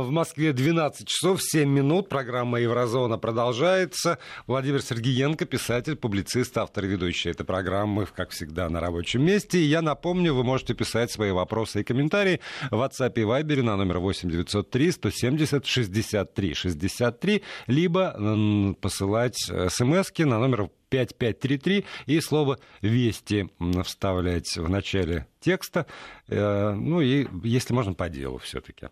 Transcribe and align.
В 0.00 0.10
Москве 0.10 0.54
12 0.54 1.06
часов 1.06 1.42
7 1.42 1.68
минут. 1.68 2.08
Программа 2.08 2.58
«Еврозона» 2.60 3.18
продолжается. 3.18 4.18
Владимир 4.46 4.80
Сергеенко, 4.80 5.44
писатель, 5.44 5.96
публицист, 5.96 6.56
автор 6.56 6.86
и 6.86 6.88
ведущий 6.88 7.28
этой 7.28 7.44
программы, 7.44 8.06
как 8.06 8.30
всегда, 8.30 8.70
на 8.70 8.80
рабочем 8.80 9.22
месте. 9.22 9.58
И 9.58 9.64
я 9.64 9.82
напомню, 9.82 10.32
вы 10.32 10.44
можете 10.44 10.72
писать 10.72 11.12
свои 11.12 11.30
вопросы 11.30 11.82
и 11.82 11.84
комментарии 11.84 12.40
в 12.70 12.76
WhatsApp 12.76 13.12
и 13.16 13.20
Viber 13.20 13.60
на 13.60 13.76
номер 13.76 13.98
8 13.98 14.30
903 14.30 14.92
170 14.92 15.66
63 15.66 16.54
63, 16.54 17.42
либо 17.66 18.74
посылать 18.80 19.36
смс 19.36 20.10
на 20.16 20.38
номер 20.38 20.70
5533 20.92 21.86
и 22.04 22.20
слово 22.20 22.58
«Вести» 22.82 23.48
вставлять 23.82 24.56
в 24.58 24.68
начале 24.68 25.26
текста. 25.40 25.86
Э, 26.28 26.72
ну 26.72 27.00
и, 27.00 27.26
если 27.44 27.72
можно, 27.72 27.94
по 27.94 28.10
делу 28.10 28.36
все-таки 28.38 28.88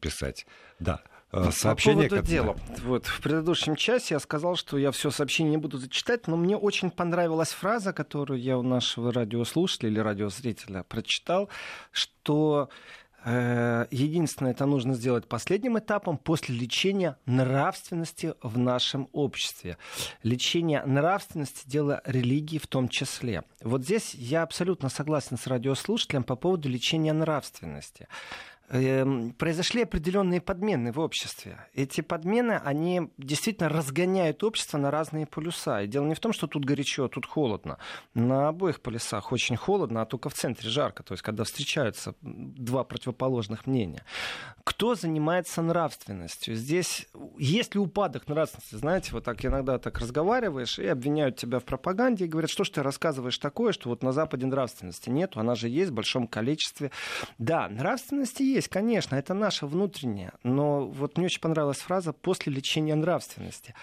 писать. 0.00 0.46
Да. 0.78 1.02
Э, 1.32 1.50
сообщение. 1.50 2.04
По 2.04 2.10
поводу 2.10 2.28
дела. 2.28 2.56
Вот, 2.84 3.06
в 3.06 3.20
предыдущем 3.20 3.74
часе 3.74 4.14
я 4.14 4.20
сказал, 4.20 4.54
что 4.54 4.78
я 4.78 4.92
все 4.92 5.10
сообщение 5.10 5.50
не 5.50 5.56
буду 5.56 5.78
зачитать, 5.78 6.28
но 6.28 6.36
мне 6.36 6.56
очень 6.56 6.92
понравилась 6.92 7.50
фраза, 7.50 7.92
которую 7.92 8.40
я 8.40 8.56
у 8.56 8.62
нашего 8.62 9.12
радиослушателя 9.12 9.90
или 9.90 9.98
радиозрителя 9.98 10.84
прочитал, 10.84 11.48
что 11.90 12.68
единственное, 13.26 14.52
это 14.52 14.66
нужно 14.66 14.94
сделать 14.94 15.26
последним 15.26 15.78
этапом 15.78 16.16
после 16.16 16.54
лечения 16.54 17.16
нравственности 17.26 18.34
в 18.40 18.56
нашем 18.56 19.08
обществе. 19.12 19.78
Лечение 20.22 20.82
нравственности– 20.84 21.62
дело 21.66 22.02
религии 22.04 22.58
в 22.58 22.68
том 22.68 22.88
числе. 22.88 23.42
Вот 23.62 23.82
здесь 23.82 24.14
я 24.14 24.42
абсолютно 24.42 24.88
согласен 24.88 25.36
с 25.36 25.46
радиослушателем 25.48 26.22
по 26.22 26.36
поводу 26.36 26.68
лечения 26.68 27.12
нравственности. 27.12 28.06
Эм, 28.68 29.32
произошли 29.34 29.82
определенные 29.82 30.40
подмены 30.40 30.90
в 30.90 30.98
обществе. 30.98 31.68
Эти 31.72 32.00
подмены, 32.00 32.60
они 32.64 33.12
действительно 33.16 33.68
разгоняют 33.68 34.42
общество 34.42 34.76
на 34.76 34.90
разные 34.90 35.24
полюса. 35.24 35.82
И 35.82 35.86
дело 35.86 36.04
не 36.04 36.16
в 36.16 36.20
том, 36.20 36.32
что 36.32 36.48
тут 36.48 36.64
горячо, 36.64 37.04
а 37.04 37.08
тут 37.08 37.26
холодно. 37.26 37.78
На 38.14 38.48
обоих 38.48 38.80
полюсах 38.80 39.30
очень 39.30 39.56
холодно, 39.56 40.02
а 40.02 40.04
только 40.04 40.30
в 40.30 40.34
центре 40.34 40.68
жарко. 40.68 41.04
То 41.04 41.14
есть, 41.14 41.22
когда 41.22 41.44
встречаются 41.44 42.16
два 42.22 42.82
противоположных 42.82 43.66
мнения. 43.66 44.02
Кто 44.64 44.96
занимается 44.96 45.62
нравственностью? 45.62 46.56
Здесь 46.56 47.06
есть 47.38 47.74
ли 47.74 47.80
упадок 47.80 48.26
нравственности? 48.26 48.74
Знаете, 48.74 49.12
вот 49.12 49.22
так 49.22 49.44
иногда 49.44 49.78
так 49.78 50.00
разговариваешь 50.00 50.80
и 50.80 50.86
обвиняют 50.86 51.36
тебя 51.36 51.60
в 51.60 51.64
пропаганде 51.64 52.24
и 52.24 52.28
говорят, 52.28 52.50
что 52.50 52.64
ж 52.64 52.70
ты 52.70 52.82
рассказываешь 52.82 53.38
такое, 53.38 53.70
что 53.70 53.90
вот 53.90 54.02
на 54.02 54.10
Западе 54.10 54.46
нравственности 54.46 55.08
нет, 55.08 55.36
она 55.36 55.54
же 55.54 55.68
есть 55.68 55.92
в 55.92 55.94
большом 55.94 56.26
количестве. 56.26 56.90
Да, 57.38 57.68
нравственности 57.68 58.42
есть 58.42 58.55
есть, 58.56 58.68
конечно, 58.68 59.16
это 59.16 59.34
наше 59.34 59.66
внутреннее. 59.66 60.32
Но 60.42 60.86
вот 60.86 61.16
мне 61.16 61.26
очень 61.26 61.40
понравилась 61.40 61.78
фраза 61.78 62.12
«после 62.12 62.52
лечения 62.52 62.94
нравственности». 62.94 63.74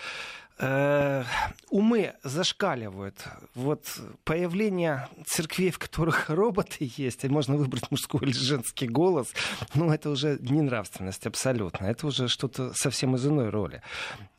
Э, 0.60 1.24
умы 1.70 2.14
зашкаливают. 2.24 3.26
Вот 3.56 3.86
появление 4.24 5.10
церквей, 5.26 5.72
в 5.72 5.80
которых 5.80 6.30
роботы 6.30 6.92
есть, 6.98 7.24
и 7.24 7.30
можно 7.30 7.58
выбрать 7.58 7.90
мужской 7.90 8.22
или 8.22 8.32
женский 8.32 8.88
голос, 8.88 9.34
ну, 9.74 9.92
это 9.92 10.10
уже 10.10 10.38
не 10.40 10.62
нравственность 10.62 11.26
абсолютно. 11.26 11.86
Это 11.88 12.06
уже 12.06 12.28
что-то 12.28 12.72
совсем 12.76 13.16
из 13.16 13.26
иной 13.26 13.50
роли. 13.50 13.82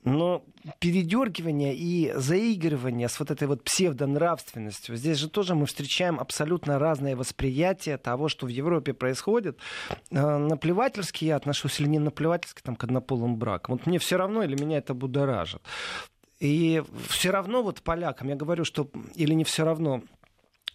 Но 0.04 0.44
передергивание 0.80 1.74
и 1.74 2.12
заигрывание 2.14 3.08
с 3.08 3.18
вот 3.18 3.30
этой 3.30 3.48
вот 3.48 3.64
псевдонравственностью, 3.64 4.96
здесь 4.96 5.16
же 5.16 5.30
тоже 5.30 5.54
мы 5.54 5.64
встречаем 5.64 6.20
абсолютно 6.20 6.78
разное 6.78 7.16
восприятие 7.16 7.96
того, 7.96 8.28
что 8.28 8.44
в 8.44 8.50
Европе 8.50 8.92
происходит. 8.92 9.58
Э, 10.10 10.36
наплевательски 10.36 11.24
я 11.24 11.36
отношусь 11.36 11.80
или 11.80 11.88
не 11.88 11.98
наплевательски 11.98 12.60
там, 12.62 12.76
к 12.76 12.84
однополым 12.84 13.36
бракам. 13.36 13.76
Вот 13.76 13.86
мне 13.86 13.98
все 13.98 14.16
равно 14.16 14.42
или 14.42 14.60
меня 14.60 14.78
это 14.78 14.92
будоражит. 14.92 15.62
И 16.38 16.82
все 17.08 17.30
равно 17.30 17.62
вот 17.62 17.80
полякам, 17.80 18.28
я 18.28 18.36
говорю, 18.36 18.64
что 18.64 18.90
или 19.14 19.32
не 19.32 19.44
все 19.44 19.64
равно, 19.64 20.02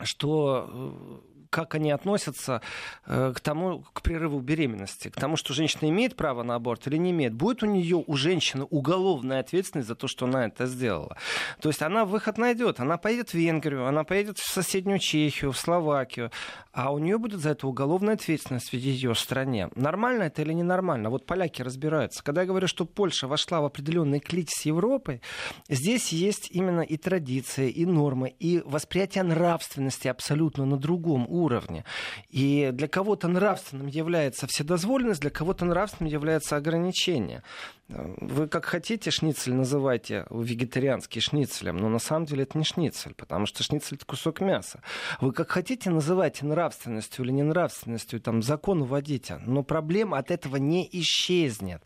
что 0.01 0.67
э, 0.71 1.28
как 1.49 1.75
они 1.75 1.91
относятся 1.91 2.61
э, 3.05 3.33
к 3.35 3.39
тому, 3.39 3.83
к 3.93 4.01
прерыву 4.01 4.39
беременности, 4.39 5.09
к 5.09 5.15
тому, 5.15 5.35
что 5.35 5.53
женщина 5.53 5.89
имеет 5.89 6.15
право 6.15 6.43
на 6.43 6.55
аборт 6.55 6.87
или 6.87 6.97
не 6.97 7.11
имеет. 7.11 7.33
Будет 7.33 7.63
у 7.63 7.65
нее, 7.65 8.03
у 8.05 8.15
женщины 8.15 8.65
уголовная 8.65 9.39
ответственность 9.39 9.87
за 9.87 9.95
то, 9.95 10.07
что 10.07 10.25
она 10.25 10.45
это 10.45 10.67
сделала. 10.67 11.17
То 11.59 11.69
есть 11.69 11.81
она 11.81 12.05
выход 12.05 12.37
найдет. 12.37 12.79
Она 12.79 12.97
поедет 12.97 13.31
в 13.31 13.33
Венгрию, 13.33 13.87
она 13.87 14.03
поедет 14.03 14.37
в 14.37 14.47
соседнюю 14.47 14.99
Чехию, 14.99 15.51
в 15.51 15.57
Словакию, 15.57 16.31
а 16.71 16.91
у 16.91 16.99
нее 16.99 17.17
будет 17.17 17.39
за 17.39 17.51
это 17.51 17.67
уголовная 17.67 18.13
ответственность 18.13 18.69
в 18.69 18.73
ее 18.73 19.15
стране. 19.15 19.69
Нормально 19.75 20.23
это 20.23 20.43
или 20.43 20.53
ненормально? 20.53 21.09
Вот 21.09 21.25
поляки 21.25 21.61
разбираются. 21.61 22.23
Когда 22.23 22.41
я 22.41 22.47
говорю, 22.47 22.67
что 22.67 22.85
Польша 22.85 23.27
вошла 23.27 23.61
в 23.61 23.65
определенный 23.65 24.19
клич 24.19 24.49
с 24.51 24.65
Европой, 24.65 25.21
здесь 25.67 26.09
есть 26.09 26.49
именно 26.51 26.81
и 26.81 26.97
традиции, 26.97 27.69
и 27.69 27.85
нормы, 27.85 28.29
и 28.39 28.61
восприятие 28.65 29.23
нравственности 29.23 30.07
абсолютно 30.07 30.65
на 30.65 30.77
другом 30.77 31.25
уровне 31.27 31.38
уровне. 31.39 31.85
И 32.29 32.69
для 32.73 32.87
кого-то 32.87 33.27
нравственным 33.27 33.87
является 33.87 34.47
вседозволенность, 34.47 35.21
для 35.21 35.29
кого-то 35.29 35.65
нравственным 35.65 36.11
является 36.11 36.55
ограничение. 36.55 37.43
Вы 37.87 38.47
как 38.47 38.65
хотите 38.65 39.09
шницель 39.09 39.53
называйте 39.53 40.27
вегетарианский 40.29 41.21
шницелем, 41.21 41.77
но 41.77 41.89
на 41.89 41.97
самом 41.97 42.25
деле 42.25 42.43
это 42.43 42.57
не 42.57 42.63
шницель, 42.63 43.15
потому 43.15 43.47
что 43.47 43.63
шницель 43.63 43.97
это 43.97 44.05
кусок 44.05 44.41
мяса. 44.41 44.81
Вы 45.21 45.31
как 45.31 45.49
хотите 45.49 45.89
называйте 45.89 46.45
нравственностью 46.45 47.25
или 47.25 47.31
ненравственностью, 47.31 48.21
там 48.21 48.43
закон 48.43 48.83
вводите, 48.83 49.39
но 49.45 49.63
проблема 49.63 50.19
от 50.19 50.29
этого 50.29 50.57
не 50.57 50.87
исчезнет. 50.91 51.81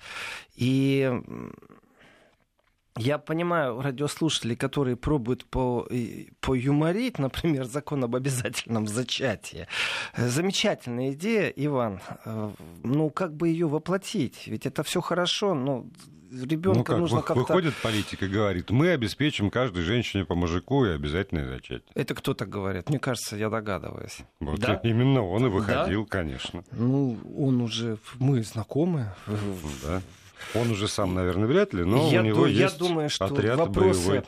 И 0.56 1.10
я 2.98 3.18
понимаю 3.18 3.82
радиослушателей, 3.82 4.56
которые 4.56 4.96
пробуют 4.96 5.46
по, 5.46 5.88
юморить, 5.90 7.20
например, 7.20 7.66
закон 7.66 8.04
об 8.04 8.16
обязательном 8.16 8.88
зачатии. 8.88 9.68
Замечательная 10.16 11.14
идея, 11.14 11.50
Иван. 11.56 12.02
Э, 12.26 12.52
ну, 12.84 13.10
как 13.10 13.36
бы 13.36 13.50
ее 13.50 13.68
воплотить? 13.68 14.48
Ведь 14.48 14.66
это 14.66 14.84
все 14.84 15.02
хорошо, 15.02 15.54
но 15.54 15.86
ребенка 16.32 16.78
ну 16.78 16.84
как, 16.84 16.98
нужно 16.98 17.22
как-то... 17.22 17.42
Выходит 17.42 17.74
политик 17.82 18.24
и 18.24 18.28
говорит, 18.28 18.70
мы 18.70 18.90
обеспечим 18.90 19.50
каждой 19.50 19.84
женщине 19.84 20.26
по 20.26 20.36
мужику 20.36 20.86
и 20.86 20.90
обязательное 20.90 21.48
зачатие. 21.48 21.92
Это 21.96 22.16
кто 22.16 22.34
так 22.34 22.50
говорит? 22.50 22.90
Мне 22.90 23.00
кажется, 23.00 23.36
я 23.36 23.50
догадываюсь. 23.50 24.20
Вот 24.40 24.60
да? 24.60 24.76
именно 24.84 25.24
он 25.24 25.46
и 25.46 25.50
выходил, 25.50 26.04
да? 26.04 26.10
конечно. 26.10 26.64
Ну, 26.72 27.18
он 27.38 27.62
уже... 27.62 27.98
Мы 28.20 28.44
знакомы. 28.44 29.14
Да. 29.84 30.02
Он 30.56 30.72
уже 30.72 30.88
сам, 30.88 31.14
наверное, 31.14 31.48
вряд 31.48 31.74
ли, 31.74 31.84
но 31.84 32.10
я 32.10 32.22
у 32.22 32.24
него 32.24 32.42
ду- 32.42 32.46
есть 32.48 32.60
Я 32.60 32.70
думаю, 32.80 33.10
что 33.10 33.26
отряд 33.26 33.58
вопросы, 33.58 34.08
боевой. 34.08 34.24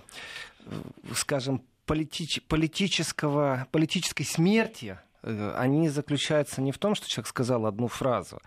скажем, 1.14 1.62
политич- 1.86 2.42
политического, 2.48 3.68
политической 3.72 4.24
смерти 4.24 4.98
э, 5.24 5.56
они 5.58 5.90
заключаются 5.90 6.62
не 6.62 6.72
в 6.72 6.78
том, 6.78 6.96
что 6.96 7.08
человек 7.10 7.28
сказал 7.28 7.66
одну 7.66 7.88
фразу, 7.88 8.42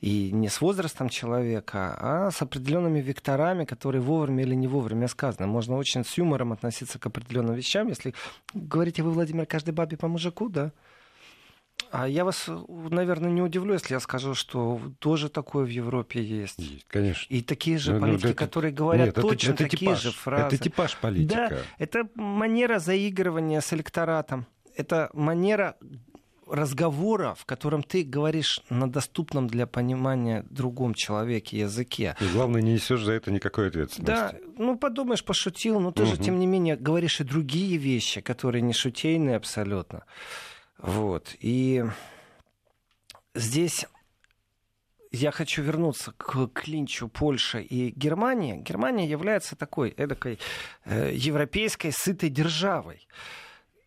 и 0.00 0.30
не 0.32 0.48
с 0.48 0.60
возрастом 0.60 1.08
человека, 1.08 1.96
а 2.00 2.30
с 2.30 2.42
определенными 2.42 3.00
векторами, 3.00 3.64
которые 3.64 4.00
вовремя 4.02 4.42
или 4.44 4.54
не 4.54 4.68
вовремя 4.68 5.08
сказаны. 5.08 5.46
Можно 5.46 5.76
очень 5.76 6.04
с 6.04 6.18
юмором 6.18 6.52
относиться 6.52 6.98
к 6.98 7.06
определенным 7.06 7.54
вещам. 7.54 7.88
Если 7.88 8.14
говорите 8.54 9.02
вы, 9.02 9.10
Владимир, 9.12 9.46
каждой 9.46 9.72
бабе 9.72 9.96
по 9.96 10.08
мужику, 10.08 10.48
да? 10.48 10.72
А 11.90 12.08
я 12.08 12.24
вас, 12.24 12.48
наверное, 12.68 13.30
не 13.30 13.42
удивлю, 13.42 13.74
если 13.74 13.94
я 13.94 14.00
скажу, 14.00 14.34
что 14.34 14.80
тоже 14.98 15.28
такое 15.28 15.64
в 15.64 15.68
Европе 15.68 16.22
есть. 16.22 16.58
Есть, 16.58 16.86
конечно. 16.86 17.32
И 17.32 17.42
такие 17.42 17.78
же 17.78 17.92
ну, 17.92 18.00
ну 18.00 18.06
политики, 18.06 18.26
это... 18.26 18.34
которые 18.34 18.72
говорят 18.72 19.06
Нет, 19.06 19.14
точно 19.14 19.52
это, 19.52 19.64
это 19.64 19.70
такие 19.70 19.90
типаж. 19.90 20.02
же 20.02 20.12
фразы. 20.12 20.56
Это 20.56 20.64
типаж 20.64 20.96
политика. 20.96 21.48
Да, 21.50 21.56
это 21.78 22.08
манера 22.14 22.78
заигрывания 22.78 23.60
с 23.60 23.72
электоратом. 23.72 24.46
Это 24.76 25.10
манера 25.12 25.76
разговора, 26.50 27.34
в 27.34 27.44
котором 27.44 27.82
ты 27.82 28.02
говоришь 28.02 28.62
на 28.70 28.90
доступном 28.90 29.48
для 29.48 29.66
понимания 29.66 30.44
другом 30.50 30.94
человеке 30.94 31.58
языке. 31.58 32.16
И 32.20 32.26
главное, 32.32 32.62
не 32.62 32.74
несешь 32.74 33.02
за 33.02 33.12
это 33.12 33.30
никакой 33.30 33.68
ответственности. 33.68 34.06
Да, 34.06 34.34
ну 34.56 34.76
подумаешь, 34.78 35.24
пошутил, 35.24 35.80
но 35.80 35.92
ты 35.92 36.02
угу. 36.02 36.12
же, 36.12 36.16
тем 36.18 36.38
не 36.38 36.46
менее, 36.46 36.76
говоришь 36.76 37.20
и 37.20 37.24
другие 37.24 37.76
вещи, 37.76 38.20
которые 38.20 38.62
не 38.62 38.72
шутейные 38.72 39.36
абсолютно. 39.36 40.04
Вот. 40.78 41.34
И 41.40 41.84
здесь 43.34 43.86
я 45.10 45.30
хочу 45.30 45.62
вернуться 45.62 46.12
к 46.12 46.48
клинчу 46.48 47.08
Польши 47.08 47.62
и 47.62 47.90
Германии. 47.90 48.56
Германия 48.56 49.08
является 49.08 49.56
такой 49.56 49.90
эдакой 49.90 50.38
э, 50.84 51.12
европейской 51.14 51.90
сытой 51.92 52.28
державой. 52.28 53.06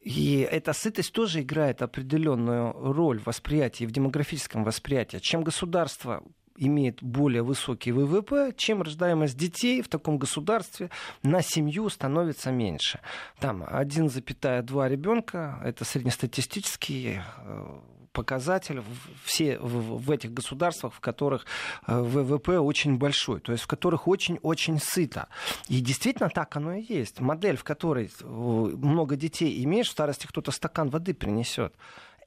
И 0.01 0.39
эта 0.51 0.73
сытость 0.73 1.13
тоже 1.13 1.41
играет 1.41 1.83
определенную 1.83 2.73
роль 2.73 3.19
в 3.19 3.27
восприятии, 3.27 3.85
в 3.85 3.91
демографическом 3.91 4.63
восприятии. 4.63 5.17
Чем 5.17 5.43
государство 5.43 6.23
имеет 6.61 7.01
более 7.01 7.41
высокий 7.41 7.91
ВВП, 7.91 8.53
чем 8.55 8.81
рождаемость 8.83 9.37
детей 9.37 9.81
в 9.81 9.87
таком 9.87 10.17
государстве 10.17 10.89
на 11.23 11.41
семью 11.41 11.89
становится 11.89 12.51
меньше. 12.51 12.99
Там 13.39 13.63
1,2 13.63 14.89
ребенка, 14.89 15.59
это 15.63 15.83
среднестатистический 15.83 17.19
э, 17.37 17.79
показатель 18.11 18.83
все 19.23 19.57
в, 19.59 20.11
этих 20.11 20.33
государствах, 20.33 20.93
в 20.93 20.99
которых 20.99 21.45
э, 21.87 21.99
ВВП 21.99 22.59
очень 22.59 22.97
большой, 22.97 23.39
то 23.39 23.51
есть 23.51 23.63
в 23.63 23.67
которых 23.67 24.07
очень-очень 24.07 24.79
сыто. 24.79 25.27
И 25.67 25.79
действительно 25.79 26.29
так 26.29 26.55
оно 26.55 26.73
и 26.73 26.83
есть. 26.83 27.19
Модель, 27.19 27.57
в 27.57 27.63
которой 27.63 28.11
э, 28.21 28.25
много 28.25 29.15
детей 29.15 29.63
имеешь, 29.63 29.87
в 29.87 29.91
старости 29.91 30.27
кто-то 30.27 30.51
стакан 30.51 30.89
воды 30.89 31.13
принесет. 31.13 31.73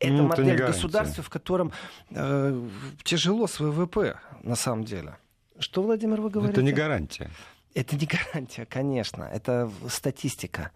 Это 0.04 0.14
ну, 0.14 0.28
модель 0.28 0.56
государства, 0.56 1.22
в 1.22 1.30
котором 1.30 1.72
э, 2.10 2.68
тяжело 3.02 3.46
с 3.46 3.60
ВВП, 3.60 4.18
на 4.42 4.56
самом 4.56 4.84
деле. 4.84 5.16
Что, 5.58 5.82
Владимир, 5.82 6.20
вы 6.20 6.30
говорите? 6.30 6.52
Это 6.52 6.62
не 6.62 6.72
гарантия. 6.72 7.30
Это 7.74 7.96
не 7.96 8.06
гарантия, 8.32 8.66
конечно. 8.66 9.24
Это 9.24 9.70
статистика. 9.88 10.70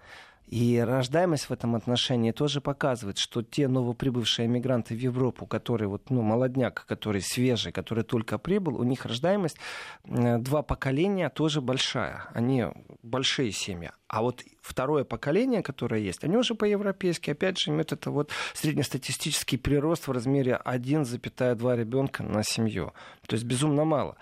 И 0.51 0.79
рождаемость 0.79 1.51
в 1.51 1.53
этом 1.53 1.75
отношении 1.75 2.33
тоже 2.33 2.63
показывает, 2.63 3.19
что 3.19 3.43
те 3.43 3.69
новоприбывшие 3.69 4.49
мигранты 4.49 4.95
в 4.95 4.99
Европу, 4.99 5.47
которые 5.47 5.89
вот, 5.89 6.09
ну, 6.09 6.23
молодняк, 6.23 6.87
который 6.87 7.21
свежий, 7.21 7.71
который 7.71 8.03
только 8.03 8.39
прибыл, 8.39 8.77
у 8.77 8.85
них 8.85 9.05
рождаемость 9.05 9.59
э, 10.05 10.39
два 10.39 10.63
поколения 10.63 11.29
тоже 11.29 11.61
большая. 11.61 12.25
Они 12.33 12.65
большие 13.03 13.53
семьи. 13.53 13.91
А 14.07 14.23
вот 14.23 14.43
второе 14.63 15.05
поколение, 15.05 15.63
которое 15.63 16.01
есть, 16.01 16.25
они 16.25 16.39
уже 16.39 16.55
по-европейски, 16.55 17.31
опять 17.31 17.59
же, 17.59 17.71
имеют 17.71 17.93
это 17.93 18.11
вот 18.11 18.31
среднестатистический 18.55 19.59
прирост 19.59 20.09
в 20.09 20.13
размере 20.13 20.59
1,2 20.65 21.77
ребенка 21.77 22.23
на 22.23 22.43
семью. 22.43 22.95
То 23.27 23.35
есть 23.35 23.45
безумно 23.45 23.85
мало. 23.85 24.17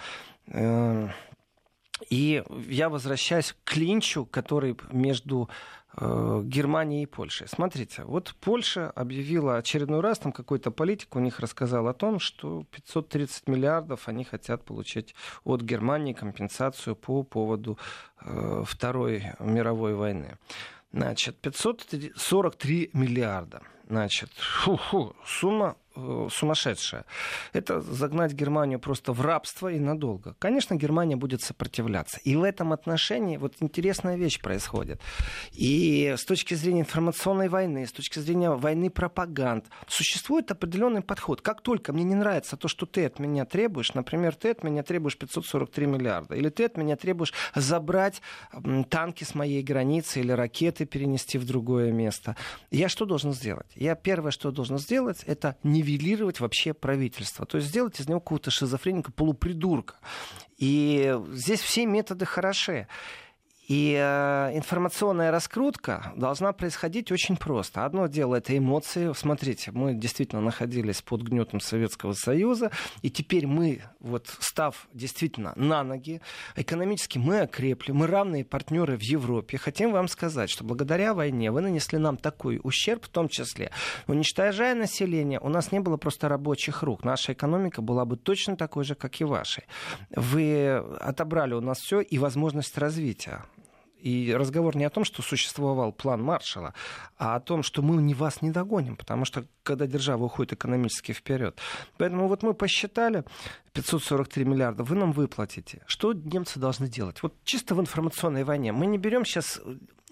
Э, 0.48 1.08
и 2.10 2.42
я 2.68 2.88
возвращаюсь 2.88 3.52
к 3.52 3.70
клинчу, 3.70 4.26
который 4.26 4.76
между 4.90 5.48
э, 5.96 6.42
Германией 6.44 7.02
и 7.02 7.06
Польшей. 7.06 7.48
Смотрите, 7.48 8.04
вот 8.04 8.34
Польша 8.40 8.90
объявила 8.90 9.56
очередной 9.56 10.00
раз, 10.00 10.18
там 10.18 10.32
какой-то 10.32 10.70
политик 10.70 11.16
у 11.16 11.20
них 11.20 11.40
рассказал 11.40 11.88
о 11.88 11.94
том, 11.94 12.18
что 12.18 12.64
530 12.70 13.48
миллиардов 13.48 14.08
они 14.08 14.24
хотят 14.24 14.64
получить 14.64 15.14
от 15.44 15.62
Германии 15.62 16.12
компенсацию 16.12 16.96
по 16.96 17.22
поводу 17.22 17.78
э, 18.20 18.62
Второй 18.66 19.24
мировой 19.40 19.94
войны. 19.94 20.38
Значит, 20.92 21.36
543 21.40 22.90
миллиарда. 22.92 23.62
Значит, 23.88 24.30
фу-фу, 24.34 25.14
сумма 25.24 25.76
Э, 25.96 26.28
сумасшедшая. 26.30 27.06
Это 27.54 27.80
загнать 27.80 28.32
Германию 28.32 28.78
просто 28.78 29.12
в 29.12 29.22
рабство 29.22 29.68
и 29.68 29.78
надолго. 29.78 30.34
Конечно, 30.38 30.74
Германия 30.74 31.16
будет 31.16 31.40
сопротивляться. 31.40 32.20
И 32.22 32.36
в 32.36 32.42
этом 32.42 32.72
отношении 32.72 33.38
вот 33.38 33.54
интересная 33.60 34.16
вещь 34.16 34.40
происходит. 34.40 35.00
И 35.52 36.14
с 36.16 36.24
точки 36.24 36.54
зрения 36.54 36.80
информационной 36.80 37.48
войны, 37.48 37.86
с 37.86 37.92
точки 37.92 38.18
зрения 38.18 38.50
войны 38.50 38.90
пропаганд, 38.90 39.64
существует 39.88 40.50
определенный 40.50 41.00
подход. 41.00 41.40
Как 41.40 41.62
только 41.62 41.94
мне 41.94 42.04
не 42.04 42.14
нравится 42.14 42.56
то, 42.58 42.68
что 42.68 42.84
ты 42.84 43.06
от 43.06 43.18
меня 43.18 43.46
требуешь, 43.46 43.94
например, 43.94 44.34
ты 44.34 44.50
от 44.50 44.62
меня 44.62 44.82
требуешь 44.82 45.16
543 45.16 45.86
миллиарда, 45.86 46.34
или 46.34 46.50
ты 46.50 46.64
от 46.64 46.76
меня 46.76 46.96
требуешь 46.96 47.32
забрать 47.54 48.20
танки 48.90 49.24
с 49.24 49.34
моей 49.34 49.62
границы 49.62 50.20
или 50.20 50.32
ракеты 50.32 50.84
перенести 50.84 51.38
в 51.38 51.46
другое 51.46 51.90
место, 51.90 52.36
я 52.70 52.88
что 52.90 53.06
должен 53.06 53.32
сделать? 53.32 53.66
Я 53.74 53.94
первое, 53.94 54.30
что 54.30 54.50
должен 54.50 54.78
сделать, 54.78 55.22
это 55.26 55.56
не 55.62 55.85
нивелировать 55.86 56.40
вообще 56.40 56.74
правительство. 56.74 57.46
То 57.46 57.58
есть 57.58 57.68
сделать 57.68 58.00
из 58.00 58.08
него 58.08 58.20
какого-то 58.20 58.50
шизофреника, 58.50 59.12
полупридурка. 59.12 59.94
И 60.58 61.16
здесь 61.32 61.60
все 61.60 61.86
методы 61.86 62.24
хороши. 62.24 62.88
И 63.68 63.96
э, 63.98 64.56
информационная 64.56 65.30
раскрутка 65.30 66.12
должна 66.16 66.52
происходить 66.52 67.10
очень 67.10 67.36
просто. 67.36 67.84
Одно 67.84 68.06
дело 68.06 68.36
это 68.36 68.56
эмоции. 68.56 69.12
Смотрите, 69.12 69.72
мы 69.72 69.94
действительно 69.94 70.40
находились 70.40 71.02
под 71.02 71.22
гнетом 71.22 71.60
Советского 71.60 72.12
Союза, 72.12 72.70
и 73.02 73.10
теперь 73.10 73.46
мы, 73.46 73.82
вот 73.98 74.28
став 74.38 74.86
действительно 74.92 75.52
на 75.56 75.82
ноги, 75.82 76.20
экономически 76.54 77.18
мы 77.18 77.40
окрепли, 77.40 77.90
мы 77.90 78.06
равные 78.06 78.44
партнеры 78.44 78.96
в 78.96 79.02
Европе. 79.02 79.58
Хотим 79.58 79.90
вам 79.92 80.06
сказать, 80.06 80.48
что 80.48 80.62
благодаря 80.62 81.12
войне 81.12 81.50
вы 81.50 81.60
нанесли 81.60 81.98
нам 81.98 82.16
такой 82.16 82.60
ущерб, 82.62 83.04
в 83.04 83.08
том 83.08 83.28
числе 83.28 83.72
уничтожая 84.06 84.74
население, 84.74 85.40
у 85.40 85.48
нас 85.48 85.72
не 85.72 85.80
было 85.80 85.96
просто 85.96 86.28
рабочих 86.28 86.82
рук. 86.82 87.04
Наша 87.04 87.32
экономика 87.32 87.82
была 87.82 88.04
бы 88.04 88.16
точно 88.16 88.56
такой 88.56 88.84
же, 88.84 88.94
как 88.94 89.20
и 89.20 89.24
вашей. 89.24 89.64
Вы 90.10 90.76
отобрали 91.00 91.54
у 91.54 91.60
нас 91.60 91.78
все 91.78 92.00
и 92.00 92.18
возможность 92.18 92.78
развития. 92.78 93.44
И 93.98 94.32
разговор 94.34 94.76
не 94.76 94.84
о 94.84 94.90
том, 94.90 95.04
что 95.04 95.22
существовал 95.22 95.92
план 95.92 96.22
Маршала, 96.22 96.74
а 97.18 97.36
о 97.36 97.40
том, 97.40 97.62
что 97.62 97.82
мы 97.82 98.14
вас 98.14 98.42
не 98.42 98.50
догоним, 98.50 98.96
потому 98.96 99.24
что 99.24 99.46
когда 99.62 99.86
держава 99.86 100.24
уходит 100.24 100.52
экономически 100.52 101.12
вперед. 101.12 101.58
Поэтому 101.96 102.28
вот 102.28 102.42
мы 102.42 102.54
посчитали 102.54 103.24
543 103.72 104.44
миллиарда, 104.44 104.84
вы 104.84 104.96
нам 104.96 105.12
выплатите. 105.12 105.82
Что 105.86 106.12
немцы 106.12 106.58
должны 106.58 106.88
делать? 106.88 107.22
Вот 107.22 107.34
чисто 107.44 107.74
в 107.74 107.80
информационной 107.80 108.44
войне. 108.44 108.72
Мы 108.72 108.86
не 108.86 108.98
берем 108.98 109.24
сейчас 109.24 109.60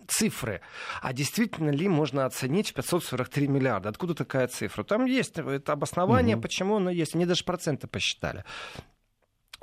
цифры. 0.07 0.61
А 1.03 1.13
действительно 1.13 1.71
ли 1.71 1.89
можно 1.89 2.25
оценить 2.25 2.75
543 2.75 3.49
миллиарда? 3.49 3.89
Откуда 3.89 4.15
такая 4.15 4.49
цифра? 4.49 4.85
Там 4.85 5.05
есть 5.07 5.39
это 5.39 5.73
обоснование, 5.73 6.37
угу. 6.37 6.43
почему 6.43 6.77
оно 6.77 6.91
есть. 6.91 7.15
Они 7.15 7.27
даже 7.27 7.45
проценты 7.45 7.87
посчитали. 7.87 8.45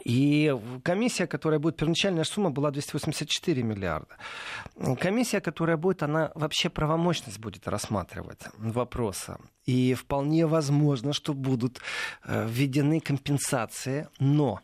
И 0.06 0.56
комиссия, 0.84 1.28
которая 1.28 1.60
будет, 1.60 1.78
первоначальная 1.78 2.24
сумма 2.24 2.50
была 2.50 2.72
284 2.72 3.64
миллиарда. 3.64 4.16
Комиссия, 5.00 5.42
которая 5.42 5.78
будет, 5.78 6.04
она 6.04 6.32
вообще 6.36 6.70
правомощность 6.70 7.40
будет 7.40 7.68
рассматривать 7.68 8.42
вопроса. 8.58 9.40
И 9.66 9.94
вполне 9.94 10.48
возможно, 10.48 11.14
что 11.14 11.34
будут 11.34 11.80
э, 12.24 12.48
введены 12.48 13.00
компенсации, 13.00 14.08
но 14.20 14.60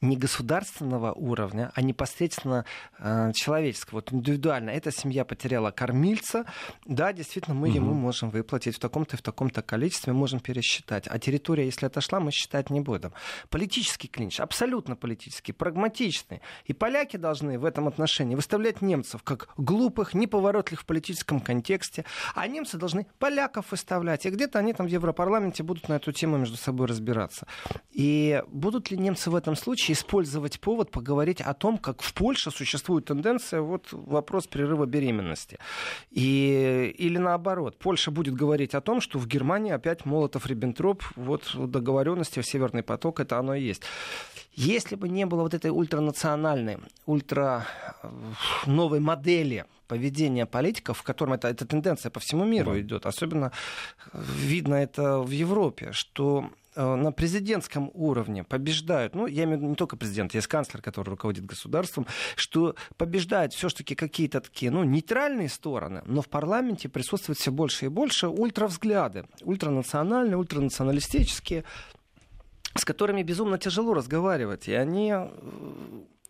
не 0.00 0.16
государственного 0.16 1.12
уровня, 1.12 1.72
а 1.74 1.82
непосредственно 1.82 2.64
э, 2.98 3.32
человеческого, 3.34 3.96
вот 3.96 4.12
индивидуально. 4.12 4.70
Эта 4.70 4.92
семья 4.92 5.24
потеряла 5.24 5.70
кормильца, 5.70 6.44
да, 6.84 7.12
действительно, 7.12 7.54
мы 7.54 7.68
угу. 7.68 7.76
ему 7.76 7.94
можем 7.94 8.30
выплатить 8.30 8.76
в 8.76 8.78
таком-то 8.78 9.16
и 9.16 9.18
в 9.18 9.22
таком-то 9.22 9.62
количестве, 9.62 10.12
можем 10.12 10.40
пересчитать. 10.40 11.06
А 11.08 11.18
территория, 11.18 11.64
если 11.64 11.86
отошла, 11.86 12.20
мы 12.20 12.30
считать 12.30 12.70
не 12.70 12.80
будем. 12.80 13.12
Политический 13.48 14.08
клинч, 14.08 14.40
абсолютно 14.40 14.96
политический, 14.96 15.52
прагматичный. 15.52 16.42
И 16.66 16.72
поляки 16.72 17.16
должны 17.16 17.58
в 17.58 17.64
этом 17.64 17.88
отношении 17.88 18.34
выставлять 18.34 18.82
немцев 18.82 19.22
как 19.22 19.48
глупых, 19.56 20.14
неповоротливых 20.14 20.82
в 20.82 20.84
политическом 20.84 21.40
контексте, 21.40 22.04
а 22.34 22.46
немцы 22.46 22.76
должны 22.76 23.06
поляков 23.18 23.70
выставлять. 23.70 24.26
И 24.26 24.30
где-то 24.30 24.58
они 24.58 24.72
там 24.72 24.86
в 24.86 24.90
Европарламенте 24.90 25.62
будут 25.62 25.88
на 25.88 25.94
эту 25.94 26.12
тему 26.12 26.36
между 26.36 26.56
собой 26.56 26.86
разбираться. 26.86 27.46
И 27.90 28.42
будут 28.48 28.90
ли 28.90 28.98
немцы 28.98 29.30
в 29.30 29.34
этом 29.34 29.56
случае 29.56 29.85
использовать 29.92 30.60
повод 30.60 30.90
поговорить 30.90 31.40
о 31.40 31.54
том, 31.54 31.78
как 31.78 32.02
в 32.02 32.12
Польше 32.14 32.50
существует 32.50 33.06
тенденция, 33.06 33.60
вот 33.60 33.88
вопрос 33.92 34.46
прерыва 34.46 34.86
беременности. 34.86 35.58
И, 36.10 36.94
или 36.98 37.18
наоборот, 37.18 37.78
Польша 37.78 38.10
будет 38.10 38.34
говорить 38.34 38.74
о 38.74 38.80
том, 38.80 39.00
что 39.00 39.18
в 39.18 39.26
Германии 39.26 39.72
опять 39.72 40.04
Молотов-Риббентроп, 40.04 41.02
вот 41.16 41.54
договоренности 41.54 42.40
в 42.40 42.46
Северный 42.46 42.82
поток, 42.82 43.20
это 43.20 43.38
оно 43.38 43.54
и 43.54 43.62
есть. 43.62 43.82
Если 44.54 44.96
бы 44.96 45.08
не 45.08 45.26
было 45.26 45.42
вот 45.42 45.54
этой 45.54 45.70
ультранациональной, 45.70 46.78
ультра 47.04 47.66
э, 48.02 48.08
новой 48.66 49.00
модели 49.00 49.66
поведения 49.86 50.46
политиков, 50.46 50.98
в 50.98 51.02
котором 51.02 51.34
это, 51.34 51.48
эта 51.48 51.66
тенденция 51.66 52.10
по 52.10 52.20
всему 52.20 52.44
миру 52.44 52.72
да. 52.72 52.80
идет, 52.80 53.06
особенно 53.06 53.52
видно 54.12 54.74
это 54.74 55.18
в 55.20 55.30
Европе, 55.30 55.90
что 55.92 56.50
Э, 56.65 56.65
на 56.76 57.10
президентском 57.10 57.90
уровне 57.94 58.44
побеждают, 58.44 59.14
ну, 59.14 59.26
я 59.26 59.44
имею 59.44 59.58
в 59.58 59.60
виду 59.60 59.70
не 59.70 59.76
только 59.76 59.96
президент, 59.96 60.34
есть 60.34 60.46
канцлер, 60.46 60.82
который 60.82 61.10
руководит 61.10 61.46
государством, 61.46 62.06
что 62.36 62.76
побеждают 62.96 63.54
все-таки 63.54 63.94
какие-то 63.94 64.40
такие, 64.40 64.70
ну, 64.70 64.84
нейтральные 64.84 65.48
стороны, 65.48 66.02
но 66.06 66.22
в 66.22 66.28
парламенте 66.28 66.88
присутствует 66.88 67.38
все 67.38 67.50
больше 67.50 67.86
и 67.86 67.88
больше 67.88 68.28
ультравзгляды, 68.28 69.26
ультранациональные, 69.42 70.36
ультранационалистические, 70.36 71.64
с 72.74 72.84
которыми 72.84 73.22
безумно 73.22 73.58
тяжело 73.58 73.94
разговаривать, 73.94 74.68
и 74.68 74.74
они 74.74 75.12
э, 75.12 75.28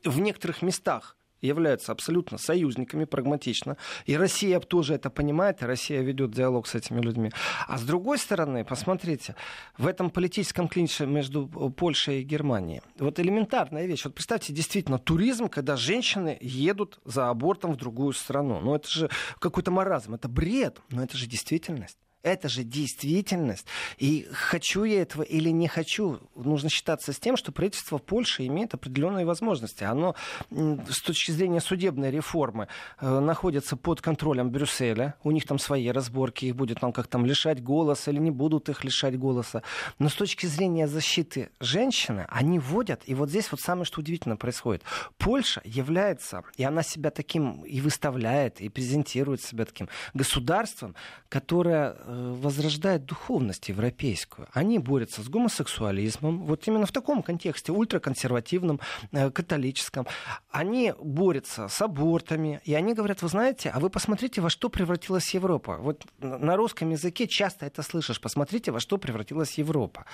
в 0.04 0.20
некоторых 0.20 0.62
местах 0.62 1.16
являются 1.40 1.92
абсолютно 1.92 2.38
союзниками 2.38 3.04
прагматично. 3.04 3.76
И 4.06 4.16
Россия 4.16 4.60
тоже 4.60 4.94
это 4.94 5.10
понимает, 5.10 5.62
и 5.62 5.66
Россия 5.66 6.02
ведет 6.02 6.32
диалог 6.32 6.66
с 6.66 6.74
этими 6.74 7.00
людьми. 7.00 7.30
А 7.66 7.78
с 7.78 7.82
другой 7.82 8.18
стороны, 8.18 8.64
посмотрите, 8.64 9.34
в 9.78 9.86
этом 9.86 10.10
политическом 10.10 10.68
клинче 10.68 11.06
между 11.06 11.46
Польшей 11.46 12.20
и 12.20 12.24
Германией, 12.24 12.82
вот 12.98 13.20
элементарная 13.20 13.86
вещь. 13.86 14.04
Вот 14.04 14.14
представьте, 14.14 14.52
действительно, 14.52 14.98
туризм, 14.98 15.48
когда 15.48 15.76
женщины 15.76 16.38
едут 16.40 17.00
за 17.04 17.28
абортом 17.30 17.72
в 17.72 17.76
другую 17.76 18.12
страну. 18.12 18.60
Ну, 18.60 18.74
это 18.74 18.88
же 18.88 19.10
какой-то 19.38 19.70
маразм, 19.70 20.14
это 20.14 20.28
бред, 20.28 20.80
но 20.90 21.02
это 21.02 21.16
же 21.16 21.26
действительность. 21.26 21.98
Это 22.26 22.48
же 22.48 22.64
действительность. 22.64 23.68
И 23.98 24.26
хочу 24.32 24.82
я 24.82 25.02
этого 25.02 25.22
или 25.22 25.50
не 25.50 25.68
хочу, 25.68 26.18
нужно 26.34 26.68
считаться 26.68 27.12
с 27.12 27.20
тем, 27.20 27.36
что 27.36 27.52
правительство 27.52 27.98
Польши 27.98 28.46
имеет 28.46 28.74
определенные 28.74 29.24
возможности. 29.24 29.84
Оно 29.84 30.16
с 30.50 31.00
точки 31.02 31.30
зрения 31.30 31.60
судебной 31.60 32.10
реформы 32.10 32.66
э, 33.00 33.20
находится 33.20 33.76
под 33.76 34.00
контролем 34.00 34.50
Брюсселя. 34.50 35.14
У 35.22 35.30
них 35.30 35.46
там 35.46 35.60
свои 35.60 35.88
разборки, 35.88 36.46
их 36.46 36.56
будет 36.56 36.80
там 36.80 36.92
как 36.92 37.06
там 37.06 37.24
лишать 37.24 37.62
голоса 37.62 38.10
или 38.10 38.18
не 38.18 38.32
будут 38.32 38.68
их 38.68 38.82
лишать 38.82 39.16
голоса. 39.16 39.62
Но 40.00 40.08
с 40.08 40.14
точки 40.14 40.46
зрения 40.46 40.88
защиты 40.88 41.50
женщины, 41.60 42.26
они 42.28 42.58
вводят, 42.58 43.02
и 43.06 43.14
вот 43.14 43.30
здесь 43.30 43.52
вот 43.52 43.60
самое, 43.60 43.84
что 43.84 44.00
удивительно 44.00 44.36
происходит. 44.36 44.82
Польша 45.16 45.62
является, 45.64 46.42
и 46.56 46.64
она 46.64 46.82
себя 46.82 47.12
таким 47.12 47.62
и 47.62 47.80
выставляет, 47.80 48.60
и 48.60 48.68
презентирует 48.68 49.42
себя 49.42 49.64
таким 49.64 49.88
государством, 50.12 50.96
которое 51.28 51.94
э, 51.96 52.15
возрождает 52.16 53.04
духовность 53.04 53.68
европейскую. 53.68 54.48
Они 54.52 54.78
борются 54.78 55.22
с 55.22 55.28
гомосексуализмом, 55.28 56.44
вот 56.44 56.66
именно 56.66 56.86
в 56.86 56.92
таком 56.92 57.22
контексте, 57.22 57.72
ультраконсервативном, 57.72 58.80
э, 59.12 59.30
католическом. 59.30 60.06
Они 60.50 60.94
борются 61.00 61.68
с 61.68 61.82
абортами, 61.82 62.60
и 62.64 62.74
они 62.74 62.94
говорят, 62.94 63.22
вы 63.22 63.28
знаете, 63.28 63.70
а 63.70 63.80
вы 63.80 63.90
посмотрите, 63.90 64.40
во 64.40 64.50
что 64.50 64.68
превратилась 64.68 65.34
Европа. 65.34 65.76
Вот 65.78 66.04
на 66.20 66.56
русском 66.56 66.90
языке 66.90 67.26
часто 67.26 67.66
это 67.66 67.82
слышишь, 67.82 68.20
посмотрите, 68.20 68.72
во 68.72 68.80
что 68.80 68.98
превратилась 68.98 69.58
Европа. 69.58 70.04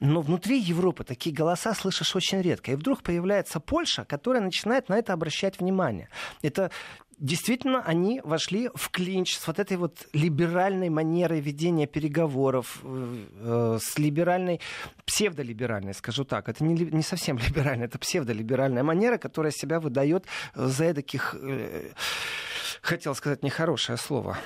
Но 0.00 0.20
внутри 0.20 0.58
Европы 0.58 1.04
такие 1.04 1.34
голоса 1.34 1.74
слышишь 1.74 2.16
очень 2.16 2.42
редко. 2.42 2.72
И 2.72 2.76
вдруг 2.76 3.02
появляется 3.02 3.60
Польша, 3.60 4.04
которая 4.04 4.42
начинает 4.42 4.88
на 4.88 4.98
это 4.98 5.12
обращать 5.12 5.60
внимание. 5.60 6.08
Это 6.42 6.70
действительно 7.18 7.82
они 7.82 8.20
вошли 8.24 8.70
в 8.74 8.90
клинч 8.90 9.36
с 9.36 9.46
вот 9.46 9.58
этой 9.58 9.76
вот 9.76 10.06
либеральной 10.12 10.88
манерой 10.88 11.40
ведения 11.40 11.86
переговоров, 11.86 12.80
э, 12.82 13.26
э 13.40 13.78
с 13.80 13.98
либеральной, 13.98 14.60
псевдолиберальной, 15.04 15.94
скажу 15.94 16.24
так. 16.24 16.48
Это 16.48 16.64
не, 16.64 16.74
не 16.74 17.02
совсем 17.02 17.38
либеральная, 17.46 17.86
это 17.86 17.98
псевдолиберальная 17.98 18.82
манера, 18.82 19.18
которая 19.18 19.52
себя 19.52 19.80
выдает 19.80 20.26
за 20.54 20.94
таких, 20.94 21.34
э, 21.40 21.90
хотел 22.82 23.14
сказать 23.14 23.42
нехорошее 23.42 23.98
слово, 23.98 24.38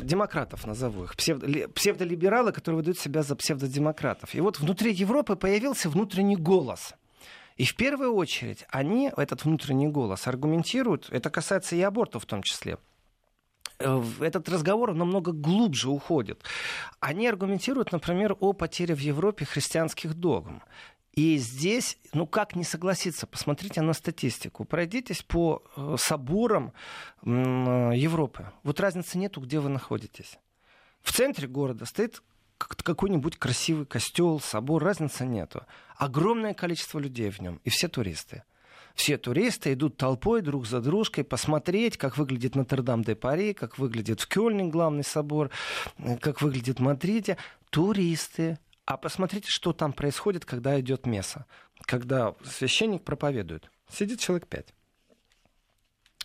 демократов 0.00 0.66
назову 0.66 1.04
их, 1.04 1.16
псевдо, 1.16 1.68
псевдолибералы, 1.68 2.52
которые 2.52 2.76
выдают 2.76 2.98
себя 2.98 3.22
за 3.22 3.36
псевдодемократов. 3.36 4.34
И 4.34 4.40
вот 4.40 4.58
внутри 4.58 4.92
Европы 4.92 5.36
появился 5.36 5.88
внутренний 5.88 6.36
голос– 6.36 6.94
и 7.60 7.64
в 7.66 7.74
первую 7.74 8.14
очередь 8.14 8.64
они, 8.70 9.12
этот 9.14 9.44
внутренний 9.44 9.88
голос, 9.88 10.26
аргументируют, 10.26 11.08
это 11.10 11.28
касается 11.28 11.76
и 11.76 11.82
аборта 11.82 12.18
в 12.18 12.24
том 12.24 12.42
числе, 12.42 12.78
э, 13.78 14.02
этот 14.20 14.48
разговор 14.48 14.94
намного 14.94 15.32
глубже 15.32 15.90
уходит. 15.90 16.42
Они 17.00 17.28
аргументируют, 17.28 17.92
например, 17.92 18.34
о 18.40 18.54
потере 18.54 18.94
в 18.94 19.00
Европе 19.00 19.44
христианских 19.44 20.14
догм. 20.14 20.62
И 21.12 21.36
здесь, 21.36 21.98
ну 22.14 22.26
как 22.26 22.56
не 22.56 22.64
согласиться, 22.64 23.26
посмотрите 23.26 23.82
на 23.82 23.92
статистику, 23.92 24.64
пройдитесь 24.64 25.22
по 25.22 25.62
э, 25.76 25.96
соборам 25.98 26.72
Европы. 27.22 28.50
Вот 28.62 28.80
разницы 28.80 29.18
нету, 29.18 29.42
где 29.42 29.60
вы 29.60 29.68
находитесь. 29.68 30.38
В 31.02 31.12
центре 31.12 31.46
города 31.46 31.84
стоит 31.84 32.22
какой-нибудь 32.58 33.38
красивый 33.38 33.86
костел, 33.86 34.40
собор, 34.40 34.82
разницы 34.82 35.26
нету. 35.26 35.66
Огромное 36.00 36.54
количество 36.54 36.98
людей 36.98 37.28
в 37.28 37.40
нем, 37.40 37.60
и 37.62 37.68
все 37.68 37.86
туристы. 37.86 38.42
Все 38.94 39.18
туристы 39.18 39.74
идут 39.74 39.98
толпой 39.98 40.40
друг 40.40 40.66
за 40.66 40.80
дружкой 40.80 41.24
посмотреть, 41.24 41.98
как 41.98 42.16
выглядит 42.16 42.54
Нотр-Дам-де-Пари, 42.54 43.52
как 43.52 43.76
выглядит 43.76 44.18
в 44.18 44.26
Кёльне 44.26 44.64
главный 44.64 45.04
собор, 45.04 45.50
э, 45.98 46.16
как 46.16 46.40
выглядит 46.40 46.78
в 46.78 46.82
Мадриде. 46.82 47.36
Туристы. 47.68 48.58
А 48.86 48.96
посмотрите, 48.96 49.48
что 49.50 49.74
там 49.74 49.92
происходит, 49.92 50.46
когда 50.46 50.80
идет 50.80 51.04
месса. 51.04 51.44
Когда 51.82 52.34
священник 52.46 53.04
проповедует. 53.04 53.70
Сидит 53.92 54.20
человек 54.20 54.48
пять. 54.48 54.72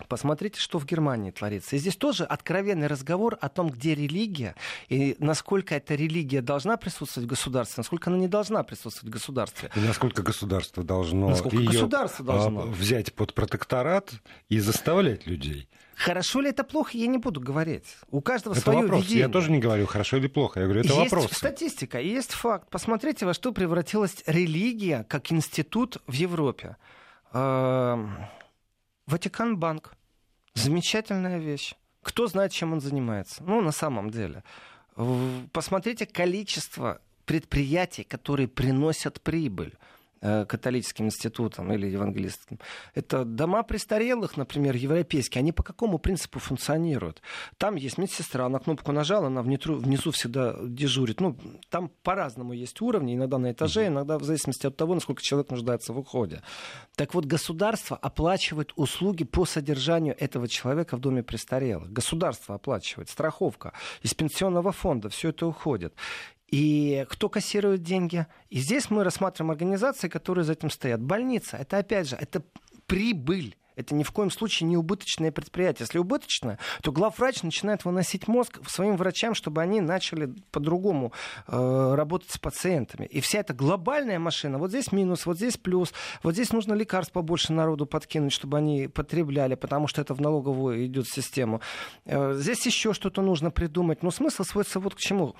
Посмотрите, 0.09 0.59
что 0.59 0.77
в 0.77 0.85
Германии 0.85 1.31
творится. 1.31 1.77
И 1.77 1.79
здесь 1.79 1.95
тоже 1.95 2.25
откровенный 2.25 2.87
разговор 2.87 3.37
о 3.39 3.47
том, 3.47 3.69
где 3.69 3.95
религия, 3.95 4.55
и 4.89 5.15
насколько 5.19 5.73
эта 5.73 5.95
религия 5.95 6.41
должна 6.41 6.75
присутствовать 6.75 7.27
в 7.27 7.29
государстве, 7.29 7.75
насколько 7.77 8.09
она 8.09 8.19
не 8.19 8.27
должна 8.27 8.63
присутствовать 8.63 9.09
в 9.09 9.13
государстве. 9.13 9.71
И 9.73 9.79
насколько 9.79 10.21
государство 10.21 10.83
должно, 10.83 11.29
насколько 11.29 11.55
ее 11.55 11.69
государство 11.69 12.25
должно 12.25 12.61
взять 12.63 13.13
под 13.13 13.33
протекторат 13.33 14.11
и 14.49 14.59
заставлять 14.59 15.27
людей. 15.27 15.69
Хорошо 15.95 16.41
ли 16.41 16.49
это 16.49 16.65
плохо, 16.65 16.97
я 16.97 17.07
не 17.07 17.17
буду 17.17 17.39
говорить. 17.39 17.85
У 18.11 18.19
каждого 18.19 18.53
это 18.53 18.63
свое 18.63 18.81
вопрос. 18.81 19.03
видение. 19.03 19.27
Я 19.27 19.29
тоже 19.29 19.49
не 19.49 19.59
говорю, 19.59 19.87
хорошо 19.87 20.17
или 20.17 20.27
плохо. 20.27 20.59
Я 20.59 20.65
говорю, 20.65 20.81
это 20.81 20.93
есть 20.93 21.11
вопрос. 21.11 21.31
статистика, 21.31 22.01
есть 22.01 22.33
факт. 22.33 22.69
Посмотрите, 22.69 23.25
во 23.25 23.33
что 23.33 23.53
превратилась 23.53 24.23
религия 24.25 25.05
как 25.07 25.31
институт 25.31 25.99
в 26.05 26.11
Европе. 26.11 26.75
Ватикан 29.07 29.57
банк. 29.57 29.93
Замечательная 30.55 31.37
вещь. 31.37 31.73
Кто 32.01 32.27
знает, 32.27 32.51
чем 32.51 32.73
он 32.73 32.81
занимается? 32.81 33.43
Ну, 33.43 33.61
на 33.61 33.71
самом 33.71 34.09
деле. 34.09 34.43
Посмотрите 35.51 36.05
количество 36.05 37.01
предприятий, 37.25 38.03
которые 38.03 38.47
приносят 38.47 39.21
прибыль. 39.21 39.77
Э, 40.27 40.43
католическим 40.43 41.05
институтом 41.05 41.71
или 41.71 41.85
евангелистским. 41.85 42.57
Это 42.95 43.25
дома 43.25 43.61
престарелых, 43.61 44.37
например, 44.37 44.75
европейские. 44.75 45.41
Они 45.41 45.51
по 45.51 45.61
какому 45.61 45.99
принципу 45.99 46.39
функционируют? 46.39 47.21
Там 47.59 47.75
есть 47.75 47.99
медсестра, 47.99 48.47
она 48.47 48.57
кнопку 48.57 48.91
нажала, 48.91 49.27
она 49.27 49.43
внизу, 49.43 49.75
внизу 49.75 50.09
всегда 50.09 50.55
дежурит. 50.63 51.21
Ну, 51.21 51.37
там 51.69 51.91
по-разному 52.01 52.53
есть 52.53 52.81
уровни, 52.81 53.13
иногда 53.13 53.37
на 53.37 53.51
этаже, 53.51 53.85
иногда 53.85 54.17
в 54.17 54.23
зависимости 54.23 54.65
от 54.65 54.75
того, 54.75 54.95
насколько 54.95 55.21
человек 55.21 55.51
нуждается 55.51 55.93
в 55.93 55.99
уходе. 55.99 56.41
Так 56.95 57.13
вот, 57.13 57.25
государство 57.25 57.95
оплачивает 57.95 58.73
услуги 58.77 59.25
по 59.25 59.45
содержанию 59.45 60.15
этого 60.19 60.47
человека 60.47 60.97
в 60.97 61.01
доме 61.01 61.21
престарелых. 61.21 61.93
Государство 61.93 62.55
оплачивает, 62.55 63.09
страховка 63.09 63.73
из 64.01 64.15
пенсионного 64.15 64.71
фонда, 64.71 65.09
все 65.09 65.29
это 65.29 65.45
уходит. 65.45 65.93
И 66.49 67.05
кто 67.09 67.29
кассирует 67.29 67.81
деньги? 67.81 68.27
И 68.49 68.59
здесь 68.59 68.89
мы 68.89 69.03
рассматриваем 69.03 69.51
организации, 69.51 70.07
которые 70.07 70.43
за 70.43 70.53
этим 70.53 70.69
стоят. 70.69 71.01
Больница, 71.01 71.57
это 71.57 71.77
опять 71.77 72.07
же, 72.07 72.15
это 72.15 72.43
прибыль. 72.85 73.55
Это 73.75 73.93
ни 73.93 74.03
в 74.03 74.11
коем 74.11 74.31
случае 74.31 74.67
не 74.69 74.77
убыточное 74.77 75.31
предприятие. 75.31 75.83
Если 75.83 75.97
убыточное, 75.97 76.59
то 76.81 76.91
главврач 76.91 77.43
начинает 77.43 77.83
выносить 77.85 78.27
мозг 78.27 78.59
своим 78.69 78.95
врачам, 78.95 79.35
чтобы 79.35 79.61
они 79.61 79.81
начали 79.81 80.33
по-другому 80.51 81.11
э, 81.47 81.93
работать 81.95 82.31
с 82.31 82.37
пациентами. 82.37 83.05
И 83.05 83.19
вся 83.19 83.39
эта 83.39 83.53
глобальная 83.53 84.19
машина, 84.19 84.57
вот 84.57 84.69
здесь 84.69 84.91
минус, 84.91 85.25
вот 85.25 85.37
здесь 85.37 85.57
плюс, 85.57 85.93
вот 86.23 86.33
здесь 86.33 86.53
нужно 86.53 86.73
лекарств 86.73 87.11
побольше 87.11 87.53
народу 87.53 87.85
подкинуть, 87.85 88.31
чтобы 88.31 88.57
они 88.57 88.87
потребляли, 88.87 89.55
потому 89.55 89.87
что 89.87 90.01
это 90.01 90.13
в 90.13 90.21
налоговую 90.21 90.85
идет 90.85 91.07
систему. 91.07 91.61
Э, 92.05 92.33
здесь 92.33 92.65
еще 92.65 92.93
что-то 92.93 93.21
нужно 93.21 93.51
придумать. 93.51 94.03
Но 94.03 94.11
смысл 94.11 94.43
сводится 94.43 94.79
вот 94.79 94.95
к 94.95 94.99
чему 94.99 95.35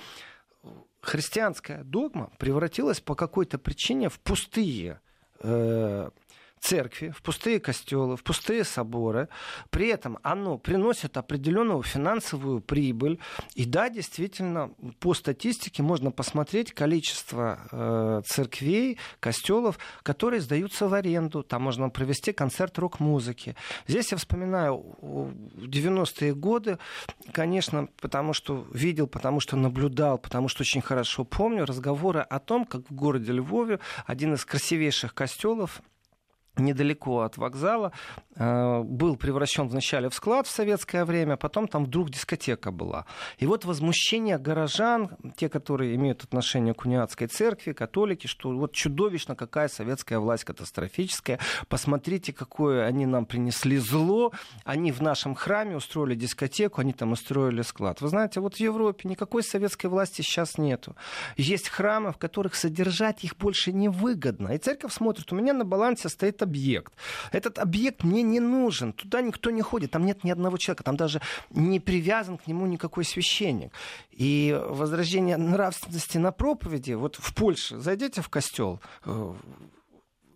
христианская 1.05 1.83
догма 1.83 2.31
превратилась 2.37 2.99
по 2.99 3.15
какой-то 3.15 3.57
причине 3.57 4.09
в 4.09 4.19
пустые 4.19 4.99
э, 5.39 6.09
церкви, 6.65 7.09
в 7.09 7.21
пустые 7.21 7.59
костелы, 7.59 8.17
в 8.17 8.23
пустые 8.23 8.63
соборы. 8.63 9.29
При 9.69 9.87
этом 9.87 10.17
оно 10.23 10.57
приносит 10.57 11.15
определенную 11.17 11.83
финансовую 11.83 12.59
прибыль. 12.61 13.19
И 13.53 13.65
да, 13.65 13.89
действительно, 13.89 14.71
по 14.99 15.13
статистике 15.13 15.83
можно 15.83 16.11
посмотреть 16.11 16.73
количество 16.73 17.59
э, 17.71 18.21
церквей, 18.25 18.97
костелов, 19.19 19.77
которые 20.01 20.41
сдаются 20.41 20.87
в 20.87 20.93
аренду. 20.95 21.43
Там 21.43 21.61
можно 21.63 21.89
провести 21.89 22.33
концерт 22.33 22.79
рок-музыки. 22.79 23.55
Здесь 23.87 24.11
я 24.11 24.17
вспоминаю 24.17 24.83
90-е 25.01 26.33
годы, 26.33 26.79
конечно, 27.31 27.89
потому 28.01 28.33
что 28.33 28.65
видел, 28.73 29.05
потому 29.05 29.39
что 29.39 29.55
наблюдал, 29.55 30.17
потому 30.17 30.47
что 30.47 30.63
очень 30.63 30.81
хорошо 30.81 31.25
помню 31.25 31.65
разговоры 31.65 32.21
о 32.21 32.39
том, 32.39 32.65
как 32.65 32.89
в 32.89 32.95
городе 32.95 33.33
Львове 33.33 33.79
один 34.07 34.33
из 34.33 34.45
красивейших 34.45 35.13
костелов 35.13 35.81
недалеко 36.57 37.21
от 37.21 37.37
вокзала, 37.37 37.91
э, 38.35 38.81
был 38.83 39.15
превращен 39.15 39.67
вначале 39.67 40.09
в 40.09 40.13
склад 40.13 40.47
в 40.47 40.51
советское 40.51 41.05
время, 41.05 41.37
потом 41.37 41.67
там 41.67 41.85
вдруг 41.85 42.09
дискотека 42.09 42.71
была. 42.71 43.05
И 43.37 43.45
вот 43.45 43.65
возмущение 43.65 44.37
горожан, 44.37 45.17
те, 45.35 45.49
которые 45.49 45.95
имеют 45.95 46.23
отношение 46.23 46.73
к 46.73 46.85
униатской 46.85 47.27
церкви, 47.27 47.73
католики, 47.73 48.27
что 48.27 48.49
вот 48.51 48.73
чудовищно 48.73 49.35
какая 49.35 49.67
советская 49.67 50.19
власть 50.19 50.43
катастрофическая, 50.43 51.39
посмотрите, 51.67 52.33
какое 52.33 52.85
они 52.85 53.05
нам 53.05 53.25
принесли 53.25 53.77
зло, 53.77 54.31
они 54.63 54.91
в 54.91 55.01
нашем 55.01 55.35
храме 55.35 55.75
устроили 55.75 56.15
дискотеку, 56.15 56.81
они 56.81 56.93
там 56.93 57.11
устроили 57.11 57.61
склад. 57.61 58.01
Вы 58.01 58.09
знаете, 58.09 58.39
вот 58.39 58.55
в 58.55 58.59
Европе 58.59 59.09
никакой 59.09 59.43
советской 59.43 59.87
власти 59.87 60.21
сейчас 60.21 60.57
нету. 60.57 60.95
Есть 61.37 61.69
храмы, 61.69 62.11
в 62.11 62.17
которых 62.17 62.55
содержать 62.55 63.23
их 63.23 63.37
больше 63.37 63.71
невыгодно. 63.71 64.49
И 64.49 64.57
церковь 64.57 64.93
смотрит, 64.93 65.31
у 65.31 65.35
меня 65.35 65.53
на 65.53 65.65
балансе 65.65 66.09
стоит 66.09 66.41
объект. 66.45 66.93
Этот 67.31 67.59
объект 67.59 68.03
мне 68.03 68.23
не 68.23 68.39
нужен. 68.39 68.93
Туда 68.93 69.21
никто 69.21 69.51
не 69.51 69.61
ходит. 69.61 69.91
Там 69.91 70.05
нет 70.05 70.23
ни 70.23 70.31
одного 70.31 70.57
человека. 70.57 70.83
Там 70.83 70.95
даже 70.95 71.21
не 71.49 71.79
привязан 71.79 72.37
к 72.37 72.47
нему 72.47 72.65
никакой 72.65 73.03
священник. 73.03 73.71
И 74.11 74.57
возрождение 74.69 75.37
нравственности 75.37 76.17
на 76.17 76.31
проповеди, 76.31 76.93
вот 76.93 77.17
в 77.19 77.33
Польше, 77.33 77.77
зайдите 77.77 78.21
в 78.21 78.29
костел, 78.29 78.79
э, 79.05 79.33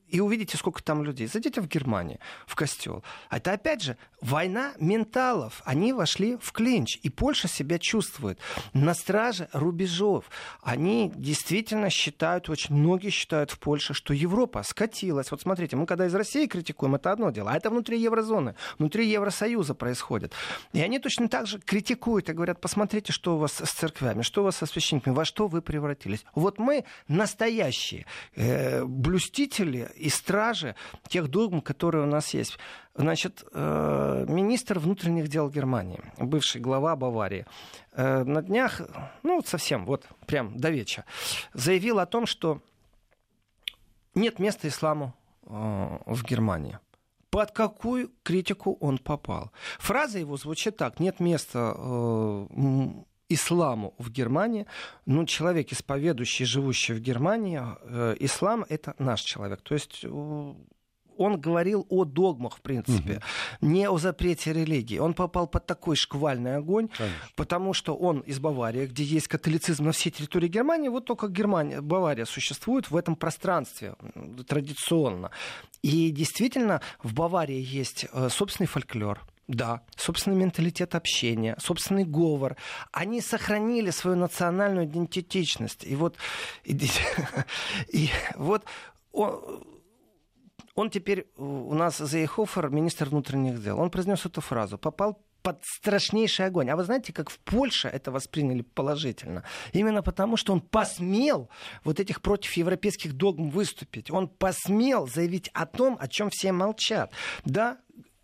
и 0.09 0.19
увидите, 0.19 0.57
сколько 0.57 0.83
там 0.83 1.03
людей. 1.03 1.27
Зайдите 1.27 1.61
в 1.61 1.67
Германию, 1.67 2.19
в 2.45 2.55
костел. 2.55 3.03
А 3.29 3.37
это, 3.37 3.53
опять 3.53 3.81
же, 3.81 3.97
война 4.21 4.73
менталов. 4.79 5.61
Они 5.65 5.93
вошли 5.93 6.37
в 6.41 6.51
клинч, 6.51 6.99
и 7.03 7.09
Польша 7.09 7.47
себя 7.47 7.79
чувствует 7.79 8.39
на 8.73 8.93
страже 8.93 9.49
рубежов. 9.53 10.25
Они 10.61 11.11
действительно 11.15 11.89
считают, 11.89 12.49
очень 12.49 12.75
многие 12.75 13.09
считают 13.09 13.51
в 13.51 13.59
Польше, 13.59 13.93
что 13.93 14.13
Европа 14.13 14.63
скатилась. 14.63 15.31
Вот 15.31 15.41
смотрите, 15.41 15.75
мы 15.75 15.85
когда 15.85 16.05
из 16.05 16.15
России 16.15 16.47
критикуем, 16.47 16.95
это 16.95 17.11
одно 17.11 17.31
дело, 17.31 17.51
а 17.51 17.57
это 17.57 17.69
внутри 17.69 17.99
еврозоны, 17.99 18.55
внутри 18.77 19.07
Евросоюза 19.07 19.73
происходит. 19.73 20.33
И 20.73 20.81
они 20.81 20.99
точно 20.99 21.29
так 21.29 21.47
же 21.47 21.59
критикуют 21.59 22.29
и 22.29 22.33
говорят, 22.33 22.61
посмотрите, 22.61 23.11
что 23.11 23.35
у 23.35 23.39
вас 23.39 23.53
с 23.53 23.71
церквями, 23.71 24.21
что 24.21 24.41
у 24.41 24.45
вас 24.45 24.57
со 24.57 24.65
священниками, 24.65 25.13
во 25.13 25.25
что 25.25 25.47
вы 25.47 25.61
превратились. 25.61 26.25
Вот 26.35 26.59
мы 26.59 26.85
настоящие 27.07 28.05
э, 28.35 28.83
блюстители 28.83 29.89
и 29.99 30.09
стражи 30.09 30.75
тех 31.07 31.27
догм, 31.27 31.61
которые 31.61 32.03
у 32.03 32.07
нас 32.07 32.33
есть. 32.33 32.57
Значит, 32.95 33.43
э, 33.51 34.25
министр 34.27 34.79
внутренних 34.79 35.27
дел 35.27 35.49
Германии, 35.49 36.01
бывший 36.17 36.61
глава 36.61 36.95
Баварии, 36.95 37.45
э, 37.93 38.23
на 38.23 38.41
днях, 38.41 38.81
ну, 39.23 39.41
совсем, 39.45 39.85
вот, 39.85 40.07
прям 40.25 40.57
до 40.57 40.69
вечера, 40.69 41.05
заявил 41.53 41.99
о 41.99 42.05
том, 42.05 42.25
что 42.25 42.61
нет 44.15 44.39
места 44.39 44.67
исламу 44.67 45.13
э, 45.43 45.49
в 46.05 46.23
Германии. 46.23 46.79
Под 47.29 47.51
какую 47.51 48.11
критику 48.23 48.75
он 48.79 48.97
попал? 48.97 49.51
Фраза 49.77 50.17
его 50.17 50.35
звучит 50.35 50.77
так: 50.77 50.99
нет 50.99 51.19
места 51.19 51.75
исламу 53.29 53.93
в 53.97 54.09
Германии, 54.09 54.65
ну, 55.05 55.25
человек, 55.25 55.71
исповедующий, 55.71 56.45
живущий 56.45 56.93
в 56.93 56.99
Германии, 56.99 57.61
э, 57.83 58.15
ислам— 58.19 58.65
это 58.69 58.95
наш 58.97 59.21
человек. 59.21 59.61
То 59.61 59.75
есть 59.75 60.05
он 61.19 61.39
говорил 61.39 61.85
о 61.89 62.05
догмах, 62.05 62.57
в 62.57 62.61
принципе, 62.61 63.21
угу. 63.61 63.67
не 63.69 63.89
о 63.89 63.97
запрете 63.97 64.53
религии. 64.53 64.97
Он 64.99 65.13
попал 65.13 65.47
под 65.47 65.65
такой 65.65 65.97
шквальный 65.97 66.55
огонь, 66.55 66.87
Конечно. 66.97 67.17
потому 67.35 67.73
что 67.73 67.93
он 67.93 68.21
из 68.21 68.39
Баварии, 68.39 68.85
где 68.85 69.03
есть 69.03 69.27
католицизм 69.27 69.85
на 69.85 69.91
всей 69.91 70.11
территории 70.11 70.47
Германии, 70.47 70.87
вот 70.87 71.05
только 71.05 71.27
Германия, 71.27 71.81
Бавария 71.81 72.25
существует 72.25 72.89
в 72.89 72.95
этом 72.95 73.15
пространстве 73.15 73.95
традиционно. 74.47 75.31
И 75.81 76.09
действительно, 76.11 76.81
в 77.03 77.13
Баварии 77.13 77.61
есть 77.61 78.07
э, 78.11 78.29
собственный 78.29 78.67
фольклор. 78.67 79.19
Да, 79.49 79.81
собственный 79.97 80.37
менталитет 80.37 80.93
общения, 80.93 81.57
собственный 81.59 82.03
говор. 82.03 82.55
Они 82.91 83.19
сохранили 83.19 83.89
свою 83.89 84.15
национальную 84.15 84.85
идентичность. 84.85 85.83
И 85.83 85.95
вот, 85.95 86.17
и, 86.63 86.77
и 87.91 88.09
вот 88.35 88.63
он, 89.11 89.63
он 90.75 90.91
теперь 90.91 91.25
у 91.35 91.73
нас 91.73 91.97
Зейхофер, 91.97 92.69
министр 92.69 93.09
внутренних 93.09 93.63
дел. 93.63 93.79
Он 93.79 93.89
произнес 93.89 94.23
эту 94.23 94.39
фразу. 94.39 94.77
Попал 94.77 95.19
под 95.41 95.63
страшнейший 95.63 96.45
огонь. 96.45 96.69
А 96.69 96.75
вы 96.75 96.83
знаете, 96.83 97.11
как 97.11 97.31
в 97.31 97.39
Польше 97.39 97.87
это 97.87 98.11
восприняли 98.11 98.61
положительно? 98.61 99.43
Именно 99.73 100.03
потому, 100.03 100.37
что 100.37 100.53
он 100.53 100.61
посмел 100.61 101.49
вот 101.83 101.99
этих 101.99 102.21
против 102.21 102.53
европейских 102.53 103.13
догм 103.13 103.49
выступить. 103.49 104.11
Он 104.11 104.27
посмел 104.27 105.07
заявить 105.07 105.49
о 105.55 105.65
том, 105.65 105.97
о 105.99 106.07
чем 106.07 106.29
все 106.29 106.51
молчат. 106.51 107.11
Да, 107.45 107.79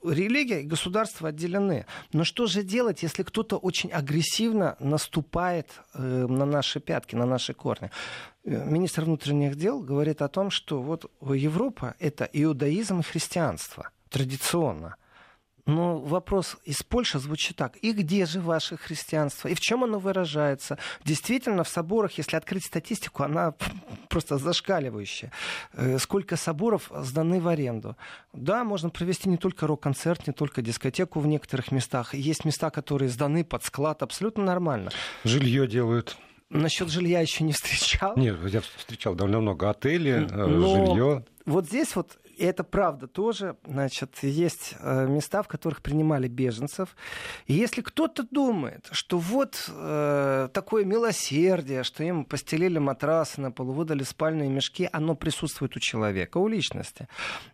религия 0.10 0.62
и 0.62 0.66
государство 0.66 1.30
отделены. 1.30 1.86
Но 2.14 2.24
что 2.24 2.48
же 2.48 2.64
делать, 2.64 3.04
если 3.04 3.24
кто-то 3.24 3.58
очень 3.58 3.92
агрессивно 3.92 4.76
наступает 4.80 5.68
э, 5.94 6.02
на 6.02 6.46
наши 6.46 6.80
пятки, 6.80 7.16
на 7.16 7.26
наши 7.26 7.54
корни? 7.54 7.92
Э, 8.44 8.66
министр 8.66 9.06
внутренних 9.06 9.56
дел 9.56 9.82
говорит 9.82 10.22
о 10.22 10.28
том, 10.28 10.50
что 10.50 10.82
вот 10.82 11.12
Европа— 11.22 11.96
это 12.00 12.30
иудаизм 12.32 13.00
и 13.00 13.04
христианство 13.04 13.90
традиционно. 14.10 14.96
Но 15.66 15.98
вопрос 16.00 16.58
из 16.64 16.84
Польши 16.84 17.18
звучит 17.18 17.58
так. 17.58 17.78
И 17.78 17.92
где 17.92 18.26
же 18.26 18.40
ваше 18.40 18.78
христианство? 18.78 19.48
И 19.48 19.56
в 19.56 19.60
чем 19.60 19.84
оно 19.84 19.98
выражается? 19.98 20.78
Действительно, 21.04 21.64
в 21.64 21.68
соборах, 21.68 22.14
если 22.20 22.36
открыть 22.36 22.66
статистику, 22.66 23.24
она 23.24 23.56
просто 24.10 24.38
зашкаливающая. 24.38 25.32
Э, 25.74 25.98
сколько 25.98 26.36
соборов 26.38 26.92
сданы 26.96 27.42
в 27.42 27.48
аренду? 27.48 27.98
Да, 28.32 28.64
можно 28.64 28.92
провести 28.92 29.28
не 29.28 29.38
только 29.38 29.66
рок-концерт, 29.66 30.28
не 30.28 30.34
только 30.34 30.62
дискотеку 30.62 31.20
в 31.20 31.26
некоторых 31.26 31.72
местах. 31.72 32.14
Есть 32.14 32.46
места, 32.46 32.70
которые 32.70 33.10
сданы 33.10 33.44
под 33.44 33.64
склад, 33.64 34.04
абсолютно 34.04 34.44
нормально. 34.44 34.92
Жилье 35.24 35.68
делают. 35.68 36.16
Насчет 36.52 36.90
жилья 36.90 37.22
еще 37.22 37.44
не 37.44 37.54
встречал. 37.54 38.16
Нет, 38.16 38.38
я 38.46 38.62
встречал 38.62 39.16
довольно 39.16 39.42
много 39.42 39.72
отелей, 39.72 40.12
э, 40.12 40.28
Но 40.28 40.86
жилье. 40.86 41.26
Вот 41.46 41.66
здесь 41.66 41.96
вот 41.96 42.20
и 42.38 42.44
это 42.44 42.64
правда 42.64 43.08
тоже. 43.08 43.56
Значит, 43.66 44.18
есть 44.22 44.76
э, 44.80 45.08
места, 45.08 45.42
в 45.42 45.48
которых 45.48 45.82
принимали 45.82 46.28
беженцев. 46.28 46.96
И 47.48 47.54
если 47.54 47.82
кто-то 47.82 48.28
думает, 48.30 48.88
что 48.92 49.18
вот 49.18 49.70
э, 49.70 50.50
такое 50.54 50.86
милосердие, 50.86 51.84
что 51.84 52.04
им 52.04 52.26
постелили 52.26 52.78
матрасы 52.78 53.42
на 53.42 53.52
полу, 53.52 53.74
выдали 53.74 54.04
спальные 54.04 54.50
мешки, 54.50 54.90
оно 54.92 55.16
присутствует 55.16 55.76
у 55.76 55.80
человека, 55.80 56.38
у 56.38 56.48
личности. 56.48 57.08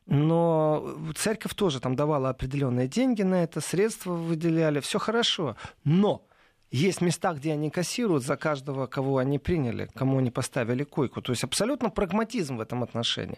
Но 0.08 0.98
церковь 1.15 1.54
тоже 1.54 1.80
там 1.80 1.96
давала 1.96 2.30
определенные 2.30 2.88
деньги 2.88 3.22
на 3.22 3.44
это, 3.44 3.62
средства 3.62 4.13
выделяли, 4.13 4.80
все 4.80 5.00
хорошо. 5.00 5.56
Но 5.84 6.26
есть 6.71 7.01
места, 7.01 7.34
где 7.34 7.51
они 7.51 7.69
кассируют 7.69 8.23
за 8.23 8.38
каждого, 8.38 8.88
кого 8.88 9.17
они 9.17 9.39
приняли, 9.39 9.89
кому 9.93 10.19
они 10.19 10.31
поставили 10.31 10.84
койку. 10.84 11.21
То 11.21 11.34
есть 11.34 11.43
абсолютно 11.43 11.89
прагматизм 11.89 12.57
в 12.57 12.62
этом 12.62 12.81
отношении. 12.81 13.38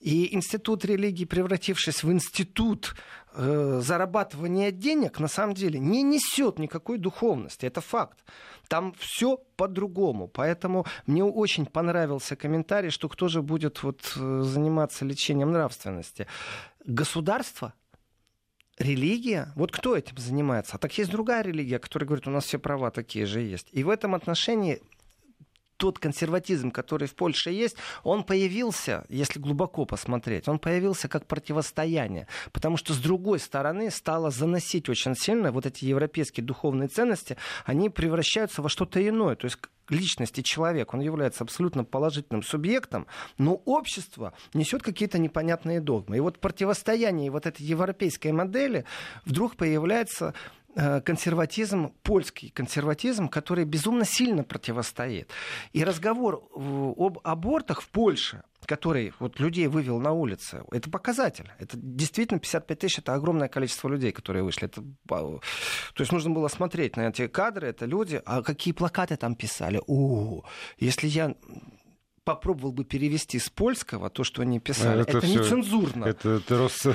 И 0.00 0.34
институт 0.34 0.84
религии, 0.84 1.24
превратившись 1.24 2.04
в 2.04 2.12
институт 2.12 2.94
э, 3.34 3.80
зарабатывания 3.82 4.70
денег, 4.70 5.18
на 5.18 5.28
самом 5.28 5.54
деле 5.54 5.80
не 5.80 6.02
несет 6.02 6.58
никакой 6.58 6.98
духовности. 6.98 7.64
Это 7.64 7.80
факт. 7.80 8.18
Там 8.68 8.94
все 8.98 9.38
по-другому. 9.56 10.28
Поэтому 10.28 10.84
мне 11.06 11.24
очень 11.24 11.64
понравился 11.64 12.36
комментарий, 12.36 12.90
что 12.90 13.08
кто 13.08 13.28
же 13.28 13.40
будет 13.40 13.82
вот, 13.82 14.12
э, 14.16 14.42
заниматься 14.42 15.06
лечением 15.06 15.52
нравственности. 15.52 16.26
Государство 16.84 17.72
религия, 18.78 19.52
вот 19.56 19.72
кто 19.72 19.96
этим 19.96 20.16
занимается? 20.16 20.76
А 20.76 20.78
так 20.78 20.96
есть 20.98 21.10
другая 21.10 21.42
религия, 21.42 21.78
которая 21.78 22.06
говорит, 22.06 22.26
у 22.26 22.30
нас 22.30 22.44
все 22.44 22.58
права 22.58 22.90
такие 22.90 23.26
же 23.26 23.40
есть. 23.40 23.68
И 23.72 23.84
в 23.84 23.88
этом 23.88 24.14
отношении 24.14 24.80
тот 25.76 25.98
консерватизм, 25.98 26.70
который 26.70 27.08
в 27.08 27.14
Польше 27.14 27.50
есть, 27.50 27.76
он 28.04 28.24
появился, 28.24 29.04
если 29.08 29.40
глубоко 29.40 29.84
посмотреть, 29.84 30.48
он 30.48 30.58
появился 30.58 31.08
как 31.08 31.26
противостояние. 31.26 32.28
Потому 32.52 32.76
что 32.76 32.94
с 32.94 32.98
другой 32.98 33.38
стороны 33.38 33.90
стало 33.90 34.30
заносить 34.30 34.88
очень 34.88 35.16
сильно 35.16 35.52
вот 35.52 35.66
эти 35.66 35.84
европейские 35.84 36.44
духовные 36.44 36.88
ценности, 36.88 37.36
они 37.64 37.90
превращаются 37.90 38.62
во 38.62 38.68
что-то 38.68 39.06
иное. 39.06 39.34
То 39.36 39.46
есть 39.46 39.58
личности 39.88 40.42
человек, 40.42 40.94
он 40.94 41.00
является 41.00 41.44
абсолютно 41.44 41.84
положительным 41.84 42.42
субъектом, 42.42 43.06
но 43.38 43.54
общество 43.64 44.32
несет 44.52 44.82
какие-то 44.82 45.18
непонятные 45.18 45.80
догмы. 45.80 46.16
И 46.16 46.20
вот 46.20 46.38
противостояние 46.38 47.30
вот 47.30 47.46
этой 47.46 47.62
европейской 47.62 48.32
модели 48.32 48.84
вдруг 49.24 49.56
появляется 49.56 50.34
э, 50.74 51.00
консерватизм, 51.00 51.92
польский 52.02 52.50
консерватизм, 52.50 53.28
который 53.28 53.64
безумно 53.64 54.04
сильно 54.04 54.44
противостоит. 54.44 55.30
И 55.72 55.84
разговор 55.84 56.42
об 56.54 57.18
абортах 57.22 57.82
в 57.82 57.88
Польше, 57.88 58.42
который 58.66 59.12
вот 59.18 59.40
людей 59.40 59.66
вывел 59.66 60.00
на 60.00 60.12
улицы, 60.12 60.62
это 60.70 60.90
показатель. 60.90 61.50
Это 61.58 61.76
действительно 61.76 62.40
55 62.40 62.78
тысяч, 62.78 62.98
это 62.98 63.14
огромное 63.14 63.48
количество 63.48 63.88
людей, 63.88 64.12
которые 64.12 64.42
вышли. 64.42 64.66
Это, 64.66 64.82
то 65.06 65.40
есть 65.98 66.12
нужно 66.12 66.30
было 66.30 66.48
смотреть 66.48 66.96
на 66.96 67.08
эти 67.08 67.26
кадры, 67.26 67.68
это 67.68 67.86
люди, 67.86 68.20
а 68.24 68.42
какие 68.42 68.72
плакаты 68.72 69.16
там 69.16 69.34
писали. 69.34 69.80
О, 69.86 70.42
если 70.78 71.06
я 71.06 71.34
попробовал 72.24 72.72
бы 72.72 72.84
перевести 72.84 73.38
с 73.38 73.50
польского 73.50 74.08
то, 74.08 74.24
что 74.24 74.42
они 74.42 74.58
писали. 74.58 75.02
Это, 75.02 75.18
это 75.18 75.26
нецензурно. 75.26 76.06
Это, 76.06 76.30
это 76.30 76.56
Рос, 76.56 76.86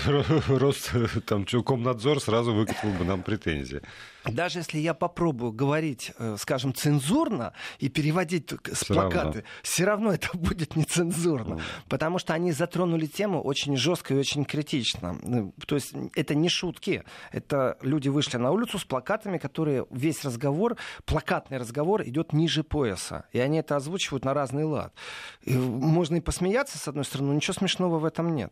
Рос, 0.47 0.89
там, 1.25 1.45
Комнадзор 1.45 2.19
сразу 2.19 2.53
выкатил 2.53 2.89
бы 2.91 3.05
нам 3.05 3.21
претензии 3.21 3.81
даже 4.25 4.59
если 4.59 4.79
я 4.79 4.93
попробую 4.93 5.51
говорить, 5.51 6.11
э, 6.17 6.35
скажем, 6.39 6.73
цензурно 6.73 7.53
и 7.79 7.89
переводить 7.89 8.51
с 8.51 8.83
все 8.83 8.93
плакаты, 8.93 9.25
равно. 9.25 9.43
все 9.63 9.85
равно 9.85 10.13
это 10.13 10.29
будет 10.37 10.75
нецензурно, 10.75 11.55
mm. 11.55 11.61
потому 11.87 12.19
что 12.19 12.33
они 12.33 12.51
затронули 12.51 13.05
тему 13.05 13.41
очень 13.41 13.77
жестко 13.77 14.13
и 14.13 14.17
очень 14.17 14.45
критично. 14.45 15.17
Ну, 15.23 15.53
то 15.65 15.75
есть 15.75 15.93
это 16.15 16.35
не 16.35 16.49
шутки, 16.49 17.03
это 17.31 17.77
люди 17.81 18.09
вышли 18.09 18.37
на 18.37 18.51
улицу 18.51 18.77
с 18.77 18.85
плакатами, 18.85 19.37
которые 19.37 19.85
весь 19.89 20.23
разговор, 20.25 20.77
плакатный 21.05 21.57
разговор 21.57 22.03
идет 22.03 22.33
ниже 22.33 22.63
пояса, 22.63 23.25
и 23.31 23.39
они 23.39 23.59
это 23.59 23.75
озвучивают 23.75 24.25
на 24.25 24.33
разный 24.33 24.63
лад. 24.63 24.93
И 25.41 25.53
можно 25.53 26.15
и 26.15 26.21
посмеяться 26.21 26.77
с 26.77 26.87
одной 26.87 27.05
стороны, 27.05 27.29
но 27.29 27.35
ничего 27.35 27.53
смешного 27.53 27.99
в 27.99 28.05
этом 28.05 28.35
нет. 28.35 28.51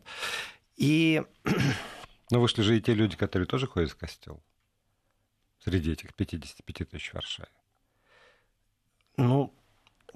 И... 0.76 1.22
Но 2.30 2.40
вышли 2.40 2.62
же 2.62 2.76
и 2.76 2.80
те 2.80 2.94
люди, 2.94 3.16
которые 3.16 3.46
тоже 3.46 3.66
ходят 3.66 3.90
в 3.90 3.96
костел. 3.96 4.40
Среди 5.68 5.92
этих 5.92 6.14
55 6.14 6.88
тысяч 6.88 7.10
в 7.10 7.14
Варшаве. 7.14 7.48
Ну, 9.16 9.52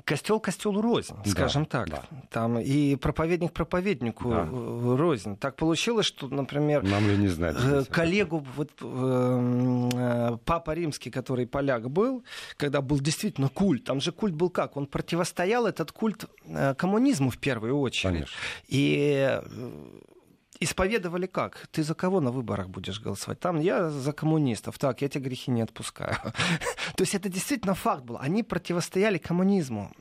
Костел 0.07 0.41
костелу 0.41 0.81
рознь, 0.81 1.15
скажем 1.27 1.65
да, 1.65 1.85
так. 1.85 1.91
Да. 1.91 2.03
Там 2.31 2.59
и 2.59 2.97
проповедник 2.97 3.53
проповеднику 3.53 4.31
да. 4.31 4.49
Э, 4.51 4.97
рознь. 4.97 5.37
Так 5.37 5.57
получилось, 5.57 6.07
что, 6.07 6.29
например, 6.29 6.83
Нам 6.83 7.07
ли 7.07 7.17
не 7.19 7.29
знать, 7.29 7.57
э, 7.62 7.85
коллегу 7.91 8.45
вот, 8.57 8.71
э, 8.81 10.38
папа 10.47 10.71
римский, 10.71 11.11
который 11.11 11.47
поляк 11.47 11.91
был, 11.91 12.25
когда 12.57 12.81
был 12.81 13.01
действительно 13.01 13.51
культ, 13.51 13.85
там 13.85 14.01
же 14.01 14.12
культ 14.12 14.35
был 14.35 14.49
как? 14.49 14.79
Он 14.79 14.87
противостоял 14.87 15.67
этот 15.67 15.93
культ 15.93 16.25
коммунизму 16.79 17.29
в 17.29 17.37
первую 17.37 17.79
очередь. 17.79 18.15
Конечно. 18.15 18.37
И 18.69 19.43
исповедовали 20.64 21.27
как? 21.27 21.66
Ты 21.70 21.83
за 21.83 21.94
кого 21.94 22.20
на 22.20 22.31
выборах 22.31 22.68
будешь 22.68 23.01
голосовать? 23.01 23.40
Там 23.40 23.61
я 23.61 23.90
за 23.90 24.12
коммунистов. 24.12 24.79
Так, 24.79 25.03
я 25.03 25.07
эти 25.07 25.18
грехи 25.18 25.51
не 25.51 25.62
отпускаю. 25.62 26.16
То 26.96 27.03
есть 27.03 27.14
это 27.14 27.29
действительно 27.29 27.75
факт 27.75 28.05
был. 28.05 28.18
Они 28.18 28.42
противостояли 28.42 29.18
коммунизму. 29.18 29.92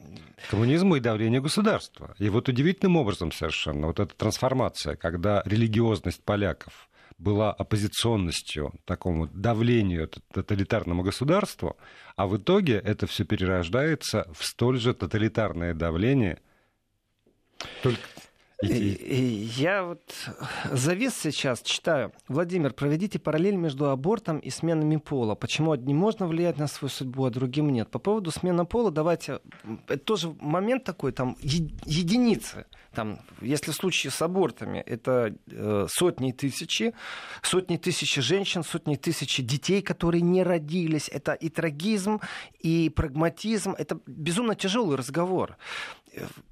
Коммунизму 0.50 0.95
и 0.95 1.00
давлению 1.00 1.41
государства. 1.41 2.15
И 2.19 2.30
вот 2.30 2.50
удивительным 2.50 2.97
образом 2.97 3.32
совершенно 3.32 3.88
вот 3.88 4.00
эта 4.00 4.15
трансформация, 4.15 4.95
когда 4.95 5.41
религиозность 5.45 6.24
поляков 6.24 6.89
была 7.17 7.54
оппозиционностью 7.54 8.74
такому 8.86 9.28
давлению 9.28 10.10
тоталитарному 10.34 11.04
государству, 11.04 11.78
а 12.15 12.26
в 12.26 12.38
итоге 12.38 12.78
это 12.78 13.06
все 13.06 13.26
перерождается 13.26 14.28
в 14.34 14.43
столь 14.43 14.80
же 14.80 14.93
тоталитарное 14.95 15.76
давление. 15.76 16.39
Только 17.84 18.00
я 18.62 19.84
вот 19.84 20.02
завис 20.71 21.17
сейчас, 21.17 21.62
читаю. 21.62 22.12
Владимир, 22.28 22.74
проведите 22.74 23.17
параллель 23.19 23.56
между 23.56 23.89
абортом 23.89 24.39
и 24.39 24.50
сменами 24.50 24.97
пола. 24.97 25.36
Почему 25.36 25.71
одним 25.71 25.97
можно 25.97 26.28
влиять 26.28 26.58
на 26.58 26.67
свою 26.67 26.89
судьбу, 26.89 27.26
а 27.26 27.32
другим 27.32 27.69
нет? 27.71 27.89
По 27.89 28.00
поводу 28.00 28.32
смены 28.32 28.65
пола, 28.65 28.91
давайте... 28.91 29.39
Это 29.88 30.04
тоже 30.04 30.36
момент 30.39 30.84
такой, 30.84 31.12
там, 31.12 31.38
единицы. 31.41 32.65
Там, 32.93 33.19
если 33.41 33.71
в 33.71 33.76
случае 33.76 34.12
с 34.12 34.21
абортами, 34.21 34.80
это 34.80 35.34
э, 35.50 35.88
сотни 35.89 36.32
тысячи, 36.32 36.93
сотни 37.41 37.78
тысяч 37.78 38.15
женщин, 38.15 38.63
сотни 38.63 38.95
тысяч 38.95 39.38
детей, 39.45 39.82
которые 39.82 40.21
не 40.21 40.43
родились. 40.43 41.10
Это 41.10 41.34
и 41.34 41.50
трагизм, 41.50 42.19
и 42.60 42.89
прагматизм. 42.89 43.76
Это 43.78 44.00
безумно 44.06 44.56
тяжелый 44.56 44.97
разговор 44.97 45.58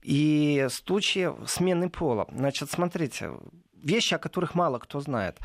и 0.01 0.67
случаи 0.69 1.29
смены 1.47 1.89
пола. 1.89 2.27
Значит, 2.31 2.71
смотрите, 2.71 3.31
вещи, 3.73 4.13
о 4.13 4.19
которых 4.19 4.55
мало 4.55 4.79
кто 4.79 4.99
знает. 4.99 5.39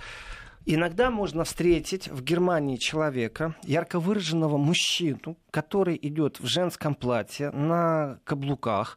Иногда 0.66 1.11
можно 1.11 1.44
встретить 1.44 2.09
в 2.09 2.22
Германии 2.22 2.77
человека, 2.77 3.55
ярко 3.64 4.00
выраженного 4.00 4.57
мужчину, 4.57 5.37
который 5.50 5.98
идет 6.00 6.40
в 6.40 6.46
женском 6.46 6.94
платье 6.94 7.50
на 7.50 8.18
каблуках, 8.24 8.96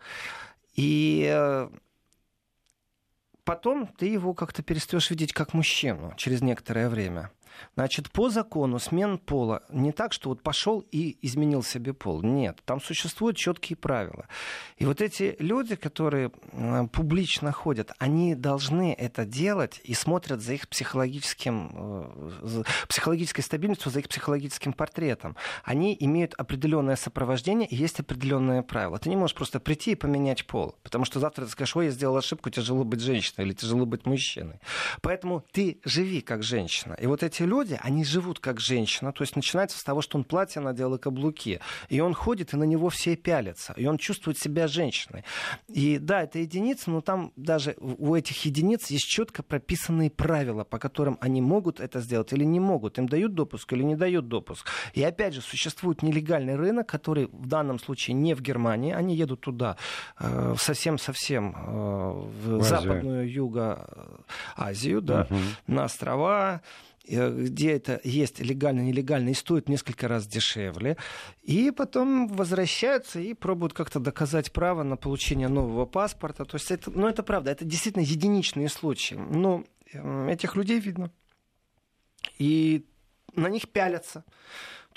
и 0.76 1.30
э, 1.30 1.70
потом 3.44 3.88
ты 3.88 4.06
его 4.06 4.34
как-то 4.34 4.64
перестаешь 4.64 5.10
видеть 5.10 5.34
как 5.34 5.54
мужчину 5.54 6.14
через 6.16 6.42
некоторое 6.42 6.88
время. 6.88 7.32
Значит, 7.76 8.12
по 8.12 8.30
закону 8.30 8.80
смен 8.80 9.18
пола 9.18 9.64
не 9.70 9.92
так, 9.92 10.14
что 10.14 10.30
вот 10.30 10.42
пошел 10.42 10.84
и 10.92 11.18
изменил 11.22 11.64
себе 11.64 11.94
пол. 11.94 12.22
Нет, 12.22 12.62
там 12.66 12.82
существуют 12.82 13.38
четкие 13.38 13.78
правила. 13.78 14.28
И 14.78 14.86
вот 14.86 15.02
эти 15.02 15.36
люди, 15.40 15.76
которые 15.76 16.30
публично 16.92 17.52
ходят, 17.52 17.92
они 18.00 18.36
должны 18.36 18.94
это 18.94 19.26
делать 19.26 19.82
и 19.84 19.94
смотрят 19.94 20.42
за 20.42 20.54
их 20.54 20.68
психологическим, 20.68 21.72
э, 21.74 22.64
психологической 22.88 23.44
стабильностью, 23.44 23.92
за 23.92 24.00
их 24.00 24.10
психологическим 24.10 24.74
портретом. 24.74 25.36
Они 25.64 25.96
имеют 26.00 26.34
определенное 26.34 26.96
сопровождение 26.96 27.68
и 27.68 27.76
есть 27.76 28.00
определенные 28.00 28.64
правила. 28.64 28.98
Ты 29.00 29.10
не 29.10 29.16
можешь 29.16 29.36
просто 29.36 29.60
прийти 29.60 29.92
и 29.92 29.96
поменять 29.96 30.46
пол, 30.46 30.76
потому 30.84 31.06
что 31.06 31.20
завтра 31.20 31.46
ты 31.46 31.52
скажешь, 31.52 31.76
ой, 31.76 31.86
я 31.86 31.92
сделал 31.92 32.18
ошибку, 32.18 32.50
тяжело 32.50 32.84
быть 32.84 33.02
женщиной 33.02 33.46
или 33.46 33.54
тяжело 33.54 33.86
быть 33.86 34.06
мужчиной. 34.06 34.60
Поэтому 35.02 35.46
ты 35.52 35.80
живи 35.86 36.22
как 36.22 36.44
женщина. 36.44 36.94
И 36.94 37.08
вот 37.08 37.24
эти 37.24 37.44
люди, 37.48 37.80
они 37.82 38.04
живут 38.04 38.40
как 38.40 38.60
женщина. 38.60 39.12
То 39.12 39.24
есть 39.24 39.36
начинается 39.36 39.80
с 39.80 39.84
того, 39.84 40.02
что 40.02 40.18
он 40.18 40.24
платье 40.24 40.62
надел 40.62 40.94
и 40.96 41.00
каблуки. 41.00 41.60
И 41.90 42.00
он 42.00 42.14
ходит, 42.14 42.54
и 42.54 42.58
на 42.58 42.64
него 42.64 42.90
все 42.90 43.16
пялятся. 43.16 43.74
И 43.78 43.86
он 43.86 43.98
чувствует 43.98 44.38
себя 44.38 44.68
женщиной. 44.68 45.24
И 45.68 45.98
да, 45.98 46.24
это 46.24 46.40
единицы, 46.40 46.92
но 46.92 47.02
там 47.02 47.32
даже 47.36 47.76
у 47.80 48.16
этих 48.16 48.46
единиц 48.46 48.88
есть 48.88 49.08
четко 49.08 49.44
прописанные 49.44 50.10
правила, 50.10 50.64
по 50.64 50.78
которым 50.80 51.18
они 51.22 51.42
могут 51.42 51.80
это 51.80 52.02
сделать 52.02 52.34
или 52.34 52.44
не 52.44 52.60
могут. 52.60 52.98
Им 52.98 53.08
дают 53.08 53.34
допуск 53.34 53.72
или 53.74 53.84
не 53.84 53.96
дают 53.96 54.28
допуск. 54.28 54.68
И 54.94 55.04
опять 55.04 55.34
же, 55.34 55.42
существует 55.42 56.04
нелегальный 56.04 56.56
рынок, 56.56 56.88
который 56.88 57.28
в 57.28 57.48
данном 57.48 57.80
случае 57.80 58.16
не 58.16 58.34
в 58.34 58.42
Германии. 58.42 58.94
Они 58.94 59.16
едут 59.16 59.42
туда 59.42 59.78
совсем-совсем 60.58 61.56
э, 61.56 62.12
в, 62.44 62.58
в 62.60 62.64
западную 62.64 63.32
Юго-Азию, 63.32 65.02
да, 65.02 65.28
угу. 65.30 65.40
на 65.68 65.86
острова, 65.86 66.48
Э, 66.48 66.62
где 67.08 67.72
это 67.72 68.00
есть 68.04 68.40
легально, 68.40 68.82
нелегально, 68.82 69.30
и 69.30 69.34
стоит 69.34 69.70
несколько 69.70 70.08
раз 70.08 70.28
дешевле. 70.28 70.98
И 71.44 71.72
потом 71.72 72.28
возвращаются 72.28 73.20
и 73.20 73.34
пробуют 73.34 73.74
как-то 73.74 74.00
доказать 74.00 74.52
право 74.52 74.84
на 74.84 74.98
получение 74.98 75.48
нового 75.48 75.86
паспорта. 75.86 76.46
То 76.46 76.56
есть 76.56 76.72
это, 76.72 76.92
ну, 76.92 77.08
это 77.08 77.24
правда, 77.24 77.52
это 77.52 77.66
действительно 77.66 78.04
единичные 78.04 78.70
случаи. 78.70 79.16
Но 79.16 79.64
эм, 79.94 80.28
этих 80.28 80.56
людей 80.56 80.80
видно. 80.80 81.12
И 82.38 82.86
на 83.36 83.48
них 83.48 83.70
пялятся. 83.70 84.24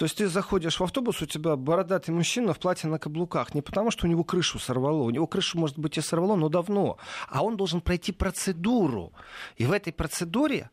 То 0.01 0.05
есть 0.05 0.17
ты 0.17 0.29
заходишь 0.29 0.81
в 0.81 0.83
автобус, 0.83 1.21
у 1.21 1.27
тебя 1.27 1.57
бородатый 1.57 2.11
мужчина 2.11 2.55
в 2.55 2.59
платье 2.59 2.89
на 2.89 2.99
каблуках. 2.99 3.55
Не 3.55 3.61
потому, 3.61 3.91
что 3.91 4.07
у 4.07 4.09
него 4.09 4.25
крышу 4.25 4.59
сорвало. 4.59 5.03
У 5.03 5.11
него 5.11 5.27
крышу, 5.27 5.59
может 5.59 5.79
быть, 5.79 5.99
и 5.99 6.01
сорвало, 6.01 6.37
но 6.37 6.49
давно. 6.49 6.97
А 7.29 7.45
он 7.45 7.59
должен 7.59 7.83
пройти 7.83 8.11
процедуру. 8.11 9.13
И 9.57 9.67
в 9.67 9.73
этой 9.73 9.93
процедуре 9.93 10.71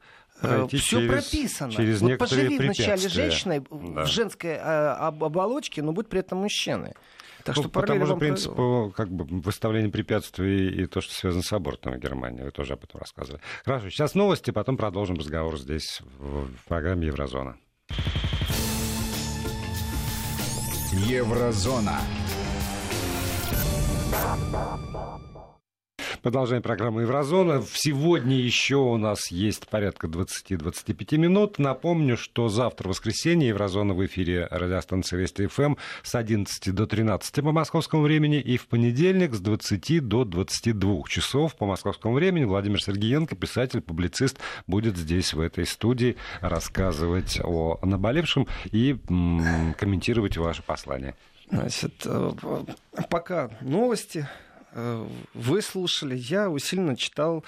все 0.67 0.99
через, 0.99 1.11
прописано. 1.11 1.71
Через 1.71 2.01
вот 2.01 2.17
поживи 2.17 2.57
вначале 2.57 3.09
женщиной 3.09 3.59
да. 3.59 4.03
в 4.03 4.07
женской 4.07 4.51
э, 4.51 4.57
оболочке, 4.59 5.81
но 5.81 5.93
будь 5.93 6.09
при 6.09 6.19
этом 6.19 6.39
мужчиной. 6.39 6.93
Так 7.43 7.55
что 7.55 7.63
ну, 7.63 7.69
по 7.69 7.81
тому 7.81 8.05
же 8.05 8.15
принципу 8.17 8.93
как 8.95 9.09
бы, 9.09 9.25
выставления 9.39 9.89
препятствий 9.89 10.67
и 10.67 10.85
то, 10.85 10.99
что 10.99 11.13
связано 11.13 11.43
с 11.43 11.53
абортом 11.53 11.93
в 11.93 11.97
Германии. 11.97 12.43
Вы 12.43 12.51
тоже 12.51 12.73
об 12.73 12.83
этом 12.83 12.99
рассказывали. 12.99 13.41
Хорошо, 13.63 13.89
сейчас 13.89 14.15
новости, 14.15 14.51
потом 14.51 14.75
продолжим 14.75 15.15
разговор 15.15 15.57
здесь, 15.57 16.01
в, 16.17 16.47
в 16.47 16.65
программе 16.67 17.07
«Еврозона». 17.07 17.55
Еврозона. 21.05 22.01
Продолжаем 26.21 26.61
программу 26.63 27.01
Еврозона. 27.01 27.63
Сегодня 27.73 28.37
еще 28.37 28.77
у 28.77 28.97
нас 28.97 29.31
есть 29.31 29.67
порядка 29.67 30.07
20-25 30.07 31.17
минут. 31.17 31.59
Напомню, 31.59 32.17
что 32.17 32.49
завтра, 32.49 32.89
воскресенье, 32.89 33.49
Еврозона 33.49 33.93
в 33.93 34.05
эфире 34.05 34.47
радиостанции 34.49 35.15
Вести 35.17 35.47
ФМ 35.47 35.75
с 36.03 36.15
11 36.15 36.73
до 36.73 36.87
13 36.87 37.35
по 37.35 37.51
московскому 37.51 38.03
времени 38.03 38.39
и 38.39 38.57
в 38.57 38.67
понедельник 38.67 39.33
с 39.33 39.39
20 39.39 40.07
до 40.07 40.25
22 40.25 41.03
часов 41.07 41.55
по 41.55 41.65
московскому 41.65 42.15
времени. 42.15 42.45
Владимир 42.45 42.81
Сергеенко, 42.81 43.35
писатель, 43.35 43.81
публицист, 43.81 44.39
будет 44.65 44.97
здесь, 44.97 45.33
в 45.33 45.39
этой 45.39 45.65
студии, 45.65 46.17
рассказывать 46.41 47.39
о 47.43 47.79
наболевшем 47.83 48.47
и 48.71 48.97
м- 49.09 49.73
комментировать 49.77 50.37
ваши 50.37 50.63
послания. 50.63 51.15
Значит, 51.49 51.93
э, 52.05 52.31
пока 53.09 53.49
новости 53.61 54.27
вы 54.73 55.61
слушали, 55.61 56.15
я 56.15 56.49
усиленно 56.49 56.95
читал 56.95 57.43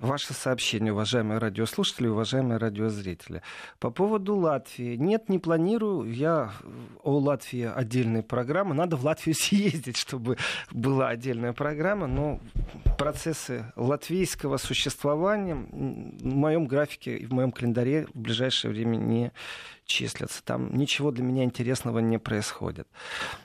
ваши 0.00 0.34
сообщения, 0.34 0.92
уважаемые 0.92 1.38
радиослушатели, 1.38 2.08
уважаемые 2.08 2.58
радиозрители. 2.58 3.42
По 3.78 3.90
поводу 3.90 4.36
Латвии. 4.36 4.96
Нет, 4.96 5.28
не 5.28 5.38
планирую 5.38 6.12
я 6.12 6.52
о 7.02 7.18
Латвии 7.18 7.70
отдельной 7.72 8.22
программы. 8.22 8.74
Надо 8.74 8.96
в 8.96 9.04
Латвию 9.04 9.34
съездить, 9.38 9.96
чтобы 9.96 10.38
была 10.70 11.08
отдельная 11.08 11.52
программа, 11.52 12.06
но 12.06 12.40
процессы 12.98 13.72
латвийского 13.76 14.56
существования 14.56 15.54
в 15.54 16.34
моем 16.34 16.66
графике 16.66 17.16
и 17.16 17.26
в 17.26 17.32
моем 17.32 17.52
календаре 17.52 18.06
в 18.12 18.18
ближайшее 18.18 18.72
время 18.72 18.96
не 18.96 19.32
числятся. 19.84 20.42
Там 20.44 20.74
ничего 20.74 21.10
для 21.10 21.22
меня 21.22 21.44
интересного 21.44 22.00
не 22.00 22.18
происходит. 22.18 22.88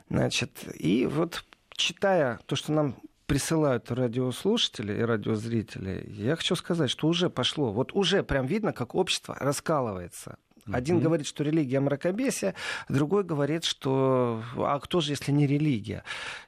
Значит, 0.10 0.52
и 0.80 1.06
вот 1.06 1.44
читая 1.72 2.40
то, 2.46 2.56
что 2.56 2.72
нам 2.72 2.96
присылают 3.28 3.92
радиослушатели 3.92 4.94
и 4.94 5.02
радиозрители, 5.02 6.06
я 6.10 6.36
хочу 6.36 6.56
сказать, 6.56 6.90
что 6.90 7.08
уже 7.08 7.30
пошло. 7.30 7.72
Вот 7.72 7.94
уже 7.94 8.24
прям 8.24 8.46
видно, 8.46 8.74
как 8.74 8.96
общество 8.96 9.36
раскалывается. 9.40 10.38
Один 10.72 10.98
mm-hmm. 10.98 11.02
говорит, 11.02 11.28
что 11.28 11.44
религия 11.44 11.80
мракобесия, 11.80 12.54
другой 12.90 13.24
говорит, 13.24 13.63
что 13.63 14.44
а 14.58 14.80
кто 14.80 15.00
же, 15.00 15.13
если 15.13 15.32
не 15.32 15.48
религия? 15.48 16.04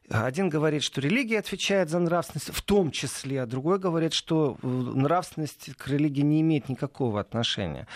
Один 0.09 0.49
говорит, 0.49 0.83
что 0.83 1.01
религия 1.01 1.39
отвечает 1.39 1.89
за 1.89 1.99
нравственность, 1.99 2.49
в 2.51 2.61
том 2.61 2.91
числе, 2.91 3.43
а 3.43 3.45
другой 3.45 3.79
говорит, 3.79 4.13
что 4.13 4.57
э, 4.61 4.67
нравственность 4.67 5.75
к 5.75 5.87
религии 5.87 6.21
не 6.21 6.41
имеет 6.41 6.67
никакого 6.69 7.19
отношения. 7.19 7.87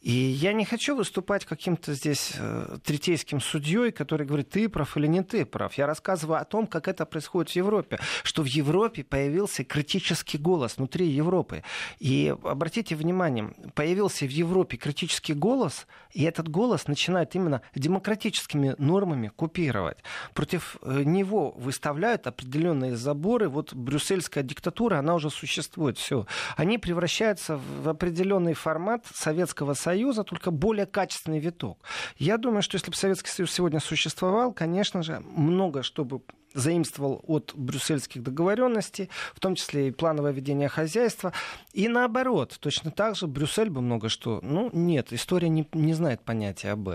И 0.00 0.12
я 0.12 0.52
не 0.52 0.64
хочу 0.64 0.94
выступать 0.94 1.44
каким-то 1.44 1.92
здесь 1.92 2.32
э, 2.38 2.78
третейским 2.84 3.40
судьей, 3.40 3.90
который 3.90 4.26
говорит, 4.26 4.48
ты 4.48 4.68
прав 4.68 4.96
или 4.96 5.08
не 5.08 5.24
ты 5.24 5.44
прав. 5.44 5.74
Я 5.74 5.86
рассказываю 5.88 6.40
о 6.40 6.44
том, 6.44 6.68
как 6.68 6.86
это 6.86 7.04
происходит 7.04 7.50
в 7.50 7.56
Европе, 7.56 7.98
что 8.22 8.42
в 8.42 8.46
Европе 8.46 9.02
появился 9.02 9.64
критический 9.64 10.38
голос 10.38 10.76
внутри 10.76 11.08
Европы. 11.08 11.64
И 11.98 12.32
обратите 12.44 12.94
внимание, 12.94 13.52
появился 13.74 14.24
в 14.24 14.30
Европе 14.30 14.76
критический 14.76 15.34
голос, 15.34 15.88
и 16.12 16.22
этот 16.22 16.48
голос 16.48 16.86
начинает 16.86 17.34
именно 17.34 17.60
демократическими 17.74 18.76
нормами 18.78 19.32
купировать. 19.34 19.98
Против 20.32 20.76
э, 20.82 21.02
него 21.02 21.50
выставляют 21.58 22.26
определенные 22.26 22.96
заборы. 22.96 23.48
Вот 23.48 23.74
брюссельская 23.74 24.42
диктатура, 24.42 24.98
она 24.98 25.14
уже 25.14 25.30
существует. 25.30 25.98
Все. 25.98 26.26
Они 26.56 26.78
превращаются 26.78 27.60
в 27.82 27.88
определенный 27.88 28.54
формат 28.54 29.06
Советского 29.12 29.74
Союза 29.74 30.24
только 30.24 30.50
более 30.50 30.86
качественный 30.86 31.40
виток. 31.40 31.78
Я 32.16 32.38
думаю, 32.38 32.62
что 32.62 32.76
если 32.76 32.90
бы 32.90 32.96
Советский 32.96 33.30
Союз 33.30 33.52
сегодня 33.52 33.80
существовал, 33.80 34.52
конечно 34.52 35.02
же, 35.02 35.20
много 35.20 35.82
что 35.82 36.04
бы 36.04 36.22
заимствовал 36.54 37.22
от 37.26 37.52
брюссельских 37.54 38.22
договоренностей, 38.22 39.10
в 39.34 39.40
том 39.40 39.54
числе 39.54 39.88
и 39.88 39.90
плановое 39.90 40.32
ведение 40.32 40.68
хозяйства. 40.68 41.32
И 41.72 41.88
наоборот, 41.88 42.56
точно 42.60 42.90
так 42.90 43.16
же 43.16 43.26
Брюссель 43.26 43.70
бы 43.70 43.80
много 43.80 44.08
что... 44.08 44.40
Ну, 44.42 44.70
нет, 44.72 45.12
история 45.12 45.48
не, 45.48 45.68
не 45.72 45.94
знает 45.94 46.22
понятия 46.22 46.72
об. 46.72 46.88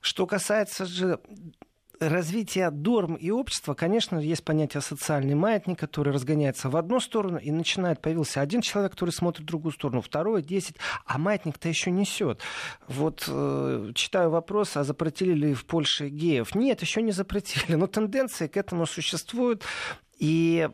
Что 0.00 0.26
касается 0.26 0.86
же 0.86 1.18
развития 2.08 2.70
дорм 2.70 3.14
и 3.14 3.30
общества, 3.30 3.74
конечно, 3.74 4.18
есть 4.18 4.44
понятие 4.44 4.80
социальный 4.80 5.34
маятник, 5.34 5.78
который 5.78 6.12
разгоняется 6.12 6.68
в 6.68 6.76
одну 6.76 7.00
сторону 7.00 7.38
и 7.38 7.50
начинает 7.50 8.00
появился 8.00 8.40
один 8.40 8.60
человек, 8.60 8.92
который 8.92 9.10
смотрит 9.10 9.44
в 9.44 9.46
другую 9.48 9.72
сторону, 9.72 10.00
второй, 10.00 10.42
десять, 10.42 10.76
а 11.06 11.18
маятник-то 11.18 11.68
еще 11.68 11.90
несет. 11.90 12.40
Вот 12.88 13.24
э, 13.28 13.92
читаю 13.94 14.30
вопрос, 14.30 14.76
а 14.76 14.84
запретили 14.84 15.32
ли 15.32 15.54
в 15.54 15.64
Польше 15.64 16.08
геев? 16.08 16.54
Нет, 16.54 16.82
еще 16.82 17.02
не 17.02 17.12
запретили, 17.12 17.74
но 17.74 17.86
тенденции 17.86 18.46
к 18.46 18.56
этому 18.56 18.86
существуют. 18.86 19.64
И 20.18 20.68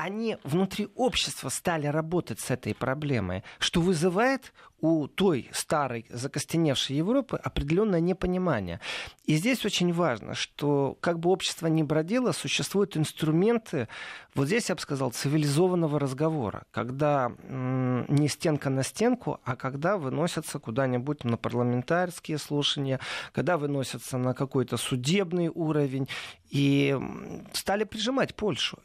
они 0.00 0.38
внутри 0.44 0.88
общества 0.94 1.50
стали 1.50 1.86
работать 1.86 2.40
с 2.40 2.50
этой 2.50 2.74
проблемой, 2.74 3.44
что 3.58 3.82
вызывает 3.82 4.54
у 4.80 5.08
той 5.08 5.50
старой 5.52 6.06
закостеневшей 6.08 6.96
Европы 6.96 7.36
определенное 7.36 8.00
непонимание. 8.00 8.80
И 9.26 9.34
здесь 9.34 9.66
очень 9.66 9.92
важно, 9.92 10.34
что 10.34 10.96
как 11.02 11.18
бы 11.18 11.28
общество 11.28 11.66
ни 11.66 11.82
бродило, 11.82 12.32
существуют 12.32 12.96
инструменты, 12.96 13.88
вот 14.34 14.46
здесь 14.46 14.70
я 14.70 14.74
бы 14.74 14.80
сказал, 14.80 15.10
цивилизованного 15.10 16.00
разговора, 16.00 16.64
когда 16.70 17.30
не 17.50 18.28
стенка 18.28 18.70
на 18.70 18.82
стенку, 18.82 19.38
а 19.44 19.54
когда 19.54 19.98
выносятся 19.98 20.58
куда-нибудь 20.58 21.24
на 21.24 21.36
парламентарские 21.36 22.38
слушания, 22.38 23.00
когда 23.32 23.58
выносятся 23.58 24.16
на 24.16 24.32
какой-то 24.32 24.78
судебный 24.78 25.48
уровень, 25.48 26.08
и 26.48 26.98
стали 27.52 27.84
прижимать 27.84 28.34
Польшу. 28.34 28.78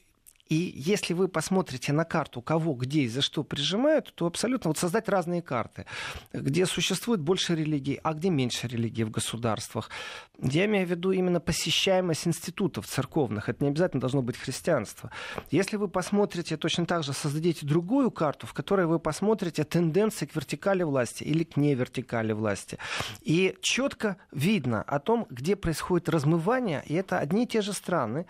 И 0.47 0.73
если 0.75 1.13
вы 1.13 1.27
посмотрите 1.27 1.91
на 1.91 2.05
карту, 2.05 2.41
кого, 2.41 2.73
где 2.73 3.01
и 3.01 3.08
за 3.08 3.21
что 3.21 3.43
прижимают, 3.43 4.13
то 4.13 4.27
абсолютно 4.27 4.69
вот 4.69 4.77
создать 4.77 5.10
разные 5.10 5.41
карты, 5.41 5.86
где 6.34 6.65
существует 6.65 7.19
больше 7.19 7.55
религий, 7.55 7.99
а 8.03 8.13
где 8.13 8.29
меньше 8.29 8.67
религий 8.67 9.03
в 9.03 9.10
государствах. 9.12 9.89
Я 10.39 10.65
имею 10.65 10.86
в 10.86 10.89
виду 10.89 11.12
именно 11.12 11.39
посещаемость 11.39 12.27
институтов 12.27 12.86
церковных. 12.86 13.49
Это 13.49 13.63
не 13.63 13.69
обязательно 13.69 14.01
должно 14.01 14.21
быть 14.21 14.38
христианство. 14.38 15.10
Если 15.49 15.77
вы 15.77 15.88
посмотрите, 15.88 16.58
точно 16.58 16.86
так 16.86 17.03
же 17.03 17.13
создадите 17.13 17.65
другую 17.65 18.12
карту, 18.12 18.45
в 18.45 18.53
которой 18.53 18.86
вы 18.86 18.99
посмотрите 18.99 19.63
тенденции 19.63 20.25
к 20.25 20.36
вертикали 20.36 20.84
власти 20.84 21.23
или 21.23 21.43
к 21.43 21.58
невертикали 21.58 22.34
власти. 22.34 22.77
И 23.21 23.55
четко 23.62 24.17
видно 24.31 24.84
о 24.84 24.99
том, 24.99 25.25
где 25.29 25.55
происходит 25.55 26.10
размывание, 26.10 26.84
и 26.86 26.93
это 26.93 27.17
одни 27.17 27.43
и 27.43 27.47
те 27.47 27.62
же 27.62 27.73
страны, 27.73 28.25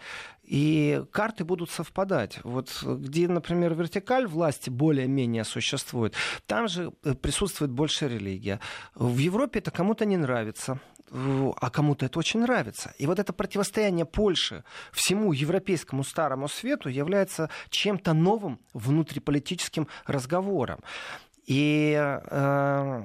и 0.46 1.04
карты 1.12 1.44
будут 1.44 1.70
совпадать. 1.70 2.40
Вот 2.44 2.84
где, 2.84 3.28
например, 3.28 3.74
вертикаль 3.74 4.28
власти 4.28 4.70
более-менее 4.70 5.44
существует, 5.44 6.14
там 6.46 6.68
же 6.68 6.92
э, 7.04 7.14
присутствует 7.14 7.72
больше 7.72 8.08
религия. 8.08 8.60
В 8.96 9.18
Европе 9.18 9.60
это 9.60 9.72
кому-то 9.72 10.06
не 10.06 10.18
нравится 10.18 10.80
а 11.12 11.70
кому-то 11.70 12.08
это 12.08 12.20
очень 12.20 12.42
нравится. 12.42 12.94
И 12.98 13.06
вот 13.06 13.20
это 13.20 13.32
противостояние 13.32 14.06
Польши 14.06 14.64
всему 14.92 15.34
европейскому 15.34 16.04
старому 16.04 16.48
свету 16.48 16.90
является 16.90 17.50
чем-то 17.70 18.14
новым 18.14 18.60
внутриполитическим 18.74 19.88
разговором. 20.06 20.80
И 21.46 21.94
э, 21.96 23.04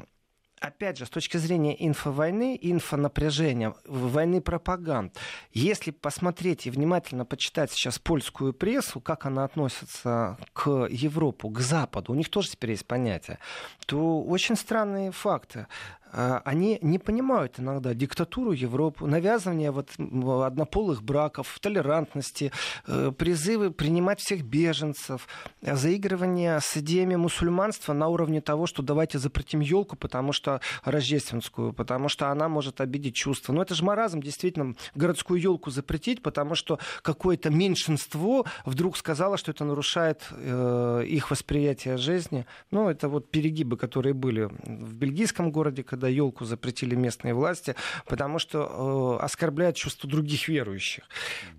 опять 0.61 0.99
же, 0.99 1.07
с 1.07 1.11
точки 1.11 1.39
зрения 1.39 1.75
инфовойны, 1.87 2.59
инфонапряжения, 2.61 3.75
войны 3.87 4.41
пропаганд, 4.41 5.17
если 5.53 5.91
посмотреть 5.91 6.67
и 6.67 6.71
внимательно 6.71 7.25
почитать 7.25 7.73
сейчас 7.73 7.99
польскую 7.99 8.53
прессу, 8.53 9.01
как 9.01 9.27
она 9.27 9.45
относится 9.45 10.39
к 10.53 10.87
Европу, 10.91 11.49
к 11.49 11.59
Западу, 11.61 12.13
у 12.13 12.15
них 12.15 12.29
тоже 12.29 12.51
теперь 12.51 12.71
есть 12.71 12.87
понятие, 12.87 13.39
то 13.87 14.23
очень 14.23 14.57
странные 14.57 15.11
факты. 15.11 15.67
А, 16.13 16.43
они 16.45 16.79
не 16.83 16.99
понимают 16.99 17.59
иногда 17.59 17.95
диктатуру 17.95 18.53
Европы, 18.53 19.07
навязывание 19.07 19.71
вот 19.71 19.91
однополых 19.99 21.03
браков, 21.03 21.59
толерантности, 21.61 22.53
э, 22.87 23.13
призывы 23.17 23.71
принимать 23.71 24.21
всех 24.21 24.43
беженцев, 24.43 25.29
заигрывание 25.63 26.61
с 26.61 26.77
идеями 26.77 27.17
мусульманства 27.17 27.93
на 27.93 28.09
уровне 28.09 28.41
того, 28.41 28.67
что 28.67 28.83
давайте 28.83 29.19
запретим 29.19 29.61
елку, 29.61 29.97
потому 29.97 30.33
что 30.33 30.61
рождественскую, 30.85 31.73
потому 31.73 32.09
что 32.09 32.31
она 32.31 32.49
может 32.49 32.81
обидеть 32.81 33.15
чувства. 33.15 33.53
Но 33.53 33.63
это 33.63 33.75
же 33.75 33.85
маразм, 33.85 34.21
действительно, 34.21 34.75
городскую 34.95 35.41
елку 35.41 35.71
запретить, 35.71 36.23
потому 36.23 36.55
что 36.55 36.79
какое-то 37.03 37.51
меньшинство 37.51 38.47
вдруг 38.65 38.97
сказало, 38.97 39.37
что 39.37 39.51
это 39.53 39.65
нарушает 39.65 40.27
э, 40.31 41.05
их 41.07 41.31
восприятие 41.31 41.97
жизни. 41.97 42.47
Ну, 42.71 42.89
это 42.89 43.09
вот 43.09 43.31
перегибы, 43.31 43.77
которые 43.77 44.15
были 44.15 44.45
в 44.65 44.95
бельгийском 44.95 45.53
городе, 45.53 45.83
когда 45.83 46.00
когда 46.01 46.09
елку 46.09 46.47
запретили 46.47 46.95
местные 46.95 47.35
власти, 47.35 47.75
потому 48.07 48.39
что 48.39 49.19
э, 49.21 49.25
оскорбляет 49.25 49.77
чувство 49.77 50.09
других 50.09 50.49
верующих. 50.49 51.05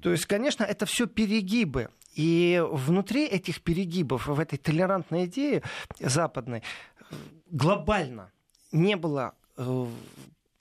То 0.01 0.10
есть, 0.10 0.25
конечно, 0.25 0.63
это 0.63 0.86
все 0.88 1.06
перегибы. 1.06 1.89
И 2.15 2.62
внутри 2.71 3.27
этих 3.27 3.62
перегибов, 3.62 4.27
в 4.27 4.39
этой 4.39 4.58
толерантной 4.58 5.25
идее 5.25 5.62
западной, 5.99 6.63
глобально 7.51 8.32
не 8.71 8.95
было 8.95 9.34
э, 9.58 9.86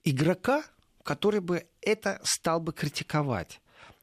игрока, 0.04 0.62
который 1.02 1.40
бы 1.40 1.64
это 1.80 2.20
стал 2.22 2.60
бы 2.60 2.72
критиковать. 2.72 3.60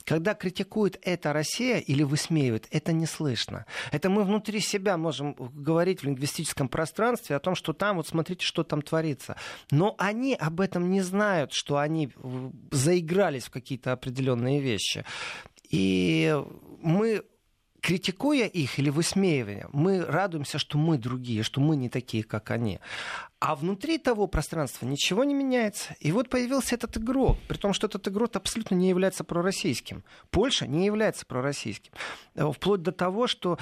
Когда 0.08 0.36
критикует 0.36 0.98
это 1.02 1.34
Россия 1.34 1.80
или 1.80 2.02
высмеивает, 2.02 2.68
это 2.72 2.94
не 2.94 3.06
слышно. 3.06 3.66
Это 3.92 4.10
мы 4.10 4.24
внутри 4.24 4.62
себя 4.62 4.96
можем 4.96 5.34
говорить 5.34 6.00
в 6.00 6.04
лингвистическом 6.06 6.70
пространстве 6.70 7.36
о 7.36 7.40
том, 7.40 7.56
что 7.56 7.74
там, 7.74 7.98
вот 7.98 8.08
смотрите, 8.08 8.46
что 8.46 8.64
там 8.64 8.82
творится. 8.82 9.36
Но 9.70 9.96
они 9.98 10.34
об 10.34 10.62
этом 10.62 10.90
не 10.90 11.02
знают, 11.02 11.52
что 11.52 11.76
они 11.76 12.10
заигрались 12.72 13.48
в 13.48 13.52
какие-то 13.52 13.92
определенные 13.92 14.62
вещи. 14.62 15.04
И 15.70 16.34
мы 16.82 17.26
критикуя 17.82 18.46
их 18.46 18.80
или 18.80 18.90
высмеивая, 18.90 19.68
мы 19.72 20.04
радуемся, 20.04 20.58
что 20.58 20.78
мы 20.78 20.98
другие, 20.98 21.44
что 21.44 21.62
мы 21.62 21.76
не 21.76 21.90
такие, 21.90 22.24
как 22.24 22.52
они. 22.52 22.80
А 23.40 23.56
внутри 23.56 23.98
того 23.98 24.28
пространства 24.28 24.86
ничего 24.86 25.24
не 25.24 25.34
меняется. 25.34 25.96
И 26.00 26.12
вот 26.12 26.30
появился 26.30 26.76
этот 26.76 26.98
игрок, 26.98 27.38
при 27.48 27.58
том, 27.58 27.74
что 27.74 27.88
этот 27.88 28.08
игрок 28.08 28.36
абсолютно 28.36 28.76
не 28.76 28.90
является 28.90 29.24
пророссийским. 29.24 30.04
Польша 30.32 30.66
не 30.66 30.86
является 30.86 31.26
пророссийским. 31.26 31.94
Э, 32.36 32.52
вплоть 32.52 32.82
до 32.82 32.92
того, 32.92 33.28
что 33.28 33.60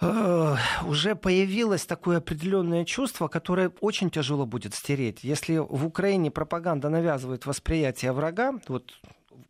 э, 0.00 0.56
уже 0.86 1.14
появилось 1.14 1.86
такое 1.86 2.18
определенное 2.18 2.84
чувство, 2.84 3.28
которое 3.28 3.70
очень 3.80 4.10
тяжело 4.10 4.44
будет 4.44 4.74
стереть. 4.74 5.24
Если 5.24 5.56
в 5.56 5.86
Украине 5.86 6.30
пропаганда 6.30 6.90
навязывает 6.90 7.46
восприятие 7.46 8.12
врага, 8.12 8.60
вот 8.68 8.92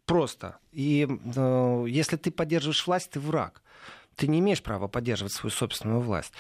просто, 0.06 0.58
и 0.70 1.08
э, 1.08 1.84
если 1.88 2.16
ты 2.16 2.30
поддерживаешь 2.30 2.86
власть, 2.86 3.10
ты 3.10 3.18
враг 3.18 3.63
ты 4.16 4.26
не 4.28 4.38
имеешь 4.38 4.62
права 4.62 4.88
поддерживать 4.88 5.32
свою 5.32 5.50
собственную 5.50 6.00
власть, 6.00 6.32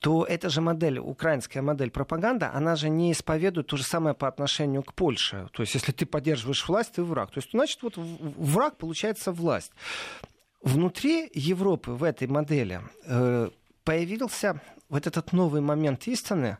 то 0.00 0.24
эта 0.24 0.48
же 0.48 0.60
модель, 0.60 0.98
украинская 0.98 1.62
модель 1.62 1.90
пропаганды, 1.90 2.46
она 2.46 2.76
же 2.76 2.88
не 2.88 3.12
исповедует 3.12 3.66
то 3.66 3.76
же 3.76 3.84
самое 3.84 4.14
по 4.14 4.28
отношению 4.28 4.82
к 4.82 4.94
Польше. 4.94 5.48
То 5.52 5.62
есть, 5.62 5.74
если 5.74 5.92
ты 5.92 6.06
поддерживаешь 6.06 6.66
власть, 6.68 6.94
ты 6.94 7.02
враг. 7.02 7.30
То 7.30 7.38
есть, 7.38 7.50
значит, 7.52 7.82
вот 7.82 7.94
враг 7.96 8.76
получается 8.76 9.32
власть. 9.32 9.72
Внутри 10.62 11.30
Европы 11.34 11.92
в 11.92 12.02
этой 12.02 12.26
модели 12.26 12.80
э, 13.06 13.50
появился 13.84 14.60
вот 14.88 15.06
этот 15.06 15.32
новый 15.32 15.60
момент 15.60 16.06
истины, 16.06 16.58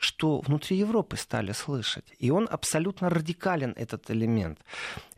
что 0.00 0.40
внутри 0.40 0.78
Европы 0.78 1.16
стали 1.16 1.52
слышать. 1.52 2.06
И 2.18 2.30
он 2.30 2.48
абсолютно 2.50 3.10
радикален, 3.10 3.74
этот 3.76 4.10
элемент. 4.10 4.58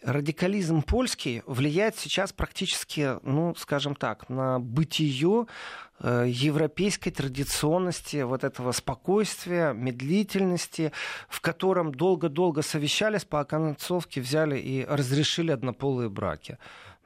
радикализм 0.02 0.82
польский 0.82 1.42
влияет 1.46 1.96
сейчас 1.96 2.32
практически, 2.32 3.16
ну, 3.22 3.54
скажем 3.54 3.94
так, 3.94 4.28
на 4.28 4.58
бытие 4.58 5.46
э, 6.00 6.24
европейской 6.26 7.10
традиционности, 7.10 8.22
вот 8.22 8.42
этого 8.42 8.72
спокойствия, 8.72 9.72
медлительности, 9.72 10.90
в 11.28 11.40
котором 11.40 11.94
долго-долго 11.94 12.62
совещались, 12.62 13.24
по 13.24 13.38
оконцовке 13.38 14.20
взяли 14.20 14.58
и 14.58 14.84
разрешили 14.84 15.52
однополые 15.52 16.08
браки. 16.08 16.58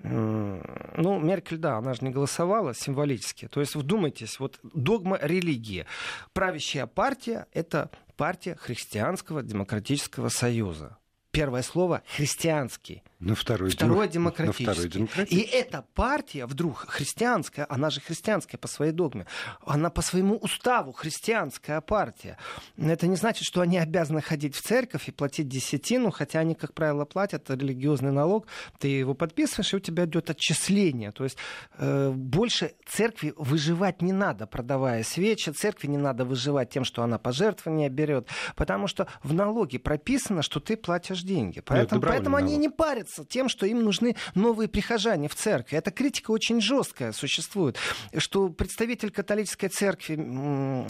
Ну, 0.03 1.19
Меркель, 1.19 1.57
да, 1.59 1.79
она 1.79 1.95
же 1.95 2.05
не 2.05 2.11
голосовала 2.11 2.75
символически. 2.75 3.49
То 3.49 3.61
есть, 3.61 3.75
вдумайтесь, 3.75 4.39
вот 4.39 4.59
догма 4.63 5.19
религии. 5.21 5.87
Правящая 6.33 6.87
партия— 6.87 7.47
это 7.53 7.91
партия 8.17 8.55
Христианского 8.55 9.43
демократического 9.43 10.29
союза. 10.29 10.99
Первое 11.31 11.63
слово 11.63 12.03
«христианский». 12.17 13.03
На 13.19 13.35
второй, 13.35 13.71
второй 13.71 14.09
дем... 14.09 14.25
демократический. 14.25 14.67
На 14.67 14.73
второй 14.73 14.91
демократический. 14.91 15.41
И 15.41 15.59
эта 15.59 15.87
партия 15.95 16.45
вдруг 16.45 16.85
христианская, 16.87 17.67
она 17.71 17.89
же 17.89 18.03
христианская 18.03 18.59
по 18.59 18.69
своей 18.69 18.93
догме, 18.93 19.27
она 19.65 19.89
по 19.89 20.03
своему 20.03 20.37
уставу 20.37 20.93
христианская 20.93 21.81
партия. 21.81 22.37
Это 22.77 23.07
не 23.07 23.17
значит, 23.17 23.45
что 23.45 23.63
они 23.63 23.79
обязаны 23.79 24.21
ходить 24.21 24.55
в 24.55 24.61
церковь 24.61 25.09
и 25.09 25.13
платить 25.13 25.49
десятину, 25.49 26.11
хотя 26.11 26.41
они, 26.41 26.55
как 26.55 26.75
правило, 26.75 27.07
платят 27.07 27.49
религиозный 27.49 28.13
налог, 28.13 28.49
ты 28.79 28.89
его 28.89 29.15
подписываешь, 29.15 29.73
и 29.73 29.77
у 29.77 29.81
тебя 29.81 30.05
идет 30.05 30.29
отчисление. 30.29 31.11
То 31.11 31.25
есть 31.25 31.39
э, 31.79 32.11
больше 32.11 32.75
церкви 32.87 33.33
выживать 33.39 34.03
не 34.03 34.13
надо, 34.13 34.47
продавая 34.47 35.03
свечи, 35.05 35.51
церкви 35.53 35.87
не 35.87 35.99
надо 35.99 36.27
выживать 36.27 36.69
тем, 36.69 36.85
что 36.85 37.03
она 37.03 37.19
пожертвования 37.19 37.89
берет, 37.89 38.29
потому 38.57 38.89
что 38.89 39.07
в 39.23 39.33
налоге 39.33 39.79
прописано, 39.79 40.43
что 40.43 40.61
ты 40.61 40.77
платишь 40.77 41.23
деньги. 41.23 41.61
Поэтому, 41.61 42.03
поэтому 42.03 42.37
они 42.37 42.59
не 42.59 42.69
парятся 42.69 43.06
хвалятся 43.07 43.25
тем, 43.25 43.49
что 43.49 43.67
им 43.67 43.83
нужны 43.83 44.17
новые 44.35 44.69
прихожане 44.69 45.29
в 45.29 45.35
церкви. 45.35 45.79
Эта 45.79 45.91
критика 45.91 46.31
очень 46.31 46.61
жесткая 46.61 47.13
существует. 47.13 47.79
Что 48.17 48.49
представитель 48.49 49.11
католической 49.11 49.69
церкви, 49.69 50.15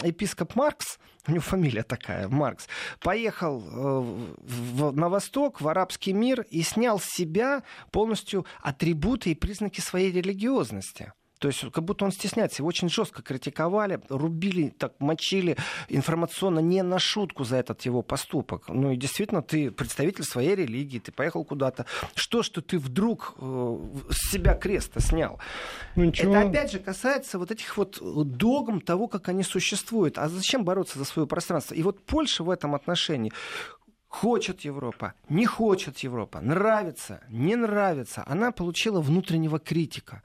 епископ 0.07 0.55
Маркс, 0.57 0.99
у 1.27 1.33
него 1.33 1.43
фамилия 1.43 1.83
такая, 1.83 2.29
Маркс, 2.29 2.69
поехал 3.01 3.63
э, 3.63 4.91
на 4.93 5.09
восток, 5.09 5.61
в 5.61 5.69
арабский 5.69 6.13
мир 6.13 6.43
и 6.51 6.63
снял 6.63 7.01
с 7.01 7.05
себя 7.05 7.63
полностью 7.91 8.47
атрибуты 8.63 9.31
и 9.31 9.35
признаки 9.35 9.81
своей 9.81 10.13
религиозности. 10.13 11.13
То 11.39 11.49
есть 11.49 11.71
как 11.71 11.85
будто 11.85 12.05
он 12.05 12.13
стесняется. 12.13 12.63
Его 12.63 12.69
очень 12.69 12.89
жестко 12.89 13.23
критиковали, 13.23 14.01
рубили, 14.09 14.71
так 14.71 14.95
мочили 14.99 15.57
информационно 15.89 16.61
не 16.61 16.83
на 16.83 16.99
шутку 16.99 17.45
за 17.45 17.57
этот 17.57 17.83
его 17.83 18.03
поступок. 18.03 18.69
Ну 18.69 18.93
и 18.93 18.97
действительно, 18.97 19.43
ты 19.43 19.71
представитель 19.71 20.25
своей 20.25 20.55
религии, 20.55 20.99
ты 20.99 21.13
поехал 21.13 21.45
куда-то. 21.45 21.87
Что, 22.15 22.43
что 22.43 22.63
ты 22.63 22.79
вдруг 22.79 23.35
э, 23.39 23.79
с 24.11 24.33
себя 24.33 24.55
креста 24.55 25.01
снял? 25.01 25.39
Ну, 25.95 26.05
ничего. 26.05 26.35
Это 26.35 26.49
опять 26.49 26.73
же 26.73 26.79
касается 26.79 27.39
вот 27.39 27.51
этих 27.51 27.77
вот 27.77 27.99
догм 28.01 28.81
того, 28.81 29.09
как 29.09 29.29
они 29.29 29.43
существуют. 29.43 30.19
А 30.19 30.29
зачем 30.29 30.65
бороться 30.65 30.99
за 30.99 31.05
свое 31.05 31.29
пространство? 31.29 31.75
И 31.75 31.83
вот 31.83 32.05
Польша 32.05 32.45
в 32.45 32.51
этом 32.51 32.75
отношении 32.75 33.33
Хочет 34.09 34.61
Европа, 34.61 35.15
не 35.29 35.47
хочет 35.47 35.99
Европа, 35.99 36.41
нравится, 36.41 37.21
не 37.29 37.57
нравится. 37.57 38.23
Она 38.27 38.53
получила 38.53 39.01
внутреннего 39.01 39.59
критика. 39.59 40.23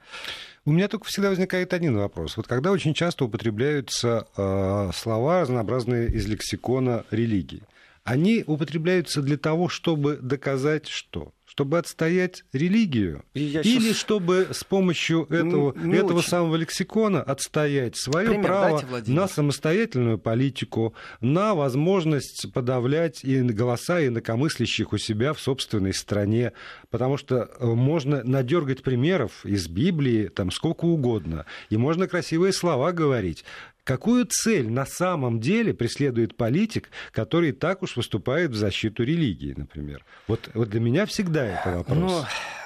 У 0.64 0.72
меня 0.72 0.88
только 0.88 1.06
всегда 1.06 1.30
возникает 1.30 1.74
один 1.74 1.96
вопрос. 1.96 2.36
Вот 2.36 2.46
когда 2.46 2.70
очень 2.70 2.94
часто 2.94 3.24
употребляются 3.24 4.26
э, 4.36 4.90
слова 4.94 5.40
разнообразные 5.42 6.08
из 6.08 6.26
лексикона 6.26 7.04
религии, 7.10 7.64
они 8.04 8.44
употребляются 8.46 9.20
для 9.20 9.36
того, 9.36 9.68
чтобы 9.68 10.16
доказать 10.16 10.88
что? 10.88 11.32
Чтобы 11.52 11.76
отстоять 11.76 12.44
религию? 12.54 13.24
Я 13.34 13.60
Или 13.60 13.80
сейчас... 13.80 13.96
чтобы 13.98 14.48
с 14.52 14.64
помощью 14.64 15.24
этого, 15.24 15.74
не 15.76 15.96
этого 15.96 16.20
очень... 16.20 16.28
самого 16.30 16.56
лексикона 16.56 17.22
отстоять 17.22 17.94
свое 17.98 18.30
Пример 18.30 18.46
право 18.46 18.82
дайте, 18.90 19.10
на 19.10 19.28
самостоятельную 19.28 20.16
политику, 20.16 20.94
на 21.20 21.54
возможность 21.54 22.50
подавлять 22.54 23.22
и 23.22 23.42
голоса 23.42 24.02
инакомыслящих 24.06 24.94
у 24.94 24.96
себя 24.96 25.34
в 25.34 25.40
собственной 25.40 25.92
стране? 25.92 26.52
Потому 26.88 27.18
что 27.18 27.50
э, 27.60 27.66
можно 27.66 28.24
надергать 28.24 28.82
примеров 28.82 29.44
из 29.44 29.68
Библии 29.68 30.28
там 30.28 30.50
сколько 30.50 30.86
угодно, 30.86 31.44
и 31.68 31.76
можно 31.76 32.08
красивые 32.08 32.54
слова 32.54 32.92
говорить. 32.92 33.44
Какую 33.84 34.26
цель 34.26 34.70
на 34.70 34.86
самом 34.86 35.40
деле 35.40 35.74
преследует 35.74 36.36
политик, 36.36 36.90
который 37.10 37.50
так 37.50 37.82
уж 37.82 37.96
выступает 37.96 38.52
в 38.52 38.54
защиту 38.54 39.02
религии, 39.02 39.54
например? 39.56 40.04
Вот, 40.28 40.50
вот 40.54 40.68
для 40.68 40.78
меня 40.78 41.04
всегда 41.04 41.44
это 41.44 41.78
вопрос. 41.78 41.98
Ну, 41.98 42.22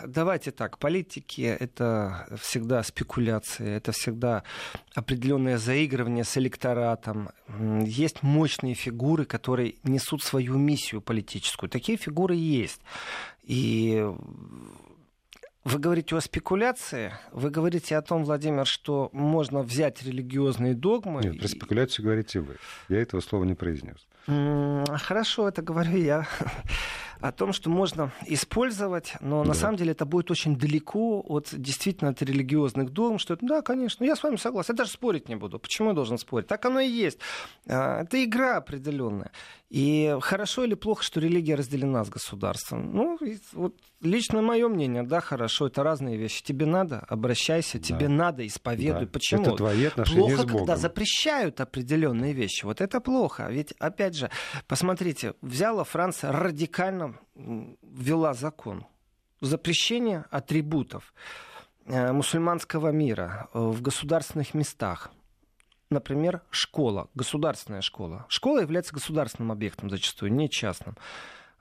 давайте 0.07 0.51
так. 0.51 0.79
Политики— 0.79 1.41
это 1.61 2.29
всегда 2.39 2.83
спекуляции, 2.83 3.67
это 3.77 3.93
всегда 3.93 4.43
определенное 4.95 5.57
заигрывание 5.57 6.25
с 6.25 6.37
электоратом. 6.37 7.31
Есть 7.83 8.23
мощные 8.23 8.75
фигуры, 8.75 9.25
которые 9.25 9.77
несут 9.85 10.23
свою 10.23 10.59
миссию 10.59 11.01
политическую. 11.01 11.71
Такие 11.71 11.97
фигуры 11.97 12.35
есть. 12.35 12.81
И 13.43 14.07
вы 15.67 15.81
говорите 15.81 16.15
о 16.15 16.21
спекуляции, 16.21 17.13
вы 17.33 17.51
говорите 17.51 17.97
о 17.97 18.03
том, 18.03 18.25
Владимир, 18.25 18.67
что 18.67 19.11
можно 19.13 19.63
взять 19.63 20.01
религиозные 20.05 20.75
догмы. 20.75 21.23
Нет, 21.23 21.41
про 21.41 21.49
спекуляцию 21.49 22.05
говорите 22.05 22.39
вы. 22.39 22.57
Я 22.89 23.03
этого 23.03 23.21
слова 23.21 23.43
не 23.43 23.55
произнес. 23.55 24.07
Хорошо, 24.27 25.49
это 25.49 25.63
говорю 25.63 25.97
я 25.97 26.27
о 27.21 27.33
том, 27.33 27.53
что 27.53 27.71
можно 27.71 28.13
использовать, 28.27 29.15
но 29.21 29.43
да. 29.43 29.49
на 29.49 29.55
самом 29.55 29.77
деле 29.77 29.93
это 29.93 30.05
будет 30.05 30.31
очень 30.31 30.57
далеко 30.57 31.23
от 31.27 31.49
действительно 31.53 32.11
от 32.11 32.23
религиозных 32.23 32.91
догм, 32.91 33.19
что 33.19 33.35
это, 33.35 33.47
да, 33.47 33.63
конечно, 33.63 34.05
я 34.05 34.17
с 34.17 34.23
вами 34.23 34.37
согласен, 34.37 34.75
я 34.75 34.79
даже 34.79 34.91
спорить 34.91 35.29
не 35.29 35.37
буду. 35.37 35.59
Почему 35.59 35.89
я 35.89 35.95
должен 35.95 36.19
спорить? 36.19 36.47
Так 36.47 36.65
оно 36.65 36.81
и 36.81 36.89
есть. 36.89 37.19
А, 37.69 38.03
это 38.03 38.23
игра 38.23 38.57
определенная. 38.57 39.31
И 39.69 40.17
хорошо 40.21 40.65
или 40.65 40.75
плохо, 40.75 41.03
что 41.03 41.19
религия 41.19 41.57
разделена 41.57 42.05
с 42.05 42.09
государством? 42.09 42.95
Ну, 42.95 43.19
вот 43.53 43.75
лично 44.01 44.41
мое 44.41 44.69
мнение, 44.69 45.03
да, 45.03 45.21
хорошо, 45.21 45.67
это 45.67 45.83
разные 45.83 46.17
вещи. 46.17 46.45
Тебе 46.45 46.67
надо, 46.67 47.01
обращайся, 47.09 47.79
да. 47.79 47.85
тебе 47.85 48.09
надо, 48.09 48.47
исповедуй. 48.47 49.07
Да. 49.07 49.11
Почему? 49.11 49.43
Это 49.43 49.57
твои 49.57 49.85
отношения 49.87 50.21
плохо, 50.21 50.37
с 50.37 50.45
Богом. 50.45 50.59
когда 50.59 50.77
запрещают 50.77 51.61
определенные 51.61 52.33
вещи. 52.33 52.65
Вот 52.65 52.81
это 52.81 53.01
плохо. 53.01 53.49
Ведь, 53.51 53.73
опять 53.81 54.15
же, 54.15 54.31
посмотрите, 54.69 55.35
взяла 55.43 55.83
Франция 55.83 56.31
радикально 56.31 57.06
ввела 57.35 58.35
закон 58.35 58.85
запрещение 59.41 60.25
атрибутов 60.31 61.13
э, 61.85 62.13
мусульманского 62.13 62.91
мира 62.91 63.49
э, 63.53 63.59
в 63.59 63.83
государственных 63.83 64.55
местах 64.55 65.11
например, 65.91 66.43
школа, 66.51 67.09
государственная 67.15 67.81
школа. 67.81 68.27
Школа 68.29 68.61
является 68.61 68.95
государственным 68.95 69.53
объектом 69.53 69.91
зачастую, 69.91 70.33
не 70.33 70.51
частным. 70.51 70.97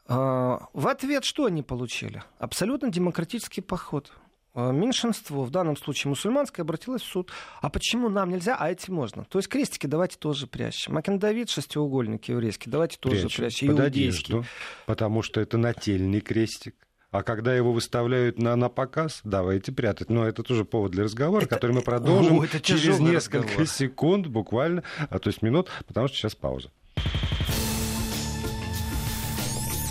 А, 0.07 0.67
в 0.73 0.87
ответ 0.87 1.23
что 1.23 1.45
они 1.45 1.63
получили? 1.63 2.23
Абсолютно 2.39 2.89
демократический 2.89 3.61
поход. 3.61 4.11
А, 4.55 4.71
меньшинство, 4.71 5.43
в 5.43 5.51
данном 5.51 5.75
случае 5.75 6.09
мусульманское, 6.09 6.63
обратилось 6.63 7.01
в 7.01 7.05
суд. 7.05 7.31
А 7.61 7.69
почему 7.69 8.07
нам 8.07 8.29
нельзя, 8.29 8.55
а 8.57 8.71
эти 8.71 8.89
можно? 8.89 9.25
То 9.25 9.37
есть 9.37 9.49
крестики 9.49 9.85
давайте 9.85 10.17
тоже 10.17 10.47
прячем. 10.47 10.93
Макен 10.93 11.19
Давид, 11.19 11.49
шестиугольник 11.49 12.29
еврейский, 12.29 12.69
давайте 12.69 12.97
тоже 12.97 13.27
прячем. 13.27 13.43
прячем. 13.43 13.67
Под 13.67 13.79
одежду, 13.81 14.45
потому 14.85 15.21
что 15.21 15.41
это 15.41 15.57
нательный 15.57 16.21
крестик. 16.21 16.75
А 17.11 17.23
когда 17.23 17.55
его 17.55 17.71
выставляют 17.71 18.39
на, 18.39 18.55
на 18.55 18.69
показ, 18.69 19.21
давайте 19.23 19.71
прятать. 19.71 20.09
Но 20.09 20.25
это 20.25 20.41
тоже 20.43 20.65
повод 20.65 20.91
для 20.91 21.03
разговора, 21.03 21.43
это... 21.43 21.55
который 21.55 21.71
мы 21.71 21.81
продолжим 21.81 22.39
О, 22.39 22.47
через 22.47 22.99
несколько 22.99 23.47
разговор. 23.47 23.67
секунд, 23.67 24.27
буквально, 24.27 24.83
а 25.09 25.19
то 25.19 25.29
есть 25.29 25.41
минут, 25.41 25.69
потому 25.87 26.07
что 26.07 26.17
сейчас 26.17 26.35
пауза. 26.35 26.71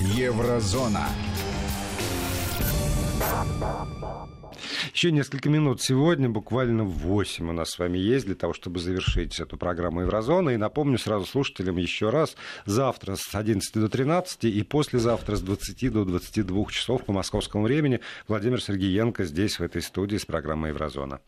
Еврозона. 0.00 1.08
Еще 4.92 5.12
несколько 5.12 5.48
минут 5.48 5.82
сегодня, 5.82 6.28
буквально 6.28 6.84
8 6.84 7.48
у 7.48 7.52
нас 7.52 7.70
с 7.70 7.78
вами 7.78 7.98
есть 7.98 8.26
для 8.26 8.34
того, 8.34 8.52
чтобы 8.52 8.80
завершить 8.80 9.38
эту 9.40 9.56
программу 9.56 10.02
Еврозона. 10.02 10.50
И 10.50 10.56
напомню 10.56 10.98
сразу 10.98 11.26
слушателям 11.26 11.76
еще 11.76 12.10
раз, 12.10 12.36
завтра 12.66 13.16
с 13.16 13.34
11 13.34 13.74
до 13.74 13.88
13 13.88 14.44
и 14.44 14.62
послезавтра 14.62 15.36
с 15.36 15.40
20 15.40 15.92
до 15.92 16.04
22 16.04 16.64
часов 16.70 17.04
по 17.04 17.12
московскому 17.12 17.64
времени 17.64 18.00
Владимир 18.28 18.62
Сергеенко 18.62 19.24
здесь, 19.24 19.58
в 19.58 19.62
этой 19.62 19.82
студии 19.82 20.16
с 20.16 20.24
программой 20.24 20.70
Еврозона. 20.70 21.20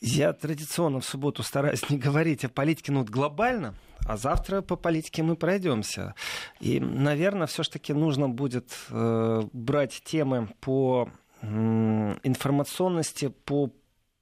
Я 0.00 0.32
традиционно 0.32 1.00
в 1.00 1.04
субботу 1.04 1.42
стараюсь 1.42 1.90
не 1.90 1.98
говорить 1.98 2.44
о 2.44 2.48
политике, 2.48 2.92
ну, 2.92 3.04
глобально, 3.04 3.74
а 4.06 4.16
завтра 4.16 4.62
по 4.62 4.76
политике 4.76 5.24
мы 5.24 5.34
пройдемся. 5.34 6.14
И, 6.60 6.78
наверное, 6.78 7.48
все-таки 7.48 7.92
нужно 7.92 8.28
будет 8.28 8.70
э, 8.90 9.42
брать 9.52 10.00
темы 10.04 10.48
по 10.60 11.10
информационности, 11.42 13.28
по 13.44 13.70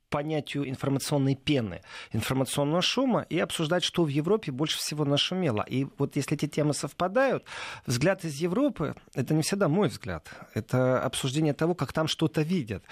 понятию 0.09 0.69
информационной 0.69 1.35
пены, 1.35 1.83
информационного 2.13 2.83
шума 2.83 3.27
и 3.29 3.39
обсуждать, 3.39 3.85
что 3.85 4.05
в 4.05 4.09
Европе 4.09 4.53
больше 4.53 4.79
всего 4.79 5.05
нашумело. 5.05 5.65
И 5.69 5.87
вот 5.99 6.17
если 6.17 6.37
эти 6.37 6.47
темы 6.47 6.75
совпадают, 6.75 7.45
взгляд 7.87 8.25
из 8.25 8.37
Европы— 8.37 8.95
это 9.15 9.35
не 9.35 9.43
всегда 9.43 9.69
мой 9.69 9.89
взгляд. 9.89 10.29
Это 10.55 11.03
обсуждение 11.03 11.55
того, 11.55 11.75
как 11.75 11.93
там 11.93 12.09
что-то 12.09 12.43
видят. 12.43 12.85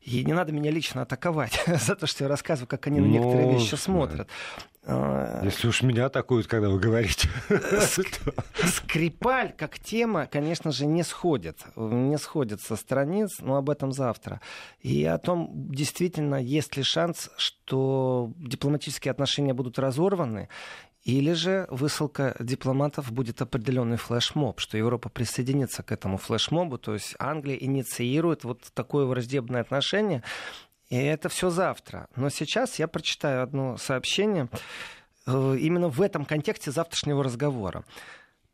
И 0.00 0.24
не 0.24 0.32
надо 0.32 0.52
меня 0.52 0.70
лично 0.70 1.02
атаковать 1.02 1.62
за 1.66 1.94
то, 1.94 2.06
что 2.06 2.24
я 2.24 2.28
рассказываю, 2.28 2.68
как 2.68 2.86
они 2.86 3.00
на 3.00 3.06
некоторые 3.06 3.46
ну, 3.46 3.52
вещи 3.52 3.74
смотрят. 3.74 4.28
А, 4.84 5.40
Если 5.44 5.68
уж 5.68 5.82
меня 5.82 6.06
атакуют, 6.06 6.48
когда 6.48 6.68
вы 6.68 6.80
говорите. 6.80 7.28
Скрипаль 8.64 9.52
как 9.56 9.78
тема, 9.78 10.26
конечно 10.26 10.72
же, 10.72 10.86
не 10.86 11.04
сходит. 11.04 11.58
Не 11.76 12.18
сходит 12.18 12.60
со 12.60 12.74
страниц, 12.74 13.38
но 13.40 13.56
об 13.56 13.70
этом 13.70 13.92
завтра. 13.92 14.40
И 14.80 15.04
о 15.04 15.18
том, 15.18 15.50
действительно, 15.52 16.34
есть 16.34 16.61
ли 16.76 16.82
шанс, 16.82 17.30
что 17.36 18.32
дипломатические 18.38 19.12
отношения 19.12 19.54
будут 19.54 19.78
разорваны, 19.78 20.48
или 21.04 21.32
же 21.32 21.66
высылка 21.68 22.36
дипломатов 22.38 23.10
будет 23.10 23.42
определенный 23.42 23.96
флешмоб, 23.96 24.60
что 24.60 24.78
Европа 24.78 25.08
присоединится 25.08 25.82
к 25.82 25.90
этому 25.90 26.16
флешмобу, 26.16 26.78
то 26.78 26.94
есть 26.94 27.16
Англия 27.18 27.56
инициирует 27.56 28.44
вот 28.44 28.60
такое 28.72 29.04
враждебное 29.04 29.62
отношение, 29.62 30.22
и 30.90 30.96
это 30.96 31.28
все 31.28 31.50
завтра. 31.50 32.06
Но 32.14 32.28
сейчас 32.28 32.78
я 32.78 32.86
прочитаю 32.86 33.42
одно 33.42 33.76
сообщение 33.78 34.48
э, 35.26 35.56
именно 35.58 35.88
в 35.88 36.00
этом 36.00 36.24
контексте 36.24 36.70
завтрашнего 36.70 37.24
разговора. 37.24 37.84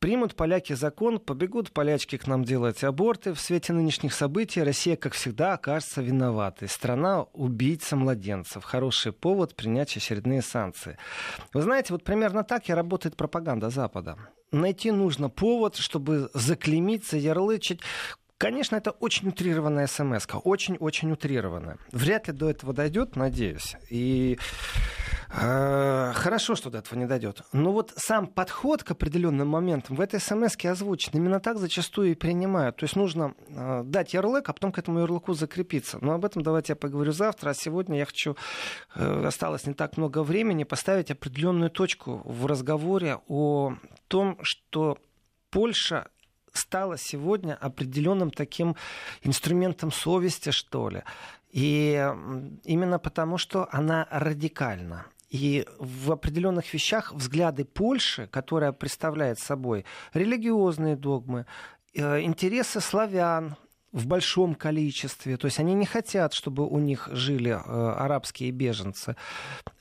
Примут 0.00 0.36
поляки 0.36 0.74
закон, 0.74 1.18
побегут 1.18 1.72
полячки 1.72 2.18
к 2.18 2.28
нам 2.28 2.44
делать 2.44 2.84
аборты. 2.84 3.34
В 3.34 3.40
свете 3.40 3.72
нынешних 3.72 4.14
событий 4.14 4.62
Россия, 4.62 4.94
как 4.94 5.12
всегда, 5.14 5.54
окажется 5.54 6.02
виноватой. 6.02 6.68
Страна 6.68 7.22
убийца 7.32 7.96
младенцев. 7.96 8.62
Хороший 8.62 9.12
повод 9.12 9.56
принять 9.56 9.96
очередные 9.96 10.40
санкции. 10.40 10.96
Вы 11.52 11.62
знаете, 11.62 11.92
вот 11.92 12.04
примерно 12.04 12.44
так 12.44 12.68
и 12.68 12.72
работает 12.72 13.16
пропаганда 13.16 13.70
Запада. 13.70 14.16
Найти 14.52 14.92
нужно 14.92 15.28
повод, 15.28 15.74
чтобы 15.76 16.30
заклеймить, 16.32 17.04
заярлычить 17.04 17.80
Конечно, 18.38 18.76
это 18.76 18.92
очень 18.92 19.28
утрированная 19.28 19.88
смс 19.88 20.28
очень-очень 20.44 21.10
утрированная. 21.10 21.76
Вряд 21.90 22.28
ли 22.28 22.32
до 22.32 22.48
этого 22.48 22.72
дойдет, 22.72 23.16
надеюсь. 23.16 23.74
И 23.90 24.38
э, 25.30 26.12
хорошо, 26.14 26.54
что 26.54 26.70
до 26.70 26.78
этого 26.78 26.96
не 26.96 27.06
дойдет. 27.06 27.42
Но 27.52 27.72
вот 27.72 27.92
сам 27.96 28.28
подход 28.28 28.84
к 28.84 28.92
определенным 28.92 29.48
моментам 29.48 29.96
в 29.96 30.00
этой 30.00 30.20
смс 30.20 30.56
озвучен. 30.64 31.10
Именно 31.14 31.40
так 31.40 31.58
зачастую 31.58 32.12
и 32.12 32.14
принимают. 32.14 32.76
То 32.76 32.84
есть 32.84 32.94
нужно 32.94 33.34
э, 33.48 33.82
дать 33.84 34.14
ярлык, 34.14 34.48
а 34.48 34.52
потом 34.52 34.70
к 34.70 34.78
этому 34.78 35.00
ярлыку 35.00 35.34
закрепиться. 35.34 35.98
Но 36.00 36.12
об 36.12 36.24
этом 36.24 36.42
давайте 36.42 36.74
я 36.74 36.76
поговорю 36.76 37.10
завтра. 37.10 37.50
А 37.50 37.54
сегодня 37.54 37.98
я 37.98 38.04
хочу, 38.04 38.36
э, 38.94 39.26
осталось 39.26 39.66
не 39.66 39.74
так 39.74 39.96
много 39.96 40.22
времени, 40.22 40.62
поставить 40.62 41.10
определенную 41.10 41.70
точку 41.70 42.22
в 42.24 42.46
разговоре 42.46 43.18
о 43.26 43.74
том, 44.06 44.38
что 44.42 44.96
Польша 45.50 46.06
стала 46.52 46.98
сегодня 46.98 47.54
определенным 47.54 48.30
таким 48.30 48.76
инструментом 49.22 49.92
совести, 49.92 50.50
что 50.50 50.88
ли. 50.88 51.02
И 51.50 51.92
именно 52.64 52.98
потому, 52.98 53.38
что 53.38 53.68
она 53.72 54.06
радикальна. 54.10 55.06
И 55.30 55.66
в 55.78 56.12
определенных 56.12 56.72
вещах 56.72 57.12
взгляды 57.12 57.64
Польши, 57.64 58.26
которая 58.26 58.72
представляет 58.72 59.38
собой 59.38 59.84
религиозные 60.14 60.96
догмы, 60.96 61.46
э, 61.94 62.22
интересы 62.22 62.80
славян, 62.80 63.56
в 63.92 64.06
большом 64.06 64.54
количестве. 64.54 65.36
То 65.36 65.46
есть 65.46 65.58
они 65.58 65.74
не 65.74 65.86
хотят, 65.86 66.34
чтобы 66.34 66.66
у 66.66 66.78
них 66.78 67.08
жили 67.12 67.50
э, 67.50 67.56
арабские 67.56 68.50
беженцы 68.50 69.16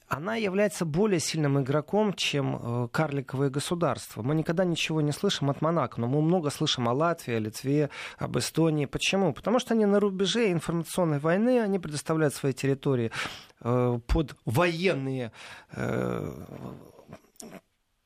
она 0.07 0.35
является 0.35 0.85
более 0.85 1.19
сильным 1.19 1.59
игроком, 1.61 2.13
чем 2.13 2.55
э, 2.55 2.87
карликовые 2.91 3.49
государства. 3.49 4.21
Мы 4.21 4.35
никогда 4.35 4.63
ничего 4.63 5.01
не 5.01 5.11
слышим 5.11 5.49
от 5.49 5.61
Монако, 5.61 5.99
но 5.99 6.07
мы 6.07 6.21
много 6.21 6.49
слышим 6.49 6.87
о 6.87 6.93
Латвии, 6.93 7.35
о 7.35 7.39
Литве, 7.39 7.89
об 8.17 8.37
Эстонии. 8.37 8.85
Почему? 8.85 9.33
Потому 9.33 9.59
что 9.59 9.73
они 9.73 9.85
на 9.85 9.99
рубеже 9.99 10.51
информационной 10.51 11.19
войны, 11.19 11.59
они 11.61 11.77
предоставляют 11.77 12.33
свои 12.33 12.53
территории 12.53 13.11
э, 13.61 13.99
под 14.07 14.37
военные 14.45 15.31
э, 15.71 16.33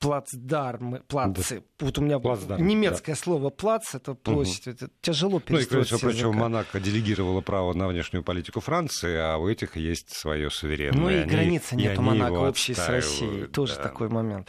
плацдармы, 0.02 1.00
плацы. 1.06 1.62
Да. 1.78 1.86
Вот 1.86 1.98
у 1.98 2.02
меня 2.02 2.18
Плацдарм, 2.18 2.66
немецкое 2.66 3.14
да. 3.14 3.20
слово 3.20 3.50
плац, 3.50 3.94
это 3.94 4.14
площадь, 4.14 4.66
угу. 4.66 4.76
это 4.76 4.90
тяжело 5.00 5.40
перестроить. 5.40 5.90
Ну 5.90 5.96
и, 5.96 6.00
кроме 6.00 6.14
всего 6.14 6.32
Монако 6.32 6.80
делегировала 6.80 7.40
право 7.40 7.72
на 7.72 7.88
внешнюю 7.88 8.22
политику 8.24 8.60
Франции, 8.60 9.16
а 9.16 9.38
у 9.38 9.48
этих 9.48 9.76
есть 9.76 10.14
свое 10.14 10.50
суверенное. 10.50 11.00
Ну 11.00 11.08
и 11.08 11.14
они, 11.14 11.30
границы 11.30 11.76
нет 11.76 11.98
у 11.98 12.02
Монако 12.02 12.32
общей 12.32 12.74
с 12.74 12.88
Россией, 12.88 13.46
тоже 13.46 13.76
да. 13.76 13.82
такой 13.82 14.08
момент. 14.08 14.48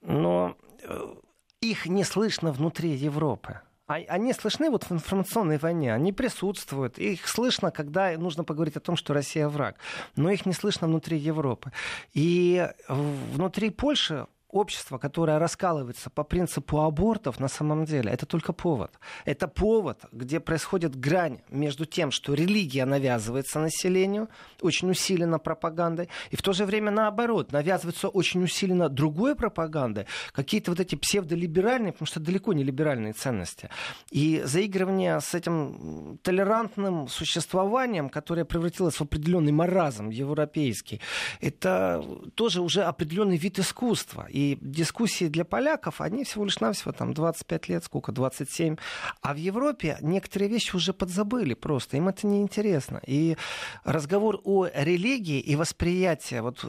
Но 0.00 0.56
э, 0.82 1.14
их 1.60 1.86
не 1.86 2.04
слышно 2.04 2.52
внутри 2.52 2.90
Европы. 2.90 3.60
А 3.88 3.94
они 3.94 4.34
слышны 4.34 4.68
вот 4.68 4.84
в 4.84 4.92
информационной 4.92 5.56
войне, 5.56 5.94
они 5.94 6.12
присутствуют. 6.12 6.98
Их 6.98 7.26
слышно, 7.26 7.70
когда 7.70 8.16
нужно 8.18 8.44
поговорить 8.44 8.76
о 8.76 8.80
том, 8.80 8.96
что 8.96 9.14
Россия 9.14 9.48
враг. 9.48 9.76
Но 10.14 10.30
их 10.30 10.44
не 10.44 10.52
слышно 10.52 10.86
внутри 10.86 11.16
Европы. 11.16 11.72
И 12.12 12.68
внутри 12.88 13.70
Польши 13.70 14.26
общество, 14.50 14.98
которое 14.98 15.38
раскалывается 15.38 16.10
по 16.10 16.24
принципу 16.24 16.80
абортов, 16.80 17.38
на 17.38 17.48
самом 17.48 17.84
деле, 17.84 18.10
это 18.10 18.26
только 18.26 18.52
повод. 18.52 18.92
Это 19.24 19.46
повод, 19.46 20.04
где 20.12 20.40
происходит 20.40 20.98
грань 20.98 21.40
между 21.50 21.84
тем, 21.84 22.10
что 22.10 22.34
религия 22.34 22.86
навязывается 22.86 23.58
населению, 23.58 24.28
очень 24.62 24.90
усиленно 24.90 25.38
пропагандой, 25.38 26.08
и 26.30 26.36
в 26.36 26.42
то 26.42 26.52
же 26.52 26.64
время 26.64 26.90
наоборот, 26.90 27.52
навязывается 27.52 28.08
очень 28.08 28.42
усиленно 28.42 28.88
другой 28.88 29.34
пропагандой, 29.34 30.06
какие-то 30.32 30.70
вот 30.70 30.80
эти 30.80 30.94
псевдолиберальные, 30.94 31.92
потому 31.92 32.06
что 32.06 32.20
далеко 32.20 32.52
не 32.54 32.64
либеральные 32.64 33.12
ценности. 33.12 33.68
И 34.10 34.42
заигрывание 34.44 35.20
с 35.20 35.34
этим 35.34 36.18
толерантным 36.22 37.08
существованием, 37.08 38.08
которое 38.08 38.44
превратилось 38.44 38.96
в 38.96 39.02
определенный 39.02 39.52
маразм 39.52 40.08
европейский, 40.08 41.00
это 41.40 42.02
тоже 42.34 42.62
уже 42.62 42.82
определенный 42.82 43.36
вид 43.36 43.58
искусства. 43.58 44.26
И 44.38 44.56
дискуссии 44.60 45.24
для 45.24 45.44
поляков, 45.44 46.00
они 46.00 46.22
всего 46.22 46.44
лишь 46.44 46.60
навсего 46.60 46.92
там 46.92 47.12
25 47.12 47.68
лет, 47.68 47.82
сколько, 47.82 48.12
27. 48.12 48.76
А 49.20 49.34
в 49.34 49.36
Европе 49.36 49.98
некоторые 50.00 50.48
вещи 50.48 50.76
уже 50.76 50.92
подзабыли 50.92 51.54
просто, 51.54 51.96
им 51.96 52.06
это 52.06 52.24
не 52.24 52.40
интересно. 52.40 53.00
И 53.04 53.36
разговор 53.82 54.40
о 54.44 54.68
религии 54.72 55.40
и 55.40 55.56
восприятие, 55.56 56.42
вот 56.42 56.64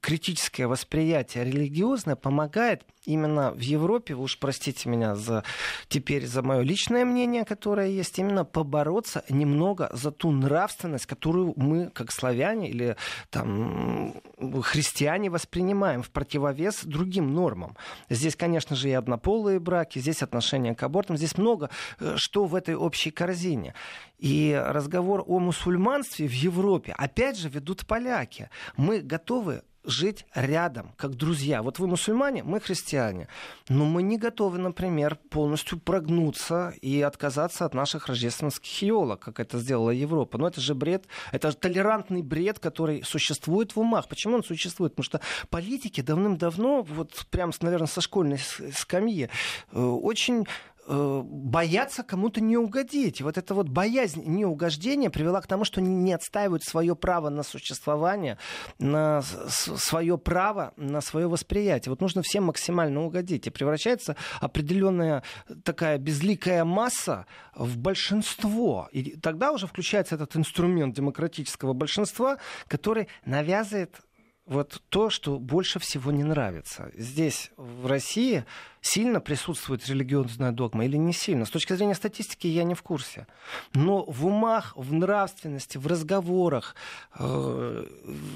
критическое 0.00 0.66
восприятие 0.66 1.44
религиозное 1.44 2.16
помогает 2.16 2.84
именно 3.04 3.52
в 3.52 3.60
Европе, 3.60 4.14
вы 4.14 4.24
уж 4.24 4.38
простите 4.38 4.88
меня 4.88 5.14
за 5.14 5.44
теперь 5.88 6.26
за 6.26 6.42
мое 6.42 6.62
личное 6.62 7.04
мнение, 7.04 7.44
которое 7.44 7.88
есть, 7.88 8.18
именно 8.18 8.44
побороться 8.44 9.24
немного 9.28 9.90
за 9.92 10.10
ту 10.10 10.32
нравственность, 10.32 11.06
которую 11.06 11.54
мы, 11.56 11.90
как 11.90 12.10
славяне 12.10 12.68
или 12.68 12.96
там 13.30 14.14
христиане, 14.62 15.30
воспринимаем 15.30 16.02
в 16.02 16.10
противовес 16.10 16.84
другим 16.84 17.11
другим 17.12 17.34
нормам. 17.34 17.76
Здесь, 18.08 18.36
конечно 18.36 18.74
же, 18.74 18.88
и 18.88 18.92
однополые 18.92 19.60
браки, 19.60 19.98
здесь 19.98 20.22
отношения 20.22 20.74
к 20.74 20.82
абортам, 20.82 21.16
здесь 21.16 21.36
много 21.36 21.68
э, 22.00 22.14
что 22.16 22.46
в 22.46 22.54
этой 22.54 22.74
общей 22.74 23.10
корзине. 23.10 23.74
И 24.18 24.58
разговор 24.66 25.22
о 25.26 25.38
мусульманстве 25.38 26.26
в 26.26 26.32
Европе, 26.32 26.94
опять 26.96 27.36
же, 27.38 27.50
ведут 27.50 27.86
поляки. 27.86 28.48
Мы 28.76 29.00
готовы 29.00 29.62
жить 29.84 30.26
рядом, 30.34 30.92
как 30.96 31.14
друзья. 31.14 31.62
Вот 31.62 31.78
вы 31.78 31.86
мусульмане, 31.86 32.42
мы 32.42 32.60
христиане. 32.60 33.28
Но 33.68 33.84
мы 33.84 34.02
не 34.02 34.18
готовы, 34.18 34.58
например, 34.58 35.16
полностью 35.30 35.78
прогнуться 35.78 36.74
и 36.80 37.00
отказаться 37.02 37.64
от 37.64 37.74
наших 37.74 38.06
рождественских 38.06 38.82
елок, 38.82 39.20
как 39.20 39.40
это 39.40 39.58
сделала 39.58 39.90
Европа. 39.90 40.38
Но 40.38 40.48
это 40.48 40.60
же 40.60 40.74
бред, 40.74 41.06
это 41.32 41.50
же 41.50 41.56
толерантный 41.56 42.22
бред, 42.22 42.58
который 42.58 43.02
существует 43.02 43.74
в 43.74 43.80
умах. 43.80 44.08
Почему 44.08 44.36
он 44.36 44.44
существует? 44.44 44.92
Потому 44.94 45.04
что 45.04 45.20
политики 45.50 46.00
давным-давно, 46.00 46.82
вот 46.82 47.26
прям, 47.30 47.52
наверное, 47.60 47.88
со 47.88 48.00
школьной 48.00 48.38
скамьи, 48.74 49.28
э, 49.72 49.80
очень 49.80 50.46
боятся 50.86 52.02
кому-то 52.02 52.40
не 52.40 52.56
угодить. 52.56 53.22
Вот 53.22 53.38
эта 53.38 53.54
вот 53.54 53.68
боязнь 53.68 54.22
неугождения 54.24 55.10
привела 55.10 55.40
к 55.40 55.46
тому, 55.46 55.64
что 55.64 55.80
они 55.80 55.94
не 55.94 56.12
отстаивают 56.12 56.64
свое 56.64 56.96
право 56.96 57.28
на 57.28 57.42
существование, 57.42 58.38
на 58.78 59.22
свое 59.22 60.18
право 60.18 60.72
на 60.76 61.00
свое 61.00 61.28
восприятие. 61.28 61.90
Вот 61.90 62.00
нужно 62.00 62.22
всем 62.22 62.44
максимально 62.44 63.04
угодить. 63.04 63.46
И 63.46 63.50
превращается 63.50 64.16
определенная 64.40 65.22
такая 65.64 65.98
безликая 65.98 66.64
масса 66.64 67.26
в 67.54 67.78
большинство. 67.78 68.88
И 68.92 69.16
тогда 69.16 69.52
уже 69.52 69.66
включается 69.66 70.16
этот 70.16 70.36
инструмент 70.36 70.94
демократического 70.96 71.72
большинства, 71.72 72.38
который 72.66 73.08
навязывает 73.24 74.00
вот 74.46 74.82
то, 74.88 75.10
что 75.10 75.38
больше 75.38 75.78
всего 75.78 76.10
не 76.10 76.24
нравится. 76.24 76.90
Здесь, 76.96 77.50
в 77.56 77.86
России, 77.86 78.44
сильно 78.82 79.20
присутствует 79.20 79.88
религиозная 79.88 80.50
догма 80.50 80.84
или 80.84 80.96
не 80.96 81.12
сильно. 81.12 81.44
С 81.44 81.50
точки 81.50 81.72
зрения 81.72 81.94
статистики 81.94 82.48
я 82.48 82.64
не 82.64 82.74
в 82.74 82.82
курсе. 82.82 83.26
Но 83.72 84.04
в 84.04 84.26
умах, 84.26 84.72
в 84.76 84.92
нравственности, 84.92 85.78
в 85.78 85.86
разговорах, 85.86 86.74
э, 87.16 87.86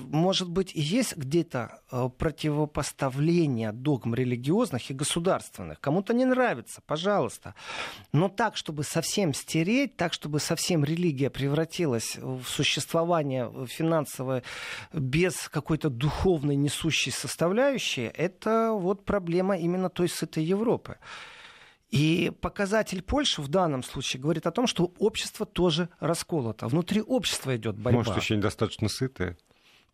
может 0.08 0.48
быть, 0.48 0.70
есть 0.74 1.16
где-то 1.16 1.80
э, 1.90 2.08
противопоставление 2.16 3.72
догм 3.72 4.14
религиозных 4.14 4.90
и 4.90 4.94
государственных. 4.94 5.80
Кому-то 5.80 6.14
не 6.14 6.24
нравится, 6.24 6.80
пожалуйста. 6.86 7.54
Но 8.12 8.28
так, 8.28 8.56
чтобы 8.56 8.84
совсем 8.84 9.34
стереть, 9.34 9.96
так, 9.96 10.12
чтобы 10.12 10.38
совсем 10.38 10.84
религия 10.84 11.28
превратилась 11.28 12.16
в 12.16 12.44
существование 12.44 13.50
финансовое 13.66 14.44
без 14.92 15.48
какой-то 15.48 15.90
духовной 15.98 16.56
несущей 16.56 17.12
составляющей, 17.12 18.10
это 18.14 18.72
вот 18.72 19.04
проблема 19.04 19.56
именно 19.56 19.88
той 19.88 20.08
развитой 20.36 20.44
Европы. 20.44 20.96
И 21.90 22.32
показатель 22.40 23.02
Польши 23.02 23.42
в 23.42 23.48
данном 23.48 23.82
случае 23.82 24.20
говорит 24.20 24.46
о 24.46 24.50
том, 24.50 24.66
что 24.66 24.92
общество 24.98 25.46
тоже 25.46 25.88
расколото. 26.00 26.66
Внутри 26.68 27.00
общества 27.00 27.56
идет 27.56 27.76
борьба. 27.76 27.98
Может, 27.98 28.16
еще 28.16 28.36
недостаточно 28.36 28.88
сытое. 28.88 29.36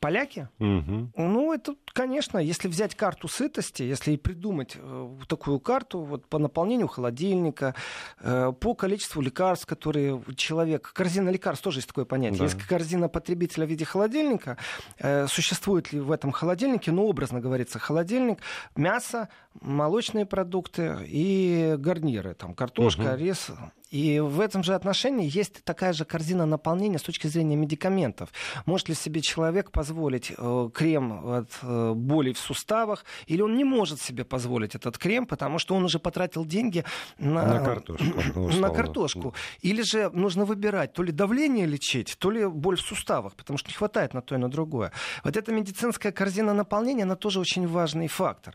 Поляки? 0.02 0.48
Угу. 0.58 1.12
Ну, 1.16 1.52
это, 1.52 1.76
конечно, 1.92 2.38
если 2.38 2.66
взять 2.66 2.96
карту 2.96 3.28
сытости, 3.28 3.84
если 3.84 4.16
придумать 4.16 4.72
э, 4.74 5.16
такую 5.28 5.60
карту 5.60 6.00
вот, 6.00 6.26
по 6.26 6.40
наполнению 6.40 6.88
холодильника, 6.88 7.76
э, 8.18 8.52
по 8.58 8.74
количеству 8.74 9.22
лекарств, 9.22 9.64
которые 9.64 10.20
человек... 10.34 10.92
Корзина 10.92 11.30
лекарств 11.30 11.62
тоже 11.62 11.78
есть 11.78 11.86
такое 11.86 12.04
понятие. 12.04 12.38
Да. 12.40 12.44
Есть 12.46 12.60
корзина 12.66 13.08
потребителя 13.08 13.64
в 13.64 13.70
виде 13.70 13.84
холодильника. 13.84 14.58
Э, 14.98 15.28
существует 15.28 15.92
ли 15.92 16.00
в 16.00 16.10
этом 16.10 16.32
холодильнике, 16.32 16.90
ну, 16.90 17.06
образно 17.06 17.40
говорится, 17.40 17.78
холодильник, 17.78 18.40
мясо, 18.74 19.28
молочные 19.60 20.26
продукты 20.26 20.98
и 21.06 21.74
гарниры. 21.78 22.34
Там 22.34 22.54
картошка, 22.54 23.12
угу. 23.12 23.16
рис, 23.16 23.50
и 23.92 24.20
в 24.20 24.40
этом 24.40 24.62
же 24.62 24.74
отношении 24.74 25.28
есть 25.30 25.62
такая 25.64 25.92
же 25.92 26.06
корзина 26.06 26.46
наполнения 26.46 26.98
с 26.98 27.02
точки 27.02 27.26
зрения 27.26 27.56
медикаментов. 27.56 28.30
Может 28.64 28.88
ли 28.88 28.94
себе 28.94 29.20
человек 29.20 29.70
позволить 29.70 30.32
э, 30.36 30.70
крем 30.72 31.28
от 31.28 31.50
э, 31.60 31.92
боли 31.92 32.32
в 32.32 32.38
суставах, 32.38 33.04
или 33.26 33.42
он 33.42 33.54
не 33.54 33.64
может 33.64 34.00
себе 34.00 34.24
позволить 34.24 34.74
этот 34.74 34.96
крем, 34.96 35.26
потому 35.26 35.58
что 35.58 35.74
он 35.74 35.84
уже 35.84 35.98
потратил 35.98 36.46
деньги 36.46 36.84
на, 37.18 37.46
на 37.46 37.60
картошку. 37.62 38.40
На 38.58 38.70
картошку. 38.70 39.34
Или 39.60 39.82
же 39.82 40.08
нужно 40.08 40.46
выбирать, 40.46 40.94
то 40.94 41.02
ли 41.02 41.12
давление 41.12 41.66
лечить, 41.66 42.16
то 42.18 42.30
ли 42.30 42.46
боль 42.46 42.78
в 42.78 42.80
суставах, 42.80 43.34
потому 43.34 43.58
что 43.58 43.68
не 43.68 43.74
хватает 43.74 44.14
на 44.14 44.22
то 44.22 44.34
и 44.34 44.38
на 44.38 44.50
другое. 44.50 44.90
Вот 45.22 45.36
эта 45.36 45.52
медицинская 45.52 46.12
корзина 46.12 46.54
наполнения, 46.54 47.02
она 47.02 47.16
тоже 47.16 47.40
очень 47.40 47.66
важный 47.66 48.08
фактор. 48.08 48.54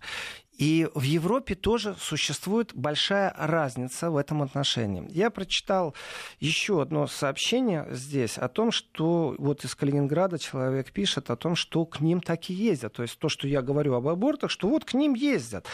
И 0.57 0.89
в 0.95 1.03
Европе 1.03 1.55
тоже 1.55 1.95
существует 1.99 2.73
большая 2.73 3.33
разница 3.37 4.09
в 4.09 4.17
этом 4.17 4.41
отношении. 4.41 5.05
Я 5.09 5.29
прочитал 5.29 5.93
еще 6.39 6.81
одно 6.81 7.05
сообщение 7.07 7.87
здесь 7.91 8.37
о 8.37 8.47
том, 8.47 8.71
что 8.71 9.35
вот 9.37 9.63
из 9.63 9.75
Калининграда 9.75 10.39
человек 10.39 10.91
пишет 10.91 11.29
о 11.29 11.35
том, 11.35 11.55
что 11.55 11.85
к 11.85 11.99
ним 11.99 12.21
так 12.21 12.49
и 12.49 12.53
ездят. 12.53 12.93
То 12.93 13.03
есть 13.03 13.19
то, 13.19 13.29
что 13.29 13.47
я 13.47 13.61
говорю 13.61 13.93
об 13.93 14.07
абортах, 14.07 14.49
что 14.49 14.67
вот 14.67 14.83
к 14.83 14.95
ним 14.95 15.13
ездят. 15.13 15.67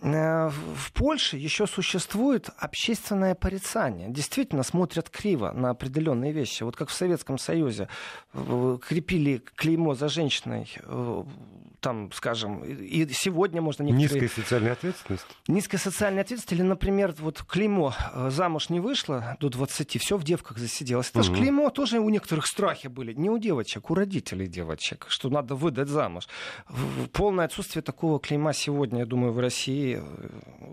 Э, 0.00 0.48
в 0.48 0.92
Польше 0.92 1.36
еще 1.36 1.66
существует 1.66 2.48
общественное 2.56 3.34
порицание. 3.34 4.08
Действительно 4.08 4.62
смотрят 4.62 5.10
криво 5.10 5.52
на 5.52 5.70
определенные 5.70 6.32
вещи. 6.32 6.62
Вот 6.62 6.76
как 6.76 6.88
в 6.88 6.94
Советском 6.94 7.36
Союзе 7.36 7.88
э, 8.32 8.78
крепили 8.86 9.42
клеймо 9.54 9.94
за 9.94 10.08
женщиной 10.08 10.70
э, 10.82 11.24
там, 11.84 12.10
скажем, 12.12 12.64
и 12.64 13.06
сегодня 13.12 13.60
можно 13.60 13.82
некоторые... 13.82 14.22
Низкая 14.22 14.42
социальная 14.42 14.72
ответственность? 14.72 15.26
Низкая 15.48 15.78
социальная 15.78 16.22
ответственность, 16.22 16.58
или, 16.58 16.66
например, 16.66 17.14
вот 17.18 17.42
клеймо 17.42 17.92
э, 18.14 18.30
«замуж 18.30 18.70
не 18.70 18.80
вышла 18.80 19.36
до 19.38 19.50
20, 19.50 20.00
все 20.00 20.16
в 20.16 20.24
девках 20.24 20.56
засиделось». 20.56 21.10
Это 21.10 21.18
угу. 21.18 21.26
же 21.26 21.34
клеймо 21.34 21.68
тоже 21.68 21.98
у 21.98 22.08
некоторых 22.08 22.46
страхи 22.46 22.88
были. 22.88 23.12
Не 23.12 23.28
у 23.28 23.36
девочек, 23.36 23.90
у 23.90 23.94
родителей 23.94 24.46
девочек, 24.46 25.04
что 25.08 25.28
надо 25.28 25.56
выдать 25.56 25.88
замуж. 25.88 26.26
Полное 27.12 27.44
отсутствие 27.44 27.82
такого 27.82 28.18
клейма 28.18 28.54
сегодня, 28.54 29.00
я 29.00 29.06
думаю, 29.06 29.34
в 29.34 29.38
России 29.38 30.00
э, 30.00 30.28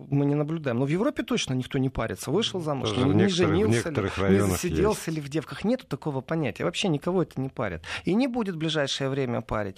мы 0.09 0.25
не 0.25 0.35
наблюдаем. 0.35 0.79
Но 0.79 0.85
в 0.85 0.89
Европе 0.89 1.23
точно 1.23 1.55
никто 1.55 1.77
не 1.77 1.89
парится. 1.89 2.31
Вышел 2.31 2.61
замуж, 2.61 2.91
тоже 2.91 3.05
не, 3.05 3.23
не 3.23 3.27
женился 3.27 3.89
ли, 3.89 4.01
не 4.29 4.39
засиделся 4.39 5.11
есть. 5.11 5.17
ли 5.17 5.21
в 5.21 5.27
девках. 5.27 5.65
Нету 5.65 5.85
такого 5.87 6.21
понятия. 6.21 6.63
Вообще 6.63 6.87
никого 6.87 7.23
это 7.23 7.41
не 7.41 7.49
парит. 7.49 7.83
И 8.05 8.13
не 8.13 8.27
будет 8.27 8.55
в 8.55 8.57
ближайшее 8.57 9.09
время 9.09 9.41
парить. 9.41 9.75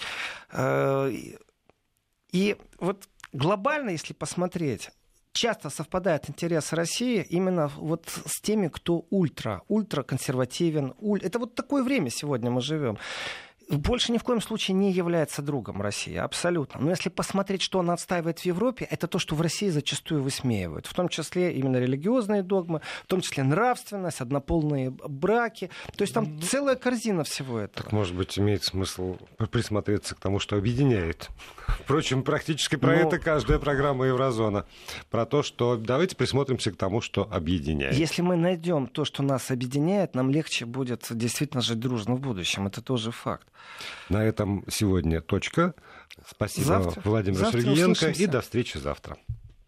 И 2.33 2.57
вот 2.79 3.07
глобально, 3.31 3.91
если 3.91 4.11
посмотреть, 4.13 4.89
часто 5.31 5.69
совпадают 5.69 6.29
интересы 6.29 6.75
России 6.75 7.25
именно 7.29 7.67
вот 7.77 8.09
с 8.25 8.41
теми, 8.41 8.67
кто 8.67 9.05
ультра, 9.09 9.61
ультраконсервативен. 9.67 10.93
Уль... 10.99 11.21
Это 11.21 11.39
вот 11.39 11.55
такое 11.55 11.83
время 11.83 12.09
сегодня 12.09 12.51
мы 12.51 12.61
живем 12.61 12.97
больше 13.77 14.11
ни 14.11 14.17
в 14.17 14.23
коем 14.23 14.41
случае 14.41 14.75
не 14.75 14.91
является 14.91 15.41
другом 15.41 15.81
России, 15.81 16.15
абсолютно. 16.15 16.81
Но 16.81 16.89
если 16.89 17.09
посмотреть, 17.09 17.61
что 17.61 17.79
она 17.79 17.93
отстаивает 17.93 18.39
в 18.39 18.45
Европе, 18.45 18.87
это 18.89 19.07
то, 19.07 19.19
что 19.19 19.35
в 19.35 19.41
России 19.41 19.69
зачастую 19.69 20.21
высмеивают. 20.21 20.85
В 20.85 20.93
том 20.93 21.09
числе 21.09 21.53
именно 21.53 21.77
религиозные 21.77 22.43
догмы, 22.43 22.81
в 23.03 23.07
том 23.07 23.21
числе 23.21 23.43
нравственность, 23.43 24.21
однополные 24.21 24.91
браки. 24.91 25.69
То 25.95 26.03
есть 26.03 26.13
там 26.13 26.25
mm-hmm. 26.25 26.41
целая 26.41 26.75
корзина 26.75 27.23
всего 27.23 27.59
этого. 27.59 27.83
Так, 27.83 27.91
может 27.91 28.15
быть, 28.15 28.37
имеет 28.37 28.63
смысл 28.63 29.17
присмотреться 29.51 30.15
к 30.15 30.19
тому, 30.19 30.39
что 30.39 30.57
объединяет. 30.57 31.29
Впрочем, 31.67 32.23
практически 32.23 32.75
про 32.75 32.95
Но... 32.95 33.07
это 33.07 33.19
каждая 33.19 33.59
программа 33.59 34.05
Еврозона. 34.05 34.65
Про 35.09 35.25
то, 35.25 35.43
что 35.43 35.77
давайте 35.77 36.15
присмотримся 36.15 36.71
к 36.71 36.75
тому, 36.75 37.01
что 37.01 37.27
объединяет. 37.31 37.95
Если 37.95 38.21
мы 38.21 38.35
найдем 38.35 38.87
то, 38.87 39.05
что 39.05 39.23
нас 39.23 39.51
объединяет, 39.51 40.15
нам 40.15 40.29
легче 40.29 40.65
будет 40.65 41.07
действительно 41.09 41.61
жить 41.61 41.79
дружно 41.79 42.15
в 42.15 42.19
будущем. 42.19 42.67
Это 42.67 42.81
тоже 42.81 43.11
факт. 43.11 43.47
На 44.09 44.23
этом 44.23 44.63
сегодня 44.69 45.21
точка. 45.21 45.73
Спасибо, 46.27 46.67
завтра. 46.67 47.01
Владимир 47.03 47.39
завтра 47.39 47.61
Сергеенко. 47.61 48.09
И 48.09 48.27
до 48.27 48.41
встречи 48.41 48.77
завтра. 48.77 49.17